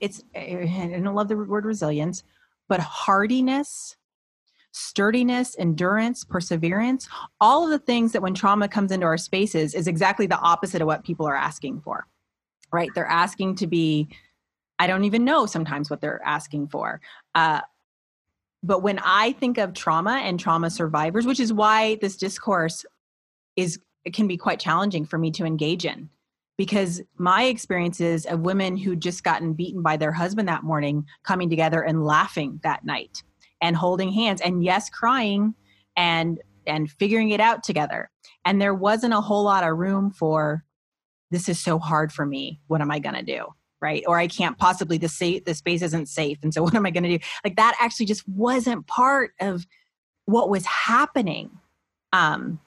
it's 0.00 0.22
i 0.36 1.00
don't 1.02 1.14
love 1.14 1.28
the 1.28 1.36
word 1.36 1.64
resilience 1.64 2.22
but 2.68 2.80
hardiness 2.80 3.96
sturdiness, 4.74 5.54
endurance, 5.56 6.24
perseverance, 6.24 7.08
all 7.40 7.64
of 7.64 7.70
the 7.70 7.78
things 7.78 8.10
that 8.10 8.22
when 8.22 8.34
trauma 8.34 8.66
comes 8.68 8.90
into 8.90 9.06
our 9.06 9.16
spaces 9.16 9.72
is 9.72 9.86
exactly 9.86 10.26
the 10.26 10.38
opposite 10.38 10.82
of 10.82 10.86
what 10.86 11.04
people 11.04 11.26
are 11.26 11.36
asking 11.36 11.80
for. 11.80 12.08
Right? 12.72 12.90
They're 12.92 13.06
asking 13.06 13.54
to 13.56 13.68
be 13.68 14.08
I 14.80 14.88
don't 14.88 15.04
even 15.04 15.24
know 15.24 15.46
sometimes 15.46 15.88
what 15.88 16.00
they're 16.00 16.20
asking 16.24 16.66
for. 16.66 17.00
Uh, 17.36 17.60
but 18.64 18.82
when 18.82 18.98
I 19.04 19.30
think 19.32 19.56
of 19.56 19.72
trauma 19.72 20.20
and 20.24 20.40
trauma 20.40 20.68
survivors, 20.68 21.26
which 21.26 21.38
is 21.38 21.52
why 21.52 21.94
this 22.00 22.16
discourse 22.16 22.84
is 23.54 23.78
can 24.12 24.26
be 24.26 24.36
quite 24.36 24.60
challenging 24.60 25.06
for 25.06 25.18
me 25.18 25.30
to 25.32 25.44
engage 25.44 25.84
in 25.84 26.10
because 26.56 27.02
my 27.16 27.44
experiences 27.44 28.26
of 28.26 28.40
women 28.40 28.76
who'd 28.76 29.00
just 29.00 29.24
gotten 29.24 29.54
beaten 29.54 29.82
by 29.82 29.96
their 29.96 30.12
husband 30.12 30.48
that 30.48 30.62
morning 30.62 31.04
coming 31.24 31.50
together 31.50 31.82
and 31.82 32.04
laughing 32.04 32.60
that 32.62 32.84
night 32.84 33.22
and 33.60 33.76
holding 33.76 34.12
hands 34.12 34.40
and 34.40 34.62
yes 34.62 34.88
crying 34.90 35.54
and 35.96 36.40
and 36.66 36.90
figuring 36.90 37.30
it 37.30 37.40
out 37.40 37.62
together. 37.62 38.10
And 38.44 38.60
there 38.60 38.74
wasn't 38.74 39.14
a 39.14 39.20
whole 39.20 39.44
lot 39.44 39.64
of 39.64 39.76
room 39.76 40.10
for 40.10 40.64
this 41.30 41.48
is 41.48 41.60
so 41.60 41.78
hard 41.78 42.12
for 42.12 42.24
me. 42.24 42.60
What 42.68 42.80
am 42.80 42.90
i 42.90 42.98
going 42.98 43.16
to 43.16 43.22
do? 43.22 43.46
Right? 43.80 44.02
Or 44.06 44.18
i 44.18 44.26
can't 44.26 44.56
possibly 44.56 44.98
the, 44.98 45.08
sa- 45.08 45.40
the 45.44 45.54
space 45.54 45.82
isn't 45.82 46.08
safe. 46.08 46.38
And 46.42 46.54
so 46.54 46.62
what 46.64 46.74
am 46.74 46.86
i 46.86 46.90
going 46.90 47.04
to 47.04 47.18
do? 47.18 47.24
Like 47.42 47.56
that 47.56 47.76
actually 47.80 48.06
just 48.06 48.26
wasn't 48.28 48.86
part 48.86 49.32
of 49.40 49.66
what 50.26 50.48
was 50.48 50.64
happening 50.64 51.50
um 52.12 52.60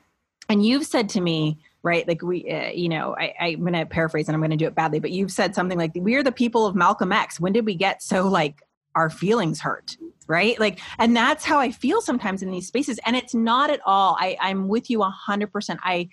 and 0.49 0.65
you've 0.65 0.85
said 0.85 1.09
to 1.09 1.21
me 1.21 1.59
right 1.83 2.07
like 2.07 2.21
we 2.21 2.49
uh, 2.49 2.69
you 2.69 2.89
know 2.89 3.15
I, 3.17 3.33
i'm 3.39 3.59
going 3.59 3.73
to 3.73 3.85
paraphrase 3.85 4.27
and 4.27 4.35
i'm 4.35 4.41
going 4.41 4.51
to 4.51 4.57
do 4.57 4.67
it 4.67 4.75
badly 4.75 4.99
but 4.99 5.11
you've 5.11 5.31
said 5.31 5.55
something 5.55 5.77
like 5.77 5.91
we 5.95 6.15
are 6.15 6.23
the 6.23 6.31
people 6.31 6.65
of 6.65 6.75
malcolm 6.75 7.11
x. 7.11 7.39
When 7.39 7.53
did 7.53 7.65
we 7.65 7.75
get 7.75 8.01
so 8.01 8.27
like 8.27 8.61
our 8.95 9.09
feelings 9.09 9.61
hurt? 9.61 9.97
Right? 10.27 10.59
Like 10.59 10.79
and 10.99 11.15
that's 11.15 11.45
how 11.45 11.59
i 11.59 11.71
feel 11.71 12.01
sometimes 12.01 12.41
in 12.41 12.51
these 12.51 12.67
spaces 12.67 12.99
and 13.05 13.15
it's 13.15 13.33
not 13.33 13.69
at 13.69 13.79
all 13.85 14.17
i 14.19 14.37
i'm 14.41 14.67
with 14.67 14.89
you 14.89 14.99
100% 14.99 15.77
i 15.83 16.09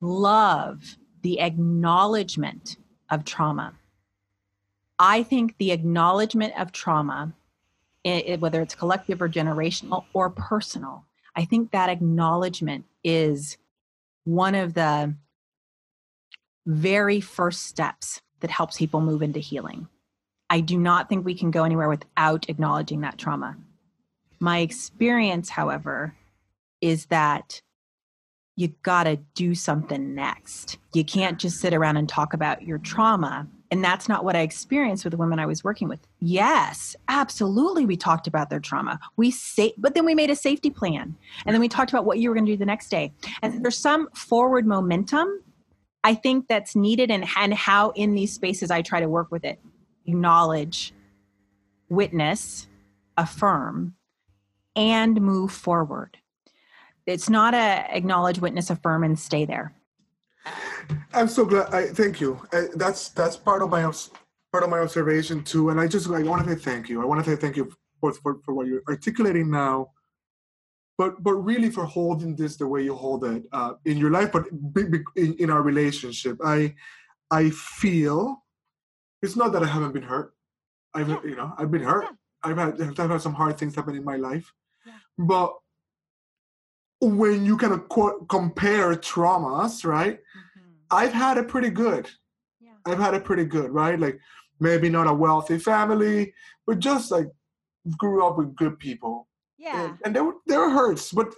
love 0.00 0.96
the 1.22 1.40
acknowledgement 1.40 2.76
of 3.10 3.24
trauma. 3.24 3.74
I 4.98 5.22
think 5.22 5.56
the 5.58 5.72
acknowledgement 5.72 6.58
of 6.58 6.72
trauma 6.72 7.34
it, 8.02 8.40
whether 8.40 8.62
it's 8.62 8.74
collective 8.74 9.20
or 9.20 9.28
generational 9.28 10.04
or 10.14 10.30
personal 10.30 11.04
i 11.36 11.44
think 11.44 11.70
that 11.70 11.88
acknowledgement 11.88 12.84
is 13.04 13.56
one 14.24 14.54
of 14.54 14.74
the 14.74 15.14
very 16.66 17.20
first 17.20 17.66
steps 17.66 18.20
that 18.40 18.50
helps 18.50 18.76
people 18.76 19.00
move 19.00 19.22
into 19.22 19.40
healing. 19.40 19.88
I 20.48 20.60
do 20.60 20.78
not 20.78 21.08
think 21.08 21.24
we 21.24 21.34
can 21.34 21.50
go 21.50 21.64
anywhere 21.64 21.88
without 21.88 22.48
acknowledging 22.48 23.00
that 23.02 23.18
trauma. 23.18 23.56
My 24.40 24.58
experience, 24.58 25.50
however, 25.50 26.14
is 26.80 27.06
that 27.06 27.60
you 28.56 28.68
got 28.82 29.04
to 29.04 29.16
do 29.34 29.54
something 29.54 30.14
next. 30.14 30.78
You 30.92 31.04
can't 31.04 31.38
just 31.38 31.60
sit 31.60 31.72
around 31.72 31.98
and 31.98 32.08
talk 32.08 32.34
about 32.34 32.62
your 32.62 32.78
trauma 32.78 33.46
and 33.70 33.84
that's 33.84 34.08
not 34.08 34.24
what 34.24 34.34
I 34.34 34.40
experienced 34.40 35.04
with 35.04 35.12
the 35.12 35.16
women 35.16 35.38
I 35.38 35.46
was 35.46 35.62
working 35.62 35.88
with. 35.88 36.00
Yes, 36.18 36.96
absolutely. 37.08 37.86
We 37.86 37.96
talked 37.96 38.26
about 38.26 38.50
their 38.50 38.58
trauma. 38.58 38.98
We 39.16 39.30
say, 39.30 39.74
but 39.78 39.94
then 39.94 40.04
we 40.04 40.14
made 40.14 40.30
a 40.30 40.36
safety 40.36 40.70
plan. 40.70 41.16
And 41.46 41.54
then 41.54 41.60
we 41.60 41.68
talked 41.68 41.90
about 41.90 42.04
what 42.04 42.18
you 42.18 42.28
were 42.28 42.34
going 42.34 42.46
to 42.46 42.52
do 42.52 42.56
the 42.58 42.66
next 42.66 42.88
day. 42.88 43.12
And 43.42 43.64
there's 43.64 43.78
some 43.78 44.08
forward 44.14 44.66
momentum 44.66 45.42
I 46.02 46.14
think 46.14 46.48
that's 46.48 46.74
needed 46.74 47.10
and, 47.10 47.26
and 47.36 47.54
how 47.54 47.90
in 47.90 48.14
these 48.14 48.32
spaces 48.32 48.70
I 48.70 48.82
try 48.82 49.00
to 49.00 49.08
work 49.08 49.30
with 49.30 49.44
it. 49.44 49.60
Acknowledge, 50.06 50.94
witness, 51.88 52.68
affirm, 53.16 53.94
and 54.74 55.20
move 55.20 55.52
forward. 55.52 56.16
It's 57.06 57.28
not 57.28 57.54
a 57.54 57.86
acknowledge, 57.94 58.38
witness, 58.38 58.70
affirm, 58.70 59.04
and 59.04 59.18
stay 59.18 59.44
there 59.44 59.74
I'm 61.12 61.28
so 61.28 61.44
glad. 61.44 61.72
I 61.74 61.88
thank 61.88 62.20
you. 62.20 62.40
I, 62.52 62.66
that's 62.76 63.08
that's 63.10 63.36
part 63.36 63.62
of 63.62 63.70
my 63.70 63.82
part 64.52 64.64
of 64.64 64.70
my 64.70 64.78
observation 64.78 65.42
too. 65.42 65.70
And 65.70 65.80
I 65.80 65.86
just 65.86 66.08
I 66.10 66.22
want 66.22 66.44
to 66.44 66.54
say 66.54 66.60
thank 66.60 66.88
you. 66.88 67.02
I 67.02 67.04
want 67.04 67.24
to 67.24 67.30
say 67.30 67.36
thank 67.36 67.56
you 67.56 67.70
for, 68.00 68.12
for 68.12 68.40
for 68.44 68.54
what 68.54 68.66
you're 68.66 68.82
articulating 68.88 69.50
now, 69.50 69.90
but 70.98 71.22
but 71.22 71.34
really 71.34 71.70
for 71.70 71.84
holding 71.84 72.36
this 72.36 72.56
the 72.56 72.66
way 72.66 72.82
you 72.82 72.94
hold 72.94 73.24
it 73.24 73.44
uh, 73.52 73.74
in 73.84 73.98
your 73.98 74.10
life, 74.10 74.32
but 74.32 74.46
in, 75.16 75.34
in 75.38 75.50
our 75.50 75.62
relationship. 75.62 76.38
I 76.44 76.74
I 77.30 77.50
feel 77.50 78.44
it's 79.22 79.36
not 79.36 79.52
that 79.52 79.62
I 79.62 79.66
haven't 79.66 79.92
been 79.92 80.02
hurt. 80.02 80.34
I've 80.94 81.08
yeah. 81.08 81.20
you 81.24 81.36
know 81.36 81.52
I've 81.58 81.70
been 81.70 81.82
hurt. 81.82 82.04
Yeah. 82.04 82.10
I've 82.42 82.56
had 82.56 82.80
I've 83.00 83.10
had 83.10 83.20
some 83.20 83.34
hard 83.34 83.58
things 83.58 83.74
happen 83.74 83.96
in 83.96 84.04
my 84.04 84.16
life, 84.16 84.52
yeah. 84.86 84.94
but 85.18 85.54
when 87.00 87.46
you 87.46 87.56
kind 87.56 87.72
of 87.72 87.88
co- 87.88 88.24
compare 88.28 88.94
traumas, 88.94 89.84
right? 89.84 90.18
Mm-hmm. 90.18 90.70
I've 90.90 91.12
had 91.12 91.38
it 91.38 91.48
pretty 91.48 91.70
good. 91.70 92.08
Yeah. 92.60 92.72
I've 92.86 92.98
had 92.98 93.14
it 93.14 93.24
pretty 93.24 93.44
good, 93.44 93.70
right? 93.70 93.98
Like 93.98 94.20
maybe 94.60 94.90
not 94.90 95.06
a 95.06 95.12
wealthy 95.12 95.58
family, 95.58 96.34
but 96.66 96.78
just 96.78 97.10
like 97.10 97.28
grew 97.96 98.26
up 98.26 98.36
with 98.36 98.54
good 98.54 98.78
people. 98.78 99.28
Yeah. 99.58 99.84
And, 99.84 99.98
and 100.04 100.16
there 100.16 100.24
were 100.24 100.34
there 100.46 100.60
were 100.60 100.70
hurts, 100.70 101.12
but 101.12 101.32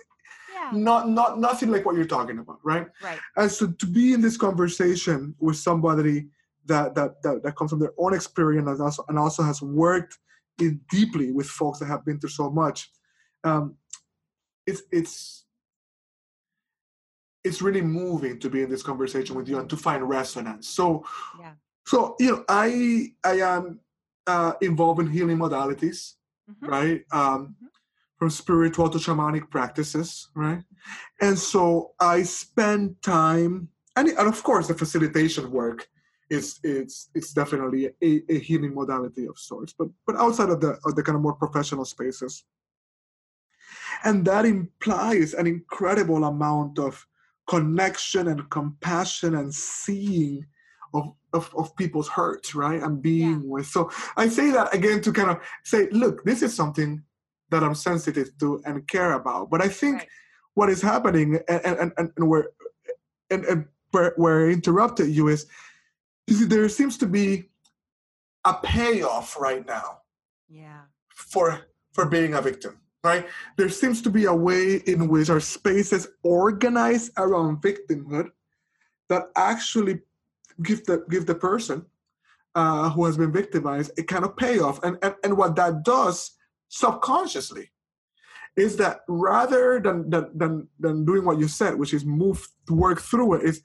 yeah. 0.52 0.70
not 0.72 1.08
not 1.08 1.38
nothing 1.38 1.70
like 1.70 1.84
what 1.84 1.94
you're 1.94 2.04
talking 2.04 2.38
about, 2.38 2.58
right? 2.64 2.86
Right. 3.02 3.18
And 3.36 3.50
so 3.50 3.68
to 3.68 3.86
be 3.86 4.12
in 4.12 4.20
this 4.20 4.36
conversation 4.36 5.34
with 5.38 5.56
somebody 5.56 6.26
that 6.66 6.94
that 6.96 7.22
that, 7.22 7.42
that 7.44 7.56
comes 7.56 7.70
from 7.70 7.80
their 7.80 7.92
own 7.98 8.14
experience 8.14 8.68
and 8.68 8.80
also, 8.80 9.04
and 9.08 9.18
also 9.18 9.42
has 9.42 9.62
worked 9.62 10.18
in 10.60 10.80
deeply 10.90 11.32
with 11.32 11.46
folks 11.46 11.78
that 11.78 11.86
have 11.86 12.04
been 12.04 12.18
through 12.18 12.30
so 12.30 12.50
much, 12.50 12.90
um, 13.44 13.76
it's 14.66 14.82
it's 14.90 15.44
it's 17.44 17.62
really 17.62 17.82
moving 17.82 18.38
to 18.38 18.48
be 18.48 18.62
in 18.62 18.70
this 18.70 18.82
conversation 18.82 19.36
with 19.36 19.48
you 19.48 19.58
and 19.58 19.68
to 19.70 19.76
find 19.76 20.08
resonance. 20.08 20.68
So, 20.68 21.04
yeah. 21.40 21.52
so 21.86 22.16
you 22.20 22.30
know, 22.32 22.44
I 22.48 23.12
I 23.24 23.40
am 23.40 23.80
uh, 24.26 24.52
involved 24.60 25.00
in 25.00 25.08
healing 25.08 25.38
modalities, 25.38 26.14
mm-hmm. 26.50 26.66
right? 26.66 27.04
Um, 27.12 27.20
mm-hmm. 27.20 27.66
From 28.18 28.30
spiritual 28.30 28.88
to 28.88 28.98
shamanic 28.98 29.50
practices, 29.50 30.28
right? 30.36 30.62
And 31.20 31.36
so 31.36 31.90
I 31.98 32.22
spend 32.22 33.02
time, 33.02 33.68
and, 33.96 34.08
and 34.08 34.28
of 34.28 34.40
course, 34.44 34.68
the 34.68 34.74
facilitation 34.74 35.50
work 35.50 35.88
is 36.30 36.60
it's 36.62 37.10
it's 37.16 37.32
definitely 37.32 37.86
a, 37.86 38.22
a 38.28 38.38
healing 38.38 38.74
modality 38.74 39.26
of 39.26 39.36
sorts. 39.38 39.72
But 39.72 39.88
but 40.06 40.14
outside 40.16 40.50
of 40.50 40.60
the 40.60 40.78
of 40.84 40.94
the 40.94 41.02
kind 41.02 41.16
of 41.16 41.22
more 41.22 41.34
professional 41.34 41.84
spaces, 41.84 42.44
and 44.04 44.24
that 44.24 44.44
implies 44.44 45.34
an 45.34 45.48
incredible 45.48 46.24
amount 46.24 46.78
of 46.78 47.04
connection 47.48 48.28
and 48.28 48.48
compassion 48.50 49.34
and 49.34 49.54
seeing 49.54 50.46
of, 50.94 51.12
of, 51.32 51.52
of 51.56 51.74
people's 51.76 52.08
hurts, 52.08 52.54
right? 52.54 52.82
And 52.82 53.02
being 53.02 53.42
yeah. 53.42 53.48
with. 53.48 53.66
So 53.66 53.90
I 54.16 54.28
say 54.28 54.50
that 54.50 54.74
again 54.74 55.00
to 55.02 55.12
kind 55.12 55.30
of 55.30 55.38
say, 55.64 55.88
look, 55.90 56.24
this 56.24 56.42
is 56.42 56.54
something 56.54 57.02
that 57.50 57.62
I'm 57.62 57.74
sensitive 57.74 58.36
to 58.38 58.62
and 58.64 58.86
care 58.88 59.12
about. 59.12 59.50
But 59.50 59.62
I 59.62 59.68
think 59.68 59.98
right. 59.98 60.08
what 60.54 60.70
is 60.70 60.82
happening 60.82 61.40
and, 61.48 61.60
and, 61.64 61.92
and, 61.96 62.10
and 62.16 62.28
where 62.28 62.48
and, 63.30 63.44
and 63.46 63.66
where, 63.90 64.12
where 64.16 64.48
I 64.48 64.52
interrupted 64.52 65.08
you 65.08 65.28
is, 65.28 65.46
is 66.26 66.48
there 66.48 66.68
seems 66.68 66.98
to 66.98 67.06
be 67.06 67.48
a 68.44 68.54
payoff 68.54 69.38
right 69.38 69.66
now. 69.66 69.98
Yeah. 70.48 70.82
For 71.14 71.60
for 71.92 72.06
being 72.06 72.34
a 72.34 72.42
victim 72.42 72.81
right? 73.04 73.26
There 73.56 73.68
seems 73.68 74.00
to 74.02 74.10
be 74.10 74.24
a 74.26 74.34
way 74.34 74.76
in 74.86 75.08
which 75.08 75.30
our 75.30 75.40
spaces 75.40 76.08
organize 76.22 77.10
around 77.16 77.62
victimhood 77.62 78.30
that 79.08 79.24
actually 79.36 80.00
give 80.62 80.84
the 80.84 81.04
give 81.10 81.26
the 81.26 81.34
person 81.34 81.84
uh, 82.54 82.90
who 82.90 83.04
has 83.06 83.16
been 83.16 83.32
victimized 83.32 83.98
a 83.98 84.02
kind 84.02 84.24
of 84.24 84.36
payoff. 84.36 84.82
And, 84.82 84.98
and 85.02 85.14
and 85.24 85.36
what 85.36 85.56
that 85.56 85.84
does 85.84 86.32
subconsciously 86.68 87.70
is 88.56 88.76
that 88.76 89.00
rather 89.08 89.80
than 89.80 90.08
than 90.10 90.30
than, 90.34 90.68
than 90.78 91.04
doing 91.04 91.24
what 91.24 91.38
you 91.38 91.48
said, 91.48 91.74
which 91.74 91.94
is 91.94 92.04
move 92.04 92.48
work 92.68 93.00
through 93.00 93.34
it, 93.34 93.44
is 93.44 93.62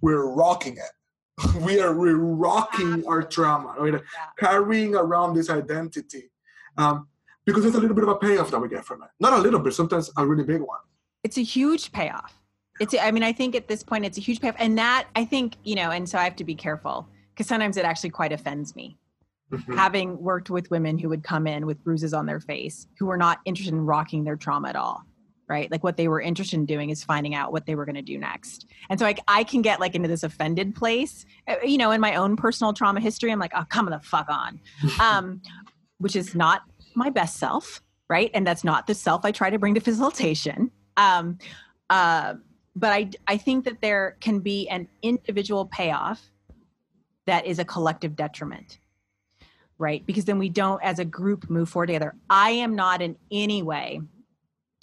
we're 0.00 0.32
rocking 0.32 0.76
it. 0.76 1.54
we 1.62 1.80
are 1.80 1.94
we're 1.96 2.16
rocking 2.16 3.06
our 3.06 3.22
trauma, 3.22 3.74
right? 3.78 3.94
Yeah. 3.94 4.00
Carrying 4.38 4.94
around 4.94 5.34
this 5.34 5.50
identity. 5.50 6.30
Um, 6.76 7.08
because 7.48 7.62
there's 7.62 7.74
a 7.74 7.80
little 7.80 7.94
bit 7.94 8.04
of 8.04 8.10
a 8.10 8.16
payoff 8.16 8.50
that 8.50 8.58
we 8.58 8.68
get 8.68 8.84
from 8.84 9.02
it. 9.02 9.08
Not 9.20 9.32
a 9.32 9.38
little 9.38 9.58
bit, 9.58 9.72
sometimes 9.72 10.10
a 10.18 10.26
really 10.26 10.44
big 10.44 10.60
one. 10.60 10.80
It's 11.24 11.38
a 11.38 11.42
huge 11.42 11.92
payoff. 11.92 12.34
It's, 12.78 12.94
I 12.94 13.10
mean, 13.10 13.22
I 13.22 13.32
think 13.32 13.54
at 13.54 13.68
this 13.68 13.82
point 13.82 14.04
it's 14.04 14.18
a 14.18 14.20
huge 14.20 14.40
payoff. 14.40 14.54
And 14.58 14.76
that, 14.76 15.08
I 15.16 15.24
think, 15.24 15.54
you 15.64 15.74
know, 15.74 15.90
and 15.90 16.06
so 16.06 16.18
I 16.18 16.24
have 16.24 16.36
to 16.36 16.44
be 16.44 16.54
careful 16.54 17.08
because 17.34 17.46
sometimes 17.46 17.78
it 17.78 17.86
actually 17.86 18.10
quite 18.10 18.32
offends 18.32 18.76
me. 18.76 18.98
Mm-hmm. 19.50 19.76
Having 19.76 20.20
worked 20.20 20.50
with 20.50 20.70
women 20.70 20.98
who 20.98 21.08
would 21.08 21.24
come 21.24 21.46
in 21.46 21.64
with 21.64 21.82
bruises 21.82 22.12
on 22.12 22.26
their 22.26 22.38
face, 22.38 22.86
who 22.98 23.06
were 23.06 23.16
not 23.16 23.38
interested 23.46 23.72
in 23.72 23.80
rocking 23.80 24.24
their 24.24 24.36
trauma 24.36 24.68
at 24.68 24.76
all 24.76 25.04
right 25.48 25.70
like 25.70 25.82
what 25.82 25.96
they 25.96 26.08
were 26.08 26.20
interested 26.20 26.56
in 26.56 26.66
doing 26.66 26.90
is 26.90 27.02
finding 27.02 27.34
out 27.34 27.52
what 27.52 27.64
they 27.64 27.74
were 27.74 27.86
going 27.86 27.94
to 27.94 28.02
do 28.02 28.18
next 28.18 28.66
and 28.90 29.00
so 29.00 29.06
I, 29.06 29.14
I 29.26 29.44
can 29.44 29.62
get 29.62 29.80
like 29.80 29.94
into 29.94 30.06
this 30.06 30.22
offended 30.22 30.74
place 30.74 31.24
uh, 31.48 31.54
you 31.64 31.78
know 31.78 31.90
in 31.90 32.02
my 32.02 32.16
own 32.16 32.36
personal 32.36 32.74
trauma 32.74 33.00
history 33.00 33.32
i'm 33.32 33.38
like 33.38 33.52
oh 33.54 33.64
come 33.70 33.86
the 33.86 33.98
fuck 34.00 34.28
on 34.28 34.60
um, 35.00 35.40
which 35.98 36.14
is 36.14 36.34
not 36.34 36.62
my 36.98 37.10
best 37.10 37.38
self. 37.38 37.82
right? 38.10 38.30
And 38.32 38.46
that's 38.46 38.64
not 38.64 38.86
the 38.86 38.94
self 38.94 39.24
I 39.24 39.32
try 39.32 39.50
to 39.50 39.58
bring 39.58 39.74
to 39.74 39.80
facilitation. 39.80 40.70
Um, 40.96 41.38
uh, 41.90 42.34
but 42.74 42.92
I, 42.92 43.10
I 43.26 43.36
think 43.36 43.64
that 43.64 43.80
there 43.80 44.16
can 44.20 44.40
be 44.40 44.68
an 44.68 44.88
individual 45.02 45.66
payoff 45.66 46.30
that 47.26 47.44
is 47.44 47.58
a 47.58 47.64
collective 47.64 48.16
detriment 48.16 48.78
right 49.78 50.04
because 50.06 50.24
then 50.24 50.38
we 50.38 50.48
don't 50.48 50.82
as 50.82 50.98
a 50.98 51.04
group 51.04 51.48
move 51.48 51.68
forward 51.68 51.86
together 51.86 52.14
i 52.30 52.50
am 52.50 52.74
not 52.74 53.00
in 53.00 53.16
any 53.30 53.62
way 53.62 54.00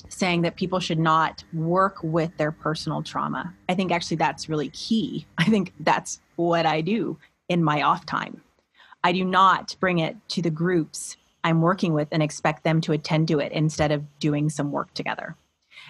saying 0.09 0.43
that 0.43 0.55
people 0.55 0.80
should 0.80 0.99
not 0.99 1.43
work 1.53 1.97
with 2.03 2.36
their 2.38 2.51
personal 2.51 3.01
trauma 3.01 3.53
i 3.68 3.74
think 3.74 3.91
actually 3.91 4.18
that's 4.18 4.47
really 4.47 4.70
key 4.70 5.26
i 5.38 5.45
think 5.45 5.74
that's 5.82 6.22
what 6.36 6.66
i 6.66 6.82
do 6.82 7.18
in 7.49 7.63
my 7.63 7.82
off 7.82 8.05
time 8.05 8.41
i 9.03 9.11
do 9.11 9.26
not 9.26 9.76
bring 9.80 9.99
it 9.99 10.16
to 10.28 10.41
the 10.41 10.51
groups 10.51 11.18
i'm 11.45 11.61
working 11.61 11.93
with 11.93 12.09
and 12.11 12.21
expect 12.21 12.65
them 12.65 12.81
to 12.81 12.91
attend 12.91 13.29
to 13.29 13.39
it 13.39 13.53
instead 13.53 13.91
of 13.91 14.03
doing 14.19 14.49
some 14.49 14.71
work 14.71 14.93
together 14.93 15.37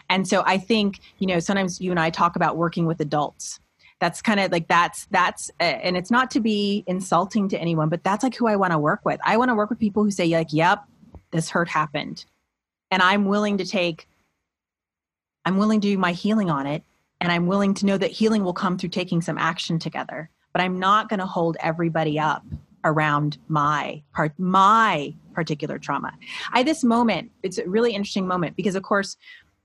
and 0.09 0.27
so 0.27 0.43
I 0.45 0.57
think, 0.57 0.99
you 1.19 1.27
know, 1.27 1.39
sometimes 1.39 1.81
you 1.81 1.91
and 1.91 1.99
I 1.99 2.09
talk 2.09 2.35
about 2.35 2.57
working 2.57 2.85
with 2.85 2.99
adults. 2.99 3.59
That's 3.99 4.21
kind 4.21 4.39
of 4.39 4.51
like 4.51 4.67
that's 4.67 5.07
that's 5.09 5.49
and 5.59 5.95
it's 5.95 6.11
not 6.11 6.29
to 6.31 6.41
be 6.41 6.83
insulting 6.85 7.47
to 7.49 7.59
anyone, 7.59 7.89
but 7.89 8.03
that's 8.03 8.23
like 8.23 8.35
who 8.35 8.47
I 8.47 8.57
want 8.57 8.73
to 8.73 8.79
work 8.79 9.05
with. 9.05 9.19
I 9.23 9.37
want 9.37 9.49
to 9.49 9.55
work 9.55 9.69
with 9.69 9.79
people 9.79 10.03
who 10.03 10.11
say 10.11 10.27
like, 10.27 10.51
"Yep, 10.51 10.83
this 11.31 11.49
hurt 11.49 11.69
happened." 11.69 12.25
And 12.91 13.01
I'm 13.01 13.25
willing 13.25 13.57
to 13.57 13.65
take 13.65 14.07
I'm 15.45 15.57
willing 15.57 15.79
to 15.81 15.87
do 15.87 15.97
my 15.97 16.11
healing 16.11 16.49
on 16.49 16.67
it 16.67 16.83
and 17.21 17.31
I'm 17.31 17.47
willing 17.47 17.73
to 17.75 17.85
know 17.85 17.97
that 17.97 18.11
healing 18.11 18.43
will 18.43 18.53
come 18.53 18.77
through 18.77 18.89
taking 18.89 19.21
some 19.21 19.37
action 19.37 19.79
together. 19.79 20.29
But 20.51 20.61
I'm 20.61 20.77
not 20.77 21.09
going 21.09 21.19
to 21.19 21.25
hold 21.25 21.57
everybody 21.59 22.19
up 22.19 22.43
around 22.83 23.37
my 23.47 24.03
part 24.13 24.33
my 24.37 25.13
particular 25.35 25.77
trauma. 25.77 26.13
I 26.53 26.63
this 26.63 26.83
moment, 26.83 27.31
it's 27.43 27.59
a 27.59 27.69
really 27.69 27.93
interesting 27.93 28.27
moment 28.27 28.55
because 28.55 28.75
of 28.75 28.83
course 28.83 29.17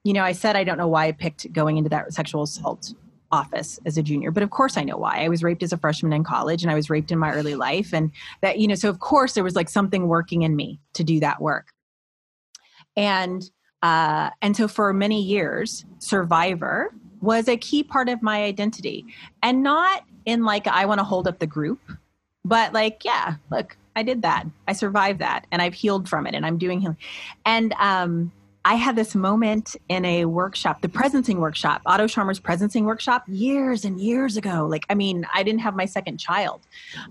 you 0.03 0.15
know, 0.15 0.23
I 0.23 0.33
said 0.33 0.57
I 0.57 0.65
don't 0.65 0.79
know 0.79 0.89
why 0.89 1.09
I 1.09 1.13
picked 1.13 1.53
going 1.53 1.77
into 1.77 1.91
that 1.91 2.13
sexual 2.13 2.43
assault 2.43 2.95
office 3.33 3.79
as 3.87 3.97
a 3.97 4.03
junior 4.03 4.33
but 4.33 4.43
of 4.43 4.51
course 4.51 4.77
i 4.77 4.83
know 4.83 4.97
why 4.97 5.23
i 5.23 5.29
was 5.29 5.45
raped 5.45 5.63
as 5.63 5.73
a 5.73 5.77
freshman 5.77 6.13
in 6.13 6.25
college 6.25 6.65
and 6.65 6.71
i 6.73 6.75
was 6.75 6.91
raped 6.91 7.13
in 7.13 7.19
my 7.19 7.33
early 7.33 7.55
life 7.55 7.95
and 7.95 8.11
that 8.41 8.59
you 8.59 8.67
know 8.67 8.75
so 8.75 8.89
of 8.89 8.99
course 8.99 9.35
there 9.35 9.45
was 9.45 9.55
like 9.55 9.69
something 9.69 10.09
working 10.09 10.43
in 10.43 10.57
me 10.57 10.81
to 10.95 11.05
do 11.05 11.21
that 11.21 11.41
work 11.41 11.69
and 12.97 13.49
uh 13.83 14.31
and 14.43 14.57
so 14.57 14.67
for 14.67 14.93
many 14.93 15.23
years 15.23 15.85
survivor 16.01 16.93
was 17.21 17.47
a 17.47 17.57
key 17.57 17.85
part 17.85 18.09
of 18.09 18.21
my 18.21 18.43
identity 18.43 19.07
and 19.45 19.63
not 19.63 20.03
in 20.25 20.45
like 20.45 20.67
i 20.67 20.85
want 20.85 20.99
to 20.99 21.05
hold 21.05 21.29
up 21.29 21.39
the 21.39 21.47
group 21.47 21.79
but 22.45 22.73
like 22.73 23.05
yeah 23.05 23.37
look 23.53 23.77
i 24.01 24.03
did 24.03 24.23
that 24.23 24.45
i 24.67 24.73
survived 24.73 25.21
that 25.21 25.47
and 25.53 25.63
i've 25.63 25.75
healed 25.75 26.09
from 26.09 26.27
it 26.27 26.35
and 26.35 26.45
i'm 26.45 26.59
doing 26.59 26.81
healing 26.81 26.97
and 27.45 27.75
um 27.79 28.33
I 28.63 28.75
had 28.75 28.95
this 28.95 29.15
moment 29.15 29.75
in 29.89 30.05
a 30.05 30.27
workshop, 30.27 30.83
the 30.83 30.89
presencing 30.89 31.37
workshop, 31.37 31.81
Otto 31.87 32.05
Scharmer's 32.05 32.39
presencing 32.39 32.83
workshop, 32.85 33.25
years 33.27 33.87
and 33.87 33.99
years 33.99 34.37
ago. 34.37 34.67
Like, 34.71 34.85
I 34.91 34.95
mean, 34.95 35.27
I 35.33 35.43
didn't 35.43 35.61
have 35.61 35.75
my 35.75 35.87
second 35.87 36.19
child. 36.19 36.61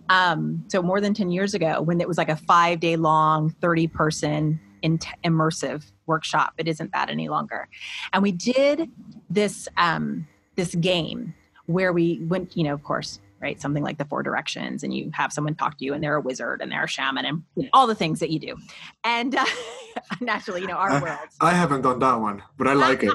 Um, 0.10 0.64
so, 0.68 0.84
more 0.84 1.02
than 1.02 1.16
10 1.16 1.32
years 1.32 1.56
ago, 1.56 1.82
when 1.82 2.02
it 2.02 2.08
was 2.08 2.20
like 2.20 2.30
a 2.30 2.36
five 2.36 2.80
day 2.80 2.98
long, 2.98 3.50
30 3.62 3.88
person 3.88 4.60
in- 4.82 5.00
immersive 5.24 5.92
workshop. 6.06 6.54
It 6.58 6.68
isn't 6.68 6.92
that 6.94 7.10
any 7.10 7.30
longer. 7.30 7.68
And 8.14 8.24
we 8.24 8.32
did 8.32 8.90
this, 9.30 9.68
um, 9.78 10.28
this 10.56 10.76
game 10.76 11.34
where 11.66 11.94
we 11.94 12.20
went, 12.24 12.56
you 12.56 12.64
know, 12.64 12.74
of 12.74 12.84
course, 12.84 13.20
right? 13.42 13.60
Something 13.62 13.84
like 13.84 13.98
the 13.98 14.06
four 14.06 14.24
directions, 14.24 14.84
and 14.84 14.94
you 14.94 15.12
have 15.14 15.32
someone 15.32 15.56
talk 15.56 15.78
to 15.80 15.86
you, 15.86 15.94
and 15.94 16.04
they're 16.04 16.16
a 16.16 16.22
wizard 16.22 16.62
and 16.62 16.72
they're 16.72 16.84
a 16.84 16.88
shaman, 16.88 17.26
and 17.26 17.44
you 17.56 17.64
know, 17.64 17.70
all 17.74 17.88
the 17.88 17.96
things 17.96 18.20
that 18.20 18.30
you 18.30 18.40
do. 18.40 18.58
And 19.04 19.36
uh, 19.36 19.46
naturally, 20.22 20.62
you 20.62 20.68
know, 20.68 20.76
our 20.76 21.02
world. 21.02 21.20
I 21.42 21.52
haven't 21.52 21.82
done 21.82 22.00
that 22.00 22.16
one, 22.16 22.44
but 22.58 22.68
I 22.68 22.74
like 22.74 23.04
it. 23.04 23.14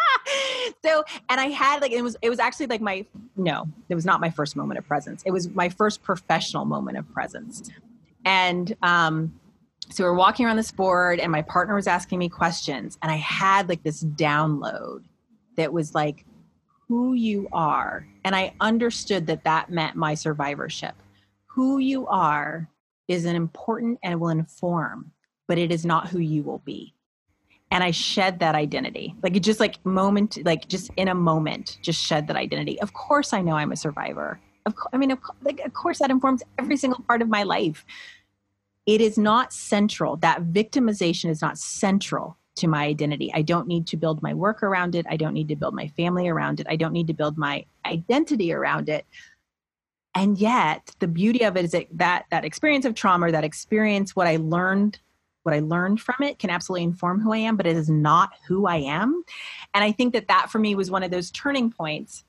so, 0.84 1.04
and 1.28 1.40
I 1.40 1.46
had 1.46 1.80
like 1.80 1.92
it 1.92 2.02
was 2.02 2.16
it 2.22 2.30
was 2.30 2.38
actually 2.38 2.66
like 2.66 2.80
my 2.80 3.04
no, 3.36 3.66
it 3.88 3.94
was 3.94 4.04
not 4.04 4.20
my 4.20 4.30
first 4.30 4.56
moment 4.56 4.78
of 4.78 4.86
presence. 4.86 5.22
It 5.24 5.30
was 5.30 5.48
my 5.50 5.68
first 5.68 6.02
professional 6.02 6.64
moment 6.64 6.98
of 6.98 7.10
presence, 7.12 7.70
and 8.24 8.74
um. 8.82 9.40
So 9.88 10.02
we 10.02 10.10
we're 10.10 10.16
walking 10.16 10.44
around 10.44 10.56
this 10.56 10.72
board, 10.72 11.20
and 11.20 11.30
my 11.30 11.42
partner 11.42 11.76
was 11.76 11.86
asking 11.86 12.18
me 12.18 12.28
questions, 12.28 12.98
and 13.02 13.12
I 13.12 13.14
had 13.18 13.68
like 13.68 13.84
this 13.84 14.02
download 14.02 15.04
that 15.56 15.72
was 15.72 15.94
like, 15.94 16.24
who 16.88 17.14
you 17.14 17.48
are. 17.52 18.06
And 18.26 18.34
I 18.34 18.54
understood 18.60 19.28
that 19.28 19.44
that 19.44 19.70
meant 19.70 19.94
my 19.94 20.14
survivorship. 20.14 20.96
Who 21.46 21.78
you 21.78 22.08
are 22.08 22.68
is 23.06 23.24
an 23.24 23.36
important 23.36 24.00
and 24.02 24.18
will 24.18 24.30
inform, 24.30 25.12
but 25.46 25.58
it 25.58 25.70
is 25.70 25.86
not 25.86 26.08
who 26.08 26.18
you 26.18 26.42
will 26.42 26.58
be. 26.58 26.92
And 27.70 27.84
I 27.84 27.92
shed 27.92 28.40
that 28.40 28.56
identity. 28.56 29.14
Like 29.22 29.36
it 29.36 29.44
just 29.44 29.60
like 29.60 29.78
moment, 29.86 30.44
like 30.44 30.66
just 30.66 30.90
in 30.96 31.06
a 31.06 31.14
moment, 31.14 31.78
just 31.82 32.02
shed 32.02 32.26
that 32.26 32.34
identity. 32.34 32.80
Of 32.80 32.94
course 32.94 33.32
I 33.32 33.42
know 33.42 33.52
I'm 33.52 33.70
a 33.70 33.76
survivor. 33.76 34.40
Of 34.66 34.74
course, 34.74 34.90
I 34.92 34.96
mean, 34.96 35.12
of, 35.12 35.20
like, 35.42 35.60
of 35.60 35.72
course 35.72 36.00
that 36.00 36.10
informs 36.10 36.42
every 36.58 36.76
single 36.76 37.04
part 37.06 37.22
of 37.22 37.28
my 37.28 37.44
life. 37.44 37.86
It 38.86 39.00
is 39.00 39.16
not 39.16 39.52
central. 39.52 40.16
That 40.16 40.42
victimization 40.46 41.30
is 41.30 41.40
not 41.40 41.58
central 41.58 42.38
to 42.56 42.68
my 42.68 42.84
identity. 42.84 43.30
I 43.34 43.42
don't 43.42 43.68
need 43.68 43.86
to 43.88 43.96
build 43.96 44.22
my 44.22 44.34
work 44.34 44.62
around 44.62 44.94
it. 44.94 45.06
I 45.08 45.16
don't 45.16 45.34
need 45.34 45.48
to 45.48 45.56
build 45.56 45.74
my 45.74 45.88
family 45.88 46.28
around 46.28 46.60
it. 46.60 46.66
I 46.68 46.76
don't 46.76 46.92
need 46.92 47.06
to 47.06 47.14
build 47.14 47.38
my 47.38 47.64
identity 47.84 48.52
around 48.52 48.88
it. 48.88 49.06
And 50.14 50.38
yet, 50.38 50.94
the 50.98 51.08
beauty 51.08 51.44
of 51.44 51.56
it 51.56 51.66
is 51.66 51.72
that 51.72 51.86
that, 51.92 52.24
that 52.30 52.44
experience 52.44 52.86
of 52.86 52.94
trauma, 52.94 53.30
that 53.30 53.44
experience, 53.44 54.16
what 54.16 54.26
I 54.26 54.36
learned, 54.36 54.98
what 55.42 55.54
I 55.54 55.60
learned 55.60 56.00
from 56.00 56.16
it 56.26 56.38
can 56.38 56.48
absolutely 56.48 56.84
inform 56.84 57.20
who 57.20 57.32
I 57.32 57.38
am, 57.38 57.56
but 57.56 57.66
it 57.66 57.76
is 57.76 57.90
not 57.90 58.30
who 58.48 58.66
I 58.66 58.76
am. 58.76 59.22
And 59.74 59.84
I 59.84 59.92
think 59.92 60.14
that 60.14 60.28
that 60.28 60.50
for 60.50 60.58
me 60.58 60.74
was 60.74 60.90
one 60.90 61.02
of 61.02 61.10
those 61.10 61.30
turning 61.30 61.70
points 61.70 62.24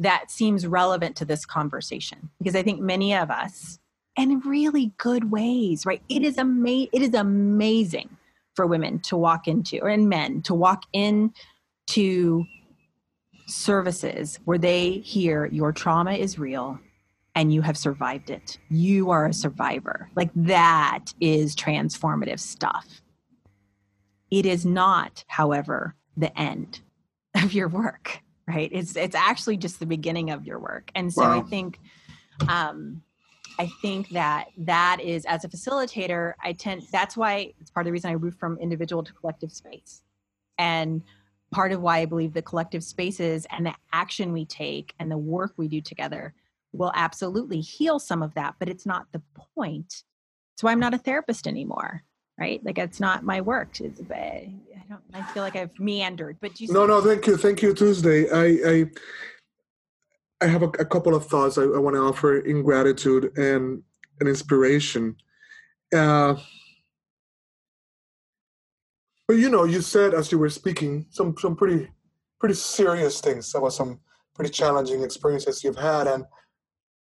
that 0.00 0.30
seems 0.30 0.66
relevant 0.66 1.14
to 1.16 1.24
this 1.24 1.46
conversation 1.46 2.30
because 2.38 2.56
I 2.56 2.62
think 2.62 2.80
many 2.80 3.14
of 3.14 3.30
us, 3.30 3.78
in 4.16 4.40
really 4.40 4.92
good 4.98 5.30
ways, 5.30 5.86
right? 5.86 6.02
It 6.08 6.22
is 6.22 6.38
ama- 6.38 6.88
It 6.92 7.02
is 7.02 7.14
amazing 7.14 8.10
for 8.54 8.66
women 8.66 9.00
to 9.00 9.16
walk 9.16 9.48
into 9.48 9.78
or 9.80 9.88
in 9.88 10.08
men 10.08 10.42
to 10.42 10.54
walk 10.54 10.84
in 10.92 11.32
to 11.86 12.44
services 13.46 14.38
where 14.44 14.58
they 14.58 14.92
hear 14.98 15.46
your 15.46 15.72
trauma 15.72 16.12
is 16.12 16.38
real 16.38 16.78
and 17.34 17.52
you 17.52 17.62
have 17.62 17.78
survived 17.78 18.30
it. 18.30 18.58
You 18.68 19.10
are 19.10 19.26
a 19.26 19.32
survivor. 19.32 20.10
Like 20.14 20.30
that 20.34 21.06
is 21.20 21.56
transformative 21.56 22.40
stuff. 22.40 23.00
It 24.30 24.46
is 24.46 24.64
not, 24.64 25.24
however, 25.28 25.94
the 26.16 26.36
end 26.38 26.80
of 27.34 27.52
your 27.52 27.68
work, 27.68 28.20
right? 28.46 28.70
It's 28.72 28.96
it's 28.96 29.14
actually 29.14 29.56
just 29.56 29.80
the 29.80 29.86
beginning 29.86 30.30
of 30.30 30.46
your 30.46 30.58
work. 30.58 30.90
And 30.94 31.12
so 31.12 31.22
wow. 31.22 31.38
I 31.38 31.42
think 31.42 31.78
um 32.48 33.02
I 33.62 33.66
think 33.80 34.08
that 34.08 34.46
that 34.58 35.00
is 35.00 35.24
as 35.24 35.44
a 35.44 35.48
facilitator, 35.48 36.34
I 36.42 36.52
tend 36.52 36.82
that's 36.90 37.16
why 37.16 37.52
it's 37.60 37.70
part 37.70 37.86
of 37.86 37.88
the 37.88 37.92
reason 37.92 38.10
I 38.10 38.16
move 38.16 38.34
from 38.34 38.58
individual 38.58 39.04
to 39.04 39.12
collective 39.12 39.52
space. 39.52 40.02
And 40.58 41.00
part 41.52 41.70
of 41.70 41.80
why 41.80 41.98
I 41.98 42.06
believe 42.06 42.32
the 42.32 42.42
collective 42.42 42.82
spaces 42.82 43.46
and 43.50 43.64
the 43.64 43.74
action 43.92 44.32
we 44.32 44.46
take 44.46 44.94
and 44.98 45.08
the 45.08 45.16
work 45.16 45.52
we 45.56 45.68
do 45.68 45.80
together 45.80 46.34
will 46.72 46.90
absolutely 46.96 47.60
heal 47.60 48.00
some 48.00 48.20
of 48.20 48.34
that, 48.34 48.56
but 48.58 48.68
it's 48.68 48.84
not 48.84 49.06
the 49.12 49.22
point. 49.56 50.02
That's 50.54 50.64
why 50.64 50.72
I'm 50.72 50.80
not 50.80 50.94
a 50.94 50.98
therapist 50.98 51.46
anymore, 51.46 52.02
right? 52.36 52.64
Like 52.64 52.78
it's 52.78 52.98
not 52.98 53.22
my 53.22 53.40
work. 53.42 53.80
It's, 53.80 54.00
I 54.10 54.50
don't. 54.88 55.02
I 55.14 55.22
feel 55.32 55.44
like 55.44 55.54
I've 55.54 55.78
meandered, 55.78 56.36
but 56.40 56.60
you. 56.60 56.66
No, 56.72 56.84
no, 56.84 57.00
thank 57.00 57.28
you, 57.28 57.36
thank 57.36 57.62
you, 57.62 57.74
Tuesday. 57.74 58.28
I, 58.28 58.70
I 58.72 58.90
I 60.42 60.46
have 60.48 60.62
a, 60.62 60.68
a 60.80 60.84
couple 60.84 61.14
of 61.14 61.26
thoughts 61.26 61.56
I, 61.56 61.62
I 61.62 61.78
want 61.78 61.94
to 61.94 62.00
offer 62.00 62.40
in 62.40 62.62
gratitude 62.62 63.36
and 63.38 63.82
an 64.20 64.26
inspiration. 64.26 65.16
Uh, 65.94 66.34
but 69.28 69.34
you 69.34 69.48
know, 69.48 69.64
you 69.64 69.80
said 69.80 70.14
as 70.14 70.32
you 70.32 70.38
were 70.38 70.50
speaking 70.50 71.06
some 71.10 71.36
some 71.38 71.54
pretty 71.54 71.88
pretty 72.40 72.54
serious 72.56 73.20
things 73.20 73.54
about 73.54 73.72
some 73.72 74.00
pretty 74.34 74.50
challenging 74.50 75.02
experiences 75.02 75.62
you've 75.62 75.76
had, 75.76 76.08
and 76.08 76.24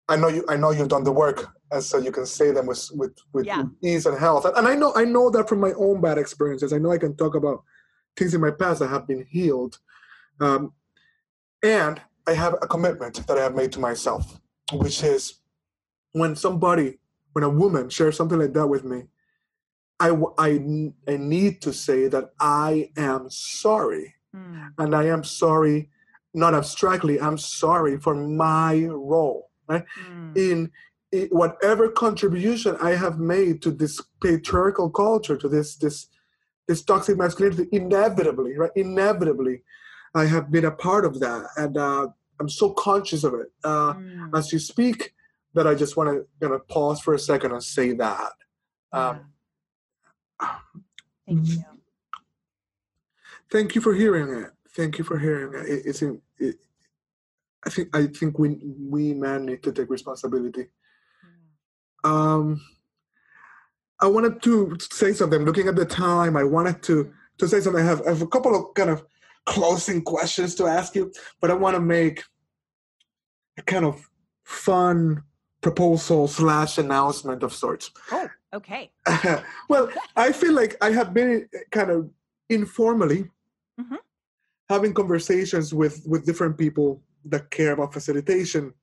I 0.08 0.16
know 0.16 0.28
you 0.28 0.44
I 0.48 0.56
know 0.56 0.72
you've 0.72 0.88
done 0.88 1.04
the 1.04 1.12
work, 1.12 1.46
and 1.70 1.82
so 1.82 1.98
you 1.98 2.10
can 2.10 2.26
say 2.26 2.50
them 2.50 2.66
with 2.66 2.90
with, 2.94 3.14
with, 3.32 3.46
yeah. 3.46 3.64
ease 3.84 4.06
and 4.06 4.18
health. 4.18 4.46
And 4.56 4.66
I 4.66 4.74
know 4.74 4.92
I 4.96 5.04
know 5.04 5.30
that 5.30 5.48
from 5.48 5.60
my 5.60 5.72
own 5.72 6.00
bad 6.00 6.18
experiences. 6.18 6.72
I 6.72 6.78
know 6.78 6.90
I 6.90 6.98
can 6.98 7.16
talk 7.16 7.36
about 7.36 7.62
things 8.16 8.34
in 8.34 8.40
my 8.40 8.50
past 8.50 8.80
that 8.80 8.88
have 8.88 9.06
been 9.06 9.24
healed. 9.30 9.78
Um, 10.40 10.72
and 11.62 12.00
I 12.26 12.34
have 12.34 12.54
a 12.62 12.66
commitment 12.66 13.26
that 13.26 13.38
I 13.38 13.42
have 13.42 13.54
made 13.54 13.72
to 13.72 13.80
myself, 13.80 14.40
which 14.72 15.02
is 15.02 15.40
when 16.12 16.36
somebody, 16.36 16.98
when 17.32 17.44
a 17.44 17.50
woman 17.50 17.88
shares 17.88 18.16
something 18.16 18.38
like 18.38 18.52
that 18.52 18.66
with 18.66 18.84
me, 18.84 19.04
I, 19.98 20.10
I, 20.38 20.92
I 21.08 21.16
need 21.16 21.62
to 21.62 21.72
say 21.72 22.08
that 22.08 22.30
I 22.40 22.90
am 22.96 23.30
sorry. 23.30 24.14
Mm. 24.34 24.72
And 24.78 24.94
I 24.94 25.04
am 25.06 25.24
sorry, 25.24 25.90
not 26.34 26.54
abstractly, 26.54 27.20
I'm 27.20 27.38
sorry 27.38 27.98
for 27.98 28.14
my 28.14 28.84
role 28.84 29.50
right? 29.68 29.84
Mm. 30.08 30.36
in 30.36 30.70
it, 31.10 31.32
whatever 31.32 31.88
contribution 31.88 32.76
I 32.80 32.90
have 32.90 33.18
made 33.18 33.60
to 33.62 33.70
this 33.70 34.00
patriarchal 34.22 34.90
culture, 34.90 35.36
to 35.36 35.48
this 35.48 35.76
this 35.76 36.06
this 36.68 36.82
toxic 36.82 37.18
masculinity, 37.18 37.68
inevitably, 37.72 38.56
right? 38.56 38.70
Inevitably, 38.76 39.62
I 40.14 40.26
have 40.26 40.50
been 40.50 40.64
a 40.64 40.70
part 40.70 41.04
of 41.04 41.20
that, 41.20 41.46
and 41.56 41.76
uh, 41.76 42.08
I'm 42.38 42.48
so 42.48 42.70
conscious 42.70 43.24
of 43.24 43.34
it 43.34 43.50
uh, 43.64 43.94
mm. 43.94 44.36
as 44.36 44.52
you 44.52 44.58
speak 44.58 45.14
that 45.54 45.66
I 45.66 45.74
just 45.74 45.96
want 45.96 46.10
to 46.10 46.26
kind 46.40 46.54
of 46.54 46.66
pause 46.68 47.00
for 47.00 47.14
a 47.14 47.18
second 47.18 47.52
and 47.52 47.62
say 47.62 47.92
that. 47.94 48.32
Um, 48.92 49.32
Thank 51.26 51.48
you. 51.48 51.64
Thank 53.50 53.74
you 53.74 53.80
for 53.80 53.94
hearing 53.94 54.42
it. 54.42 54.50
Thank 54.74 54.98
you 54.98 55.04
for 55.04 55.18
hearing 55.18 55.54
it. 55.54 55.68
it 55.68 55.82
it's 55.86 56.02
it, 56.02 56.56
I 57.64 57.70
think 57.70 57.94
I 57.94 58.06
think 58.06 58.38
we 58.38 58.58
we 58.90 59.14
men 59.14 59.46
need 59.46 59.62
to 59.62 59.72
take 59.72 59.90
responsibility. 59.90 60.68
Um, 62.02 62.60
I 64.00 64.06
wanted 64.06 64.42
to 64.42 64.76
say 64.80 65.12
something. 65.12 65.44
Looking 65.44 65.68
at 65.68 65.76
the 65.76 65.84
time, 65.84 66.36
I 66.36 66.44
wanted 66.44 66.82
to 66.84 67.12
to 67.38 67.48
say 67.48 67.60
something. 67.60 67.82
I 67.82 67.86
have, 67.86 68.02
I 68.02 68.10
have 68.10 68.22
a 68.22 68.26
couple 68.26 68.54
of 68.56 68.74
kind 68.74 68.90
of 68.90 69.04
closing 69.46 70.02
questions 70.02 70.54
to 70.56 70.66
ask 70.66 70.94
you, 70.94 71.12
but 71.40 71.50
I 71.50 71.54
want 71.54 71.74
to 71.74 71.80
make 71.80 72.22
a 73.58 73.62
kind 73.62 73.84
of 73.84 74.08
fun 74.44 75.22
proposal 75.60 76.28
slash 76.28 76.78
announcement 76.78 77.42
of 77.42 77.52
sorts. 77.52 77.90
Oh, 78.10 78.28
okay. 78.54 78.90
well, 79.68 79.90
I 80.16 80.32
feel 80.32 80.52
like 80.52 80.76
I 80.80 80.90
have 80.90 81.14
been 81.14 81.48
kind 81.70 81.90
of 81.90 82.10
informally 82.48 83.30
mm-hmm. 83.80 83.96
having 84.68 84.92
conversations 84.92 85.72
with 85.72 86.02
with 86.06 86.26
different 86.26 86.58
people 86.58 87.02
that 87.24 87.50
care 87.50 87.72
about 87.72 87.92
facilitation, 87.92 88.74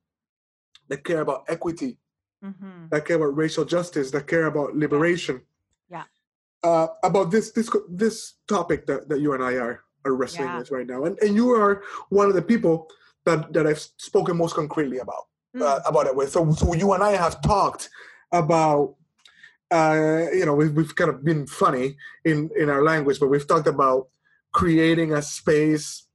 that 0.87 1.03
care 1.03 1.21
about 1.21 1.43
equity, 1.49 1.97
mm-hmm. 2.43 2.87
that 2.89 3.05
care 3.05 3.17
about 3.17 3.35
racial 3.35 3.65
justice, 3.65 4.11
that 4.11 4.27
care 4.27 4.45
about 4.45 4.75
liberation. 4.75 5.41
Yeah. 5.89 6.03
Uh, 6.63 6.87
about 7.03 7.31
this 7.31 7.51
this 7.51 7.69
this 7.89 8.35
topic 8.47 8.85
that, 8.87 9.09
that 9.09 9.19
you 9.19 9.33
and 9.33 9.43
I 9.43 9.53
are 9.55 9.83
wrestling 10.15 10.47
yeah. 10.47 10.59
with 10.59 10.71
right 10.71 10.87
now, 10.87 11.05
and 11.05 11.17
and 11.19 11.35
you 11.35 11.51
are 11.51 11.83
one 12.09 12.27
of 12.27 12.35
the 12.35 12.41
people 12.41 12.87
that 13.25 13.51
that 13.53 13.67
I've 13.67 13.79
spoken 13.97 14.37
most 14.37 14.55
concretely 14.55 14.99
about 14.99 15.27
mm. 15.55 15.61
uh, 15.61 15.81
about 15.85 16.07
it 16.07 16.15
with. 16.15 16.31
So 16.31 16.51
so 16.51 16.73
you 16.73 16.93
and 16.93 17.03
I 17.03 17.11
have 17.11 17.41
talked 17.41 17.89
about. 18.31 18.95
Uh, 19.71 20.25
you 20.33 20.47
know, 20.47 20.55
we've, 20.55 20.73
we've 20.73 20.95
kind 20.95 21.11
of 21.11 21.23
been 21.23 21.45
funny 21.45 21.95
in, 22.25 22.49
in 22.57 22.71
our 22.71 22.83
language, 22.83 23.19
but 23.19 23.27
we've 23.27 23.47
talked 23.47 23.67
about 23.67 24.07
creating 24.51 25.13
a 25.13 25.21
space 25.21 26.07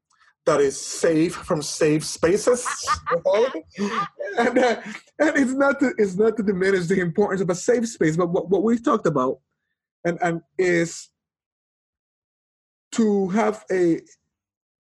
that 0.47 0.61
is 0.61 0.78
safe 0.80 1.34
from 1.34 1.62
safe 1.62 2.05
spaces. 2.05 2.66
and, 4.38 4.59
uh, 4.59 4.76
and 5.18 5.36
it's 5.36 5.53
not 5.53 5.80
to, 5.80 5.92
it's 5.99 6.16
not 6.16 6.36
to 6.36 6.42
diminish 6.42 6.86
the 6.86 7.01
importance 7.01 7.40
of 7.40 7.51
a 7.51 7.55
safe 7.55 7.88
space, 7.88 8.16
but 8.16 8.28
what, 8.28 8.51
what 8.51 8.62
we've 8.62 8.82
talked 8.82 9.07
about 9.07 9.38
and, 10.05 10.18
and 10.22 10.42
is 10.59 11.09
to 12.95 13.28
have 13.30 13.64
a, 13.70 14.01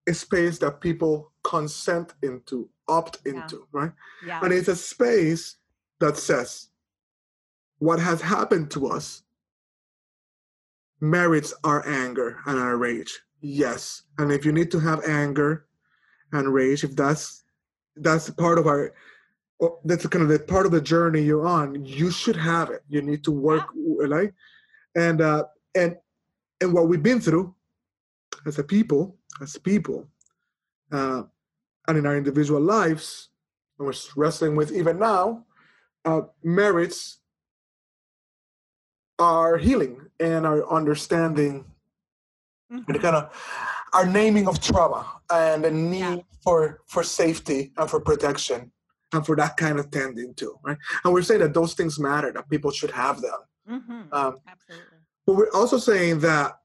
a 0.08 0.14
space 0.14 0.58
that 0.58 0.80
people 0.80 1.32
consent 1.42 2.14
into, 2.22 2.68
opt 2.88 3.18
into, 3.24 3.56
yeah. 3.56 3.80
right? 3.80 3.92
Yeah. 4.26 4.40
And 4.42 4.52
it's 4.52 4.68
a 4.68 4.76
space 4.76 5.56
that 6.00 6.16
says 6.16 6.68
what 7.78 7.98
has 7.98 8.20
happened 8.20 8.70
to 8.70 8.86
us 8.88 9.22
merits 11.00 11.52
our 11.64 11.86
anger 11.86 12.38
and 12.46 12.58
our 12.58 12.76
rage 12.76 13.20
yes 13.40 14.02
and 14.18 14.32
if 14.32 14.44
you 14.44 14.52
need 14.52 14.70
to 14.70 14.80
have 14.80 15.04
anger 15.04 15.66
and 16.32 16.52
rage 16.52 16.82
if 16.84 16.96
that's 16.96 17.44
that's 17.96 18.30
part 18.30 18.58
of 18.58 18.66
our 18.66 18.92
that's 19.84 20.06
kind 20.06 20.22
of 20.22 20.28
the 20.28 20.38
part 20.38 20.66
of 20.66 20.72
the 20.72 20.80
journey 20.80 21.22
you're 21.22 21.46
on 21.46 21.84
you 21.84 22.10
should 22.10 22.36
have 22.36 22.70
it 22.70 22.82
you 22.88 23.02
need 23.02 23.22
to 23.22 23.30
work 23.30 23.66
yeah. 23.76 24.06
like 24.06 24.34
and 24.96 25.20
uh 25.20 25.44
and 25.74 25.96
and 26.60 26.72
what 26.72 26.88
we've 26.88 27.02
been 27.02 27.20
through 27.20 27.54
as 28.46 28.58
a 28.58 28.64
people 28.64 29.16
as 29.40 29.56
people 29.58 30.08
uh 30.92 31.22
and 31.88 31.98
in 31.98 32.06
our 32.06 32.16
individual 32.16 32.60
lives 32.60 33.30
and 33.78 33.86
we're 33.86 33.94
wrestling 34.16 34.56
with 34.56 34.72
even 34.72 34.98
now 34.98 35.44
uh 36.04 36.22
merits 36.42 37.18
our 39.18 39.56
healing 39.56 40.00
and 40.20 40.46
our 40.46 40.68
understanding 40.70 41.64
mm-hmm. 42.72 42.90
and 42.90 43.02
kind 43.02 43.16
of 43.16 43.30
our 43.92 44.06
naming 44.06 44.48
of 44.48 44.60
trauma 44.60 45.06
and 45.30 45.64
the 45.64 45.70
need 45.70 45.98
yeah. 45.98 46.16
for 46.42 46.82
for 46.86 47.02
safety 47.02 47.72
and 47.76 47.88
for 47.88 48.00
protection 48.00 48.70
and 49.12 49.24
for 49.24 49.36
that 49.36 49.56
kind 49.56 49.78
of 49.78 49.90
tending 49.90 50.34
to 50.34 50.58
right 50.64 50.78
and 51.04 51.12
we're 51.12 51.22
saying 51.22 51.40
that 51.40 51.54
those 51.54 51.74
things 51.74 51.98
matter 51.98 52.32
that 52.32 52.48
people 52.50 52.70
should 52.70 52.90
have 52.90 53.20
them 53.20 53.40
mm-hmm. 53.68 54.02
um, 54.12 54.38
absolutely 54.48 54.98
but 55.26 55.36
we're 55.36 55.50
also 55.54 55.78
saying 55.78 56.20
that 56.20 56.58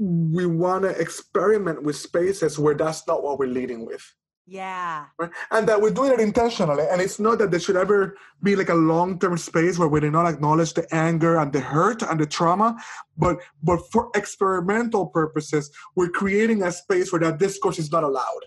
we 0.00 0.46
want 0.46 0.82
to 0.82 0.90
experiment 0.90 1.82
with 1.82 1.96
spaces 1.96 2.58
where 2.58 2.74
that's 2.74 3.06
not 3.06 3.22
what 3.22 3.38
we're 3.38 3.46
leading 3.46 3.84
with 3.84 4.02
yeah. 4.50 5.04
Right? 5.16 5.30
And 5.52 5.68
that 5.68 5.80
we're 5.80 5.92
doing 5.92 6.10
it 6.12 6.18
intentionally. 6.18 6.82
And 6.90 7.00
it's 7.00 7.20
not 7.20 7.38
that 7.38 7.52
there 7.52 7.60
should 7.60 7.76
ever 7.76 8.16
be 8.42 8.56
like 8.56 8.68
a 8.68 8.74
long-term 8.74 9.38
space 9.38 9.78
where 9.78 9.86
we 9.86 10.00
do 10.00 10.10
not 10.10 10.26
acknowledge 10.26 10.74
the 10.74 10.92
anger 10.92 11.38
and 11.38 11.52
the 11.52 11.60
hurt 11.60 12.02
and 12.02 12.18
the 12.18 12.26
trauma, 12.26 12.76
but 13.16 13.36
but 13.62 13.78
for 13.92 14.10
experimental 14.16 15.06
purposes, 15.06 15.70
we're 15.94 16.08
creating 16.08 16.64
a 16.64 16.72
space 16.72 17.12
where 17.12 17.20
that 17.20 17.38
discourse 17.38 17.78
is 17.78 17.92
not 17.92 18.02
allowed. 18.02 18.44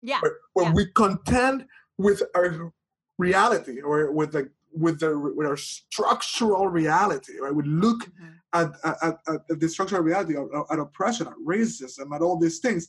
Yeah. 0.00 0.20
Where, 0.20 0.36
where 0.52 0.66
yeah. 0.66 0.74
we 0.74 0.86
contend 0.94 1.66
with 1.98 2.22
our 2.36 2.72
reality 3.18 3.80
or 3.80 4.12
with 4.12 4.30
the 4.30 4.50
with 4.76 5.00
the 5.00 5.18
with 5.18 5.46
our 5.46 5.56
structural 5.56 6.68
reality, 6.68 7.38
right? 7.40 7.54
We 7.54 7.64
look 7.64 8.04
mm-hmm. 8.04 8.28
at, 8.52 8.72
at, 9.02 9.18
at, 9.50 9.60
the 9.60 9.68
structural 9.68 10.02
reality, 10.02 10.36
at, 10.36 10.46
at 10.70 10.78
oppression, 10.78 11.26
at 11.26 11.34
racism, 11.44 12.14
at 12.14 12.22
all 12.22 12.38
these 12.38 12.58
things, 12.58 12.88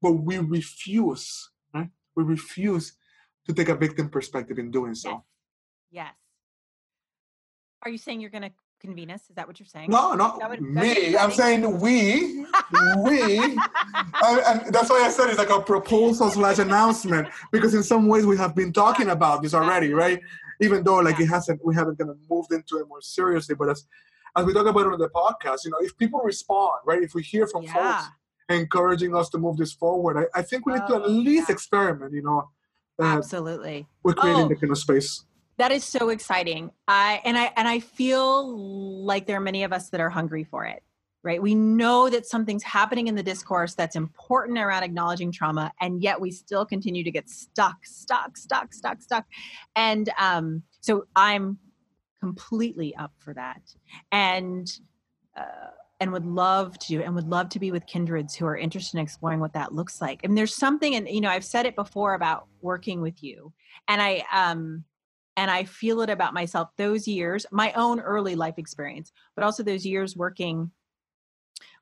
but 0.00 0.12
we 0.12 0.38
refuse 0.38 1.50
right? 1.74 1.88
we 2.16 2.24
refuse 2.24 2.92
to 3.46 3.52
take 3.52 3.68
a 3.68 3.74
victim 3.74 4.08
perspective 4.08 4.58
in 4.58 4.70
doing 4.70 4.94
so. 4.94 5.24
Yes. 5.90 6.14
Are 7.82 7.90
you 7.90 7.98
saying 7.98 8.20
you're 8.20 8.30
going 8.30 8.42
to 8.42 8.50
convene 8.80 9.10
us? 9.10 9.22
Is 9.28 9.36
that 9.36 9.46
what 9.46 9.60
you're 9.60 9.66
saying? 9.66 9.90
No, 9.90 10.14
no, 10.14 10.38
me. 10.58 11.16
I'm 11.16 11.30
saying 11.30 11.80
we, 11.80 12.44
we, 13.04 13.38
and, 13.38 13.58
and, 14.24 14.74
that's 14.74 14.90
why 14.90 15.02
I 15.04 15.10
said 15.10 15.28
it's 15.28 15.38
like 15.38 15.50
a 15.50 15.60
proposal 15.60 16.30
slash 16.30 16.58
announcement 16.58 17.28
because 17.52 17.74
in 17.74 17.82
some 17.82 18.08
ways 18.08 18.26
we 18.26 18.36
have 18.36 18.54
been 18.54 18.72
talking 18.72 19.08
about 19.10 19.42
this 19.42 19.54
already, 19.54 19.92
right? 19.92 20.20
Even 20.60 20.84
though 20.84 20.96
like 20.96 21.20
it 21.20 21.26
hasn't, 21.26 21.64
we 21.64 21.74
haven't 21.74 21.98
kind 21.98 22.10
of 22.10 22.18
moved 22.30 22.52
into 22.52 22.78
it 22.78 22.88
more 22.88 23.00
seriously. 23.00 23.54
But 23.54 23.70
as 23.70 23.86
as 24.36 24.44
we 24.44 24.52
talk 24.52 24.66
about 24.66 24.86
it 24.86 24.92
on 24.92 24.98
the 24.98 25.08
podcast, 25.08 25.64
you 25.64 25.70
know, 25.70 25.78
if 25.80 25.96
people 25.96 26.20
respond, 26.20 26.80
right? 26.84 27.02
If 27.02 27.14
we 27.14 27.22
hear 27.22 27.46
from 27.46 27.62
yeah. 27.62 27.72
folks 27.98 28.10
encouraging 28.48 29.14
us 29.14 29.28
to 29.30 29.38
move 29.38 29.56
this 29.56 29.72
forward. 29.72 30.16
I, 30.16 30.38
I 30.38 30.42
think 30.42 30.66
we 30.66 30.74
need 30.74 30.82
oh, 30.84 30.98
to 30.98 31.04
at 31.04 31.10
least 31.10 31.48
yeah. 31.48 31.54
experiment, 31.54 32.12
you 32.12 32.22
know. 32.22 32.50
Uh, 32.98 33.04
Absolutely. 33.04 33.86
With 34.02 34.16
creating 34.16 34.44
oh, 34.44 34.48
the 34.48 34.56
kind 34.56 34.70
of 34.70 34.78
space. 34.78 35.24
That 35.58 35.72
is 35.72 35.84
so 35.84 36.10
exciting. 36.10 36.70
I 36.86 37.20
and 37.24 37.36
I 37.38 37.52
and 37.56 37.66
I 37.66 37.80
feel 37.80 38.56
like 39.04 39.26
there 39.26 39.38
are 39.38 39.40
many 39.40 39.64
of 39.64 39.72
us 39.72 39.88
that 39.90 40.00
are 40.00 40.10
hungry 40.10 40.44
for 40.44 40.64
it. 40.66 40.82
Right? 41.22 41.42
We 41.42 41.56
know 41.56 42.08
that 42.08 42.24
something's 42.24 42.62
happening 42.62 43.08
in 43.08 43.16
the 43.16 43.22
discourse 43.22 43.74
that's 43.74 43.96
important 43.96 44.58
around 44.58 44.84
acknowledging 44.84 45.32
trauma, 45.32 45.72
and 45.80 46.00
yet 46.00 46.20
we 46.20 46.30
still 46.30 46.64
continue 46.64 47.02
to 47.02 47.10
get 47.10 47.28
stuck, 47.28 47.84
stuck, 47.84 48.36
stuck, 48.36 48.72
stuck, 48.72 49.02
stuck. 49.02 49.24
And 49.74 50.08
um, 50.18 50.62
so 50.80 51.06
I'm 51.16 51.58
completely 52.20 52.94
up 52.94 53.12
for 53.18 53.34
that. 53.34 53.60
And 54.12 54.70
uh, 55.36 55.70
and 56.00 56.12
would 56.12 56.26
love 56.26 56.78
to 56.78 57.02
and 57.02 57.14
would 57.14 57.28
love 57.28 57.48
to 57.50 57.58
be 57.58 57.72
with 57.72 57.86
kindreds 57.86 58.34
who 58.34 58.46
are 58.46 58.56
interested 58.56 58.98
in 58.98 59.02
exploring 59.02 59.40
what 59.40 59.52
that 59.52 59.72
looks 59.72 60.00
like 60.00 60.20
and 60.24 60.36
there's 60.36 60.54
something 60.54 60.94
and 60.94 61.08
you 61.08 61.20
know 61.20 61.30
i've 61.30 61.44
said 61.44 61.66
it 61.66 61.74
before 61.74 62.14
about 62.14 62.46
working 62.60 63.00
with 63.00 63.22
you 63.22 63.52
and 63.88 64.02
i 64.02 64.22
um 64.32 64.84
and 65.36 65.50
i 65.50 65.64
feel 65.64 66.00
it 66.02 66.10
about 66.10 66.34
myself 66.34 66.68
those 66.76 67.08
years 67.08 67.46
my 67.50 67.72
own 67.72 68.00
early 68.00 68.34
life 68.34 68.58
experience 68.58 69.12
but 69.34 69.44
also 69.44 69.62
those 69.62 69.86
years 69.86 70.16
working 70.16 70.70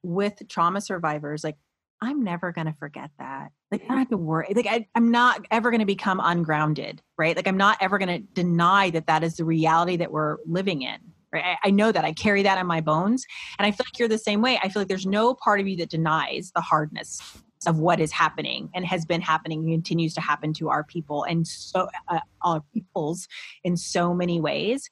with 0.04 0.42
trauma 0.48 0.80
survivors 0.80 1.42
like 1.42 1.56
i'm 2.00 2.22
never 2.22 2.52
going 2.52 2.66
to 2.66 2.74
forget 2.74 3.10
that 3.18 3.50
like 3.70 3.82
i 3.84 3.88
don't 3.88 3.98
have 3.98 4.08
to 4.08 4.16
worry 4.16 4.52
like 4.54 4.66
I, 4.66 4.86
i'm 4.94 5.10
not 5.10 5.44
ever 5.50 5.70
going 5.70 5.80
to 5.80 5.86
become 5.86 6.20
ungrounded 6.22 7.02
right 7.18 7.34
like 7.34 7.48
i'm 7.48 7.56
not 7.56 7.78
ever 7.80 7.98
going 7.98 8.08
to 8.08 8.18
deny 8.34 8.90
that 8.90 9.06
that 9.06 9.24
is 9.24 9.36
the 9.36 9.44
reality 9.44 9.96
that 9.96 10.12
we're 10.12 10.36
living 10.46 10.82
in 10.82 10.98
right? 11.34 11.44
I, 11.44 11.68
I 11.68 11.70
know 11.70 11.92
that 11.92 12.04
I 12.04 12.12
carry 12.12 12.42
that 12.44 12.58
in 12.58 12.66
my 12.66 12.80
bones. 12.80 13.26
And 13.58 13.66
I 13.66 13.72
feel 13.72 13.84
like 13.86 13.98
you're 13.98 14.08
the 14.08 14.16
same 14.16 14.40
way. 14.40 14.58
I 14.62 14.68
feel 14.68 14.82
like 14.82 14.88
there's 14.88 15.04
no 15.04 15.34
part 15.34 15.60
of 15.60 15.66
you 15.66 15.76
that 15.78 15.90
denies 15.90 16.52
the 16.54 16.62
hardness 16.62 17.20
of 17.66 17.78
what 17.78 18.00
is 18.00 18.12
happening 18.12 18.70
and 18.74 18.86
has 18.86 19.04
been 19.04 19.20
happening 19.20 19.60
and 19.60 19.72
continues 19.72 20.14
to 20.14 20.20
happen 20.20 20.52
to 20.54 20.68
our 20.68 20.84
people 20.84 21.24
and 21.24 21.46
so 21.46 21.88
uh, 22.08 22.20
our 22.42 22.62
peoples 22.72 23.26
in 23.64 23.76
so 23.76 24.14
many 24.14 24.40
ways. 24.40 24.88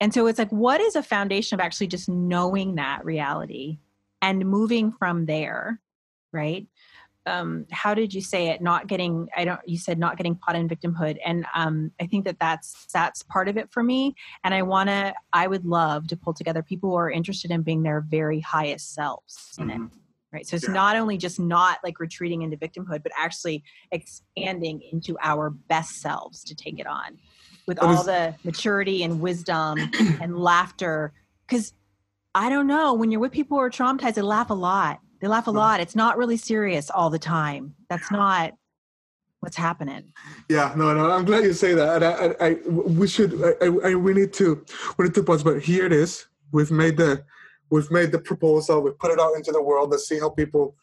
And 0.00 0.12
so 0.12 0.26
it's 0.26 0.38
like, 0.38 0.50
what 0.50 0.80
is 0.80 0.96
a 0.96 1.02
foundation 1.02 1.58
of 1.58 1.64
actually 1.64 1.86
just 1.86 2.08
knowing 2.08 2.76
that 2.76 3.04
reality 3.04 3.78
and 4.24 4.44
moving 4.46 4.92
from 4.92 5.26
there, 5.26 5.80
right? 6.32 6.66
um, 7.26 7.66
how 7.70 7.94
did 7.94 8.12
you 8.12 8.20
say 8.20 8.48
it? 8.48 8.60
Not 8.60 8.86
getting, 8.86 9.28
I 9.36 9.44
don't, 9.44 9.60
you 9.66 9.78
said 9.78 9.98
not 9.98 10.16
getting 10.16 10.36
caught 10.36 10.56
in 10.56 10.68
victimhood. 10.68 11.18
And 11.24 11.46
um, 11.54 11.90
I 12.00 12.06
think 12.06 12.24
that 12.26 12.38
that's, 12.38 12.86
that's 12.92 13.22
part 13.22 13.48
of 13.48 13.56
it 13.56 13.70
for 13.70 13.82
me. 13.82 14.14
And 14.42 14.52
I 14.52 14.62
want 14.62 14.88
to, 14.88 15.14
I 15.32 15.46
would 15.46 15.64
love 15.64 16.06
to 16.08 16.16
pull 16.16 16.34
together 16.34 16.62
people 16.62 16.90
who 16.90 16.96
are 16.96 17.10
interested 17.10 17.50
in 17.50 17.62
being 17.62 17.82
their 17.82 18.00
very 18.00 18.40
highest 18.40 18.94
selves 18.94 19.56
mm-hmm. 19.58 19.70
it. 19.70 19.90
Right. 20.32 20.46
So 20.46 20.56
it's 20.56 20.66
yeah. 20.66 20.74
not 20.74 20.96
only 20.96 21.16
just 21.16 21.38
not 21.38 21.78
like 21.84 22.00
retreating 22.00 22.42
into 22.42 22.56
victimhood, 22.56 23.04
but 23.04 23.12
actually 23.16 23.62
expanding 23.92 24.82
into 24.92 25.16
our 25.22 25.50
best 25.50 26.00
selves 26.00 26.42
to 26.44 26.56
take 26.56 26.80
it 26.80 26.88
on 26.88 27.18
with 27.66 27.78
all 27.78 28.02
the 28.02 28.34
maturity 28.42 29.04
and 29.04 29.20
wisdom 29.20 29.78
and 30.20 30.36
laughter. 30.36 31.12
Because 31.46 31.72
I 32.34 32.48
don't 32.48 32.66
know, 32.66 32.94
when 32.94 33.10
you're 33.10 33.20
with 33.20 33.32
people 33.32 33.56
who 33.56 33.62
are 33.62 33.70
traumatized, 33.70 34.14
they 34.14 34.22
laugh 34.22 34.50
a 34.50 34.54
lot 34.54 35.00
they 35.24 35.28
laugh 35.28 35.46
a 35.46 35.50
mm-hmm. 35.50 35.58
lot. 35.58 35.80
It's 35.80 35.96
not 35.96 36.18
really 36.18 36.36
serious 36.36 36.90
all 36.90 37.08
the 37.08 37.18
time. 37.18 37.74
That's 37.88 38.10
not 38.10 38.52
what's 39.40 39.56
happening. 39.56 40.12
Yeah, 40.50 40.74
no, 40.76 40.92
no. 40.92 41.10
I'm 41.10 41.24
glad 41.24 41.44
you 41.44 41.54
say 41.54 41.72
that. 41.72 42.02
And 42.02 42.04
I, 42.04 42.46
I, 42.46 42.50
I 42.50 42.56
we 42.68 43.08
should. 43.08 43.32
I, 43.62 43.88
I, 43.88 43.94
we 43.94 44.12
need 44.12 44.34
to. 44.34 44.62
We 44.98 45.06
need 45.06 45.14
to 45.14 45.22
pause. 45.22 45.42
But 45.42 45.62
here 45.62 45.86
it 45.86 45.94
is. 45.94 46.26
We've 46.52 46.70
made 46.70 46.98
the, 46.98 47.24
we've 47.70 47.90
made 47.90 48.12
the 48.12 48.18
proposal. 48.18 48.82
We 48.82 48.90
put 48.90 49.12
it 49.12 49.18
out 49.18 49.34
into 49.34 49.50
the 49.50 49.62
world. 49.62 49.92
Let's 49.92 50.06
see 50.06 50.18
how 50.18 50.28
people, 50.28 50.76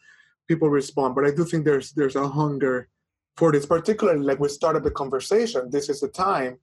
people 0.48 0.68
respond. 0.68 1.14
But 1.14 1.24
I 1.24 1.30
do 1.30 1.44
think 1.44 1.64
there's 1.64 1.92
there's 1.92 2.16
a 2.16 2.26
hunger 2.26 2.88
for 3.36 3.52
this, 3.52 3.64
particularly 3.64 4.24
like 4.24 4.40
we 4.40 4.48
started 4.48 4.82
the 4.82 4.90
conversation. 4.90 5.70
This 5.70 5.88
is 5.88 6.00
the 6.00 6.08
time 6.08 6.58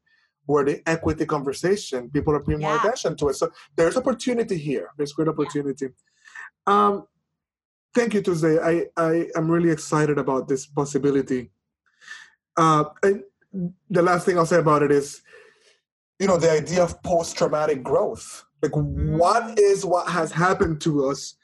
where 0.50 0.66
the 0.66 0.82
equity 0.88 1.26
conversation 1.28 2.10
people 2.10 2.34
are 2.34 2.44
paying 2.48 2.60
yeah. 2.60 2.70
more 2.70 2.78
attention 2.78 3.16
to 3.16 3.30
it. 3.30 3.36
So 3.36 3.52
there's 3.76 3.96
opportunity 3.96 4.58
here. 4.58 4.88
There's 4.98 5.14
great 5.14 5.28
opportunity. 5.28 5.90
Yeah. 5.90 6.74
Um, 6.74 7.08
thank 7.94 8.16
you, 8.16 8.22
Tuesday. 8.24 8.58
I, 8.58 8.88
I 8.98 9.28
am 9.36 9.52
really 9.52 9.70
excited 9.70 10.18
about 10.18 10.48
this 10.48 10.66
possibility. 10.66 11.52
Uh, 12.58 12.86
and 13.04 13.24
the 13.92 14.02
last 14.02 14.26
thing 14.26 14.40
I'll 14.40 14.48
say 14.48 14.58
about 14.58 14.82
it 14.82 14.92
is, 14.92 15.22
you 16.18 16.26
know, 16.26 16.38
the 16.38 16.52
idea 16.52 16.84
of 16.84 17.02
post-traumatic 17.04 17.84
growth. 17.84 18.44
Like, 18.64 18.74
what 18.74 19.44
mm. 19.44 19.60
is 19.60 19.86
what 19.86 20.10
has 20.10 20.32
happened 20.32 20.82
to 20.82 21.06
us 21.10 21.36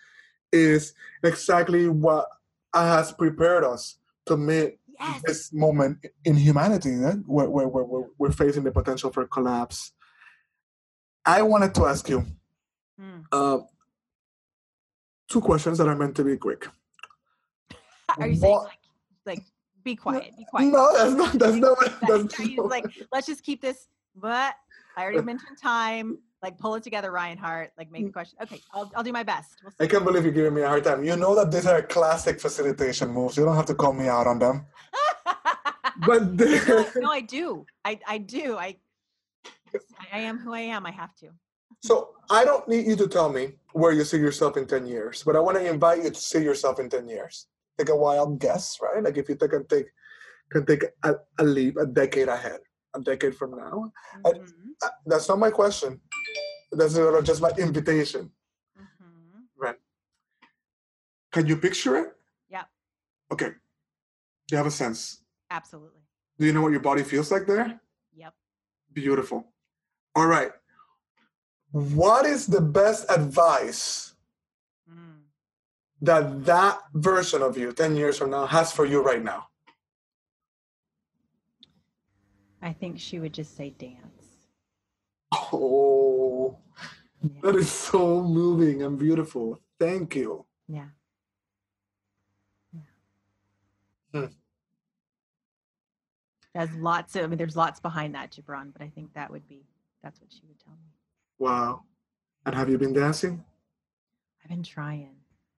is 0.51 0.93
exactly 1.23 1.87
what 1.89 2.27
has 2.73 3.11
prepared 3.11 3.63
us 3.63 3.99
to 4.25 4.35
meet 4.35 4.79
yes. 4.99 5.21
this 5.25 5.53
moment 5.53 6.05
in 6.23 6.35
humanity 6.35 6.93
eh? 7.03 7.13
where, 7.25 7.49
where, 7.49 7.67
where, 7.67 8.05
we're 8.17 8.31
facing 8.31 8.63
the 8.63 8.71
potential 8.71 9.11
for 9.11 9.25
collapse. 9.27 9.91
I 11.25 11.41
wanted 11.41 11.73
to 11.75 11.85
ask 11.85 12.07
you, 12.07 12.25
mm. 13.01 13.23
uh, 13.31 13.59
two 15.29 15.41
questions 15.41 15.77
that 15.77 15.87
are 15.87 15.95
meant 15.95 16.15
to 16.15 16.23
be 16.23 16.37
quick. 16.37 16.67
Are 18.17 18.27
you 18.27 18.35
saying 18.35 18.55
like, 18.55 18.79
like 19.25 19.43
be 19.83 19.95
quiet, 19.95 20.31
be 20.37 20.45
quiet? 20.45 20.71
No, 20.71 20.93
that's 20.95 21.13
not. 21.13 21.33
That's 21.33 21.55
not. 21.55 21.77
That's, 22.07 22.37
that's 22.37 22.57
like 22.57 22.85
let's 23.11 23.27
just 23.27 23.43
keep 23.43 23.61
this. 23.61 23.87
But 24.15 24.55
I 24.95 25.03
already 25.03 25.21
mentioned 25.21 25.57
time. 25.61 26.19
Like 26.45 26.57
pull 26.59 26.75
it 26.75 26.83
together, 26.83 27.09
Ryan 27.11 27.39
Hart. 27.39 27.71
Like 27.77 27.91
make 27.91 28.05
the 28.05 28.11
question. 28.11 28.37
Okay, 28.43 28.61
I'll 28.73 28.91
I'll 28.95 29.03
do 29.09 29.11
my 29.11 29.23
best. 29.23 29.49
We'll 29.63 29.73
I 29.79 29.87
can't 29.91 30.05
believe 30.05 30.23
you're 30.25 30.39
giving 30.41 30.53
me 30.53 30.61
a 30.61 30.67
hard 30.67 30.83
time. 30.83 31.03
You 31.03 31.15
know 31.15 31.33
that 31.33 31.51
these 31.51 31.65
are 31.65 31.81
classic 31.81 32.39
facilitation 32.39 33.09
moves. 33.09 33.35
You 33.35 33.45
don't 33.45 33.55
have 33.55 33.71
to 33.73 33.77
call 33.81 33.93
me 33.93 34.07
out 34.07 34.27
on 34.27 34.37
them. 34.37 34.65
but 36.07 36.21
no, 36.33 36.85
no, 37.05 37.09
I 37.09 37.21
do. 37.21 37.65
I 37.83 37.99
I 38.07 38.17
do. 38.19 38.57
I 38.57 38.77
I 40.13 40.19
am 40.19 40.37
who 40.37 40.53
I 40.53 40.63
am. 40.75 40.85
I 40.85 40.91
have 40.91 41.15
to. 41.21 41.29
So 41.81 42.09
I 42.29 42.45
don't 42.45 42.67
need 42.67 42.85
you 42.87 42.95
to 42.95 43.07
tell 43.07 43.29
me 43.29 43.53
where 43.73 43.91
you 43.91 44.03
see 44.03 44.17
yourself 44.17 44.57
in 44.57 44.65
10 44.65 44.87
years, 44.87 45.23
but 45.25 45.35
I 45.35 45.39
want 45.39 45.57
to 45.57 45.69
invite 45.69 46.03
you 46.03 46.09
to 46.09 46.19
see 46.19 46.43
yourself 46.43 46.79
in 46.79 46.89
10 46.89 47.07
years. 47.07 47.47
Take 47.77 47.89
a 47.89 47.95
wild 47.95 48.39
guess, 48.39 48.77
right? 48.81 49.03
Like 49.03 49.17
if 49.17 49.29
you 49.29 49.35
take, 49.35 49.51
can 49.51 49.67
take, 49.67 49.87
can 50.51 50.65
take 50.65 50.83
a, 51.03 51.15
a 51.39 51.43
leap 51.43 51.77
a 51.77 51.85
decade 51.85 52.27
ahead, 52.27 52.59
a 52.95 53.01
decade 53.01 53.35
from 53.35 53.51
now. 53.51 53.91
Mm-hmm. 54.25 54.71
I, 54.81 54.87
I, 54.87 54.89
that's 55.05 55.27
not 55.29 55.39
my 55.39 55.51
question. 55.51 55.99
That's 56.77 56.95
just 57.23 57.41
my 57.41 57.51
invitation. 57.57 58.31
Mm-hmm. 58.77 59.39
Right. 59.57 59.75
Can 61.31 61.47
you 61.47 61.57
picture 61.57 61.95
it? 61.97 62.15
Yeah. 62.49 62.63
Okay. 63.31 63.49
Do 64.47 64.51
you 64.51 64.57
have 64.57 64.67
a 64.67 64.71
sense? 64.71 65.21
Absolutely. 65.49 66.01
Do 66.37 66.45
you 66.45 66.53
know 66.53 66.61
what 66.61 66.71
your 66.71 66.81
body 66.81 67.03
feels 67.03 67.31
like 67.31 67.45
there? 67.47 67.79
Yep. 68.13 68.33
Beautiful. 68.93 69.47
All 70.15 70.27
right 70.27 70.51
what 71.75 72.25
is 72.25 72.47
the 72.47 72.61
best 72.61 73.05
advice 73.11 74.13
mm. 74.89 75.19
that 76.01 76.45
that 76.45 76.79
version 76.93 77.41
of 77.41 77.57
you 77.57 77.73
10 77.73 77.97
years 77.97 78.17
from 78.17 78.29
now 78.29 78.45
has 78.45 78.71
for 78.71 78.85
you 78.85 79.01
right 79.01 79.21
now 79.21 79.47
i 82.61 82.71
think 82.71 82.97
she 82.97 83.19
would 83.19 83.33
just 83.33 83.57
say 83.57 83.71
dance 83.71 84.47
oh 85.51 85.91
yeah. 85.91 85.94
That 87.41 87.55
is 87.55 87.71
so 87.71 88.21
moving 88.21 88.83
and 88.83 88.97
beautiful 88.97 89.59
thank 89.79 90.15
you 90.15 90.45
yeah, 90.67 90.85
yeah. 92.73 92.81
Hmm. 94.13 94.25
There's 96.55 96.73
lots 96.75 97.15
of, 97.17 97.25
I 97.25 97.27
mean, 97.27 97.37
there's 97.37 97.57
lots 97.57 97.81
behind 97.81 98.15
that, 98.15 98.31
Gibran, 98.31 98.71
but 98.71 98.81
I 98.81 98.87
think 98.87 99.13
that 99.13 99.29
would 99.29 99.45
be, 99.47 99.65
that's 100.01 100.21
what 100.21 100.31
she 100.31 100.39
would 100.47 100.57
tell 100.57 100.73
me. 100.73 100.89
Wow. 101.37 101.83
And 102.45 102.55
have 102.55 102.69
you 102.69 102.77
been 102.77 102.93
dancing? 102.93 103.43
I've 104.41 104.49
been 104.49 104.63
trying. 104.63 105.15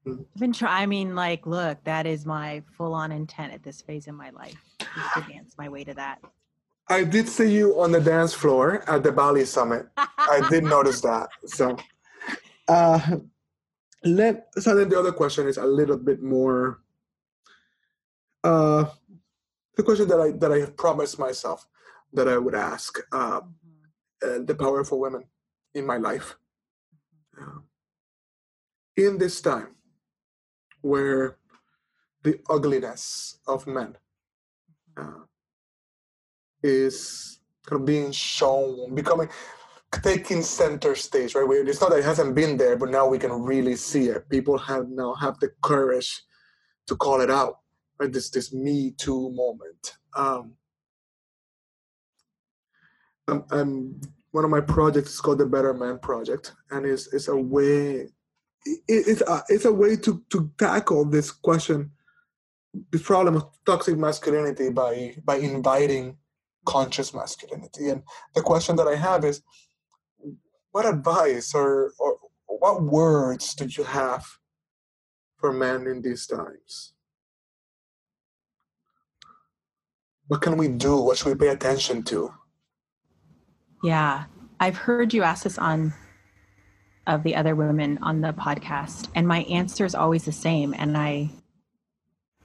Mm-hmm. 0.07 0.21
I've 0.21 0.39
been 0.39 0.53
trying. 0.53 0.81
I 0.81 0.85
mean, 0.87 1.13
like, 1.13 1.45
look, 1.45 1.83
that 1.83 2.07
is 2.07 2.25
my 2.25 2.63
full 2.75 2.95
on 2.95 3.11
intent 3.11 3.53
at 3.53 3.61
this 3.61 3.79
phase 3.79 4.07
in 4.07 4.15
my 4.15 4.31
life 4.31 4.55
to 4.79 5.25
dance 5.29 5.53
my 5.55 5.69
way 5.69 5.83
to 5.83 5.93
that. 5.93 6.19
I 6.89 7.03
did 7.03 7.27
see 7.27 7.51
you 7.53 7.79
on 7.79 7.91
the 7.91 7.99
dance 7.99 8.33
floor 8.33 8.83
at 8.89 9.03
the 9.03 9.11
BALLE 9.11 9.45
Summit. 9.45 9.87
I 9.97 10.47
did 10.49 10.63
notice 10.75 11.01
that. 11.01 11.29
So, 11.45 11.77
uh, 12.67 13.17
let 14.03 14.47
so 14.57 14.75
then 14.75 14.89
the 14.89 14.99
other 14.99 15.11
question 15.11 15.47
is 15.47 15.57
a 15.57 15.65
little 15.65 15.97
bit 15.97 16.21
more. 16.21 16.79
Uh, 18.43 18.85
the 19.75 19.83
question 19.83 20.07
that 20.07 20.19
I 20.19 20.31
that 20.31 20.51
I 20.51 20.59
have 20.59 20.77
promised 20.77 21.19
myself 21.19 21.67
that 22.13 22.27
I 22.27 22.37
would 22.37 22.55
ask 22.55 22.97
uh, 23.11 23.41
mm-hmm. 23.41 24.41
uh, 24.41 24.45
the 24.45 24.55
power 24.55 24.83
for 24.83 24.99
women 24.99 25.25
in 25.73 25.85
my 25.85 25.97
life. 25.97 26.37
Uh, 27.39 27.59
in 28.95 29.17
this 29.17 29.41
time 29.41 29.75
where 30.81 31.37
the 32.23 32.39
ugliness 32.49 33.39
of 33.47 33.67
men 33.67 33.95
uh, 34.97 35.27
is 36.63 37.39
kind 37.65 37.81
of 37.81 37.85
being 37.85 38.11
shown, 38.11 38.93
becoming 38.95 39.29
taking 40.03 40.41
center 40.41 40.95
stage, 40.95 41.35
right? 41.35 41.47
It's 41.67 41.81
not 41.81 41.91
that 41.91 41.99
it 41.99 42.05
hasn't 42.05 42.35
been 42.35 42.57
there, 42.57 42.75
but 42.75 42.89
now 42.89 43.07
we 43.07 43.17
can 43.17 43.31
really 43.31 43.75
see 43.75 44.07
it. 44.07 44.29
People 44.29 44.57
have 44.57 44.89
now 44.89 45.13
have 45.15 45.39
the 45.39 45.51
courage 45.61 46.21
to 46.87 46.95
call 46.95 47.21
it 47.21 47.31
out, 47.31 47.59
right? 47.99 48.11
This 48.11 48.29
this 48.29 48.53
Me 48.53 48.91
Too 48.91 49.31
moment. 49.31 49.97
Um, 50.15 50.53
I'm, 53.27 53.43
I'm 53.51 54.01
one 54.31 54.43
of 54.43 54.49
my 54.49 54.61
projects 54.61 55.13
is 55.13 55.21
called 55.21 55.39
the 55.39 55.45
Better 55.45 55.73
Man 55.73 55.99
Project, 55.99 56.53
and 56.71 56.85
it's 56.85 57.13
it's 57.13 57.27
a 57.27 57.35
way 57.35 58.09
it's 58.87 59.21
a, 59.21 59.43
it's 59.49 59.65
a 59.65 59.71
way 59.71 59.95
to 59.97 60.23
to 60.29 60.51
tackle 60.57 61.05
this 61.05 61.31
question, 61.31 61.91
this 62.91 63.01
problem 63.01 63.35
of 63.35 63.45
toxic 63.65 63.97
masculinity 63.97 64.69
by 64.69 65.15
by 65.23 65.37
inviting 65.37 66.17
conscious 66.67 67.13
masculinity. 67.13 67.89
And 67.89 68.03
the 68.35 68.41
question 68.41 68.75
that 68.75 68.87
I 68.87 68.95
have 68.95 69.23
is, 69.23 69.41
what 70.71 70.85
advice 70.85 71.55
or 71.55 71.93
or 71.97 72.17
what 72.47 72.83
words 72.83 73.55
do 73.55 73.65
you 73.65 73.83
have 73.83 74.25
for 75.37 75.53
men 75.53 75.87
in 75.87 76.01
these 76.01 76.27
times? 76.27 76.93
What 80.27 80.41
can 80.41 80.57
we 80.57 80.67
do? 80.67 80.97
What 80.97 81.17
should 81.17 81.29
we 81.29 81.35
pay 81.35 81.53
attention 81.53 82.03
to? 82.03 82.33
Yeah. 83.81 84.25
I've 84.59 84.77
heard 84.77 85.13
you 85.13 85.23
ask 85.23 85.43
this 85.43 85.57
on 85.57 85.93
of 87.05 87.23
the 87.23 87.35
other 87.35 87.55
women 87.55 87.97
on 88.01 88.19
the 88.19 88.33
podcast 88.33 89.07
and 89.15 89.25
my 89.25 89.43
answer 89.43 89.85
is 89.85 89.95
always 89.95 90.25
the 90.25 90.31
same 90.31 90.73
and 90.77 90.97
I 90.97 91.29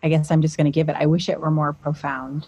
I 0.04 0.08
guess 0.08 0.30
I'm 0.30 0.42
just 0.42 0.56
going 0.56 0.66
to 0.66 0.78
give 0.78 0.88
it. 0.88 0.96
I 0.96 1.06
wish 1.06 1.28
it 1.28 1.40
were 1.40 1.50
more 1.50 1.72
profound. 1.72 2.46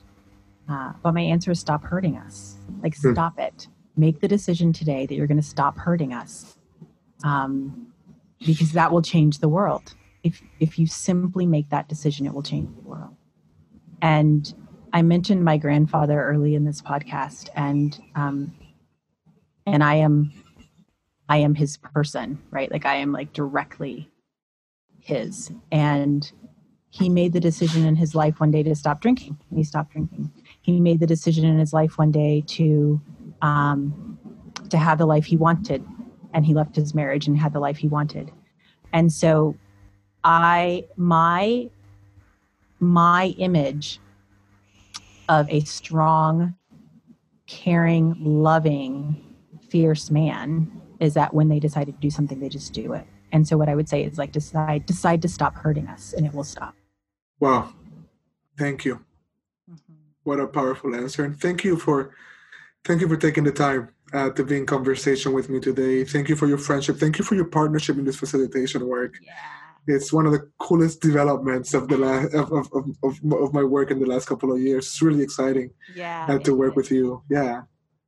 Uh, 0.69 0.93
but 1.03 1.12
my 1.12 1.21
answer 1.21 1.51
is 1.51 1.61
stop 1.61 1.83
hurting 1.83 2.17
us. 2.17 2.57
Like 2.83 2.97
hmm. 2.97 3.12
stop 3.12 3.39
it. 3.39 3.69
Make 3.97 4.21
the 4.21 4.29
decision 4.29 4.73
today 4.73 5.07
that 5.07 5.15
you're 5.15 5.27
going 5.27 5.41
to 5.41 5.43
stop 5.43 5.77
hurting 5.77 6.12
us. 6.12 6.57
Um, 7.23 7.89
because 8.45 8.73
that 8.73 8.93
will 8.93 9.03
change 9.03 9.39
the 9.39 9.49
world. 9.49 9.95
If 10.23 10.43
if 10.61 10.79
you 10.79 10.87
simply 10.87 11.47
make 11.47 11.71
that 11.71 11.89
decision, 11.89 12.27
it 12.27 12.35
will 12.35 12.43
change 12.43 12.75
the 12.75 12.89
world. 12.89 13.15
And 14.03 14.53
I 14.93 15.03
mentioned 15.03 15.45
my 15.45 15.57
grandfather 15.57 16.23
early 16.23 16.55
in 16.55 16.65
this 16.65 16.83
podcast, 16.83 17.49
and 17.55 17.99
um, 18.15 18.55
and 19.67 19.83
i 19.83 19.95
am 19.95 20.33
i 21.29 21.39
am 21.39 21.55
his 21.55 21.77
person 21.77 22.39
right 22.51 22.71
like 22.71 22.87
i 22.87 22.97
am 22.97 23.12
like 23.12 23.33
directly 23.33 24.11
his 25.01 25.53
and 25.71 26.33
he 26.91 27.09
made 27.09 27.33
the 27.33 27.41
decision 27.41 27.85
in 27.85 27.97
his 27.97 28.15
life 28.15 28.39
one 28.39 28.53
day 28.53 28.62
to 28.62 28.75
stop 28.77 29.01
drinking. 29.01 29.37
And 29.51 29.59
he 29.59 29.65
stopped 29.65 29.91
drinking. 29.91 30.31
He 30.65 30.81
made 30.81 30.99
the 30.99 31.07
decision 31.07 31.45
in 31.45 31.59
his 31.59 31.73
life 31.73 31.99
one 31.99 32.11
day 32.11 32.43
to 32.49 33.01
um, 33.43 34.19
to 34.71 34.79
have 34.79 34.99
the 34.99 35.07
life 35.07 35.27
he 35.27 35.37
wanted, 35.37 35.85
and 36.33 36.45
he 36.45 36.55
left 36.55 36.75
his 36.75 36.95
marriage 36.95 37.27
and 37.27 37.39
had 37.39 37.53
the 37.53 37.61
life 37.61 37.77
he 37.77 37.87
wanted. 37.87 38.33
And 38.93 39.12
so, 39.12 39.57
I 40.25 40.87
my 40.97 41.69
my 42.81 43.35
image 43.39 44.01
of 45.29 45.49
a 45.51 45.61
strong, 45.61 46.55
caring, 47.47 48.17
loving, 48.19 49.23
fierce 49.69 50.11
man 50.11 50.71
is 51.01 51.15
that 51.15 51.35
when 51.35 51.49
they 51.49 51.59
decide 51.59 51.87
to 51.87 51.93
do 51.93 52.11
something, 52.11 52.41
they 52.41 52.49
just 52.49 52.73
do 52.73 52.93
it. 52.95 53.07
And 53.33 53.47
so 53.47 53.59
what 53.59 53.69
I 53.69 53.75
would 53.75 53.89
say 53.89 54.03
is 54.03 54.17
like 54.17 54.33
decide 54.33 54.87
decide 54.87 55.21
to 55.23 55.29
stop 55.29 55.57
hurting 55.57 55.89
us 55.89 56.12
and 56.12 56.25
it 56.25 56.33
will 56.33 56.45
stop. 56.45 56.75
Wow. 57.41 57.73
Thank 58.57 58.85
you. 58.85 59.05
What 60.25 60.41
a 60.41 60.47
powerful 60.47 60.95
answer. 60.95 61.25
And 61.25 61.39
thank 61.39 61.64
you 61.64 61.77
for 61.77 62.14
thank 62.85 63.01
you 63.01 63.09
for 63.09 63.16
taking 63.16 63.45
the 63.45 63.53
time 63.53 63.91
uh, 64.12 64.31
to 64.31 64.45
be 64.45 64.57
in 64.57 64.66
conversation 64.66 65.33
with 65.33 65.49
me 65.49 65.61
today. 65.61 66.05
Thank 66.05 66.29
you 66.29 66.37
for 66.37 66.47
your 66.47 66.59
friendship. 66.59 66.97
Thank 66.97 67.18
you 67.18 67.25
for 67.25 67.35
your 67.35 67.47
partnership 67.47 67.97
in 67.99 68.05
this 68.05 68.16
facilitation 68.16 68.87
work. 68.87 69.14
Yeah. 69.22 69.33
It's 69.87 70.12
one 70.12 70.25
of 70.25 70.33
the 70.33 70.49
coolest 70.59 71.03
developments 71.03 71.75
of 71.75 71.89
the 71.89 71.99
last 71.99 72.35
of, 72.35 72.51
of, 72.53 72.68
of, 73.03 73.20
of, 73.33 73.53
my 73.53 73.62
work 73.62 73.91
in 73.91 73.99
the 73.99 74.07
last 74.07 74.27
couple 74.27 74.51
of 74.51 74.59
years. 74.59 74.87
It's 74.87 75.03
really 75.03 75.22
exciting. 75.22 75.70
Yeah. 75.95 76.27
Uh, 76.29 76.39
to 76.39 76.55
work 76.55 76.72
is. 76.72 76.77
with 76.77 76.91
you. 76.91 77.22
Yeah. 77.29 77.62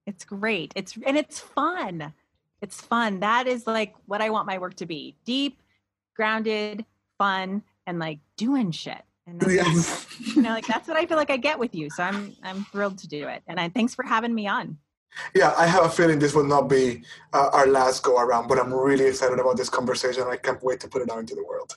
It's 0.06 0.24
great. 0.24 0.72
It's 0.74 0.96
and 1.06 1.16
it's 1.18 1.38
fun. 1.38 2.14
It's 2.62 2.80
fun. 2.80 3.20
That 3.20 3.46
is 3.46 3.66
like 3.66 3.94
what 4.06 4.22
I 4.22 4.30
want 4.30 4.46
my 4.46 4.56
work 4.56 4.74
to 4.76 4.86
be. 4.86 5.16
Deep, 5.26 5.60
grounded, 6.14 6.86
fun, 7.18 7.62
and 7.86 7.98
like 7.98 8.20
doing 8.36 8.70
shit. 8.70 9.02
And 9.26 9.40
that's, 9.40 9.52
yes. 9.52 10.06
you 10.36 10.42
know, 10.42 10.50
like 10.50 10.66
that's 10.66 10.86
what 10.86 10.96
I 10.96 11.06
feel 11.06 11.16
like 11.16 11.30
I 11.30 11.36
get 11.36 11.58
with 11.58 11.74
you. 11.74 11.90
So 11.90 12.02
I'm 12.02 12.34
I'm 12.42 12.64
thrilled 12.66 12.98
to 12.98 13.08
do 13.08 13.28
it. 13.28 13.42
And 13.48 13.58
I 13.58 13.68
thanks 13.68 13.94
for 13.94 14.04
having 14.04 14.34
me 14.34 14.46
on. 14.46 14.78
Yeah, 15.34 15.54
I 15.56 15.66
have 15.66 15.84
a 15.84 15.88
feeling 15.88 16.18
this 16.18 16.34
will 16.34 16.44
not 16.44 16.68
be 16.68 17.02
uh, 17.32 17.48
our 17.52 17.66
last 17.66 18.02
go 18.02 18.18
around, 18.20 18.48
but 18.48 18.58
I'm 18.58 18.72
really 18.72 19.06
excited 19.06 19.38
about 19.38 19.56
this 19.56 19.70
conversation. 19.70 20.24
I 20.28 20.36
can't 20.36 20.62
wait 20.62 20.80
to 20.80 20.88
put 20.88 21.02
it 21.02 21.10
out 21.10 21.18
into 21.18 21.34
the 21.34 21.44
world. 21.44 21.76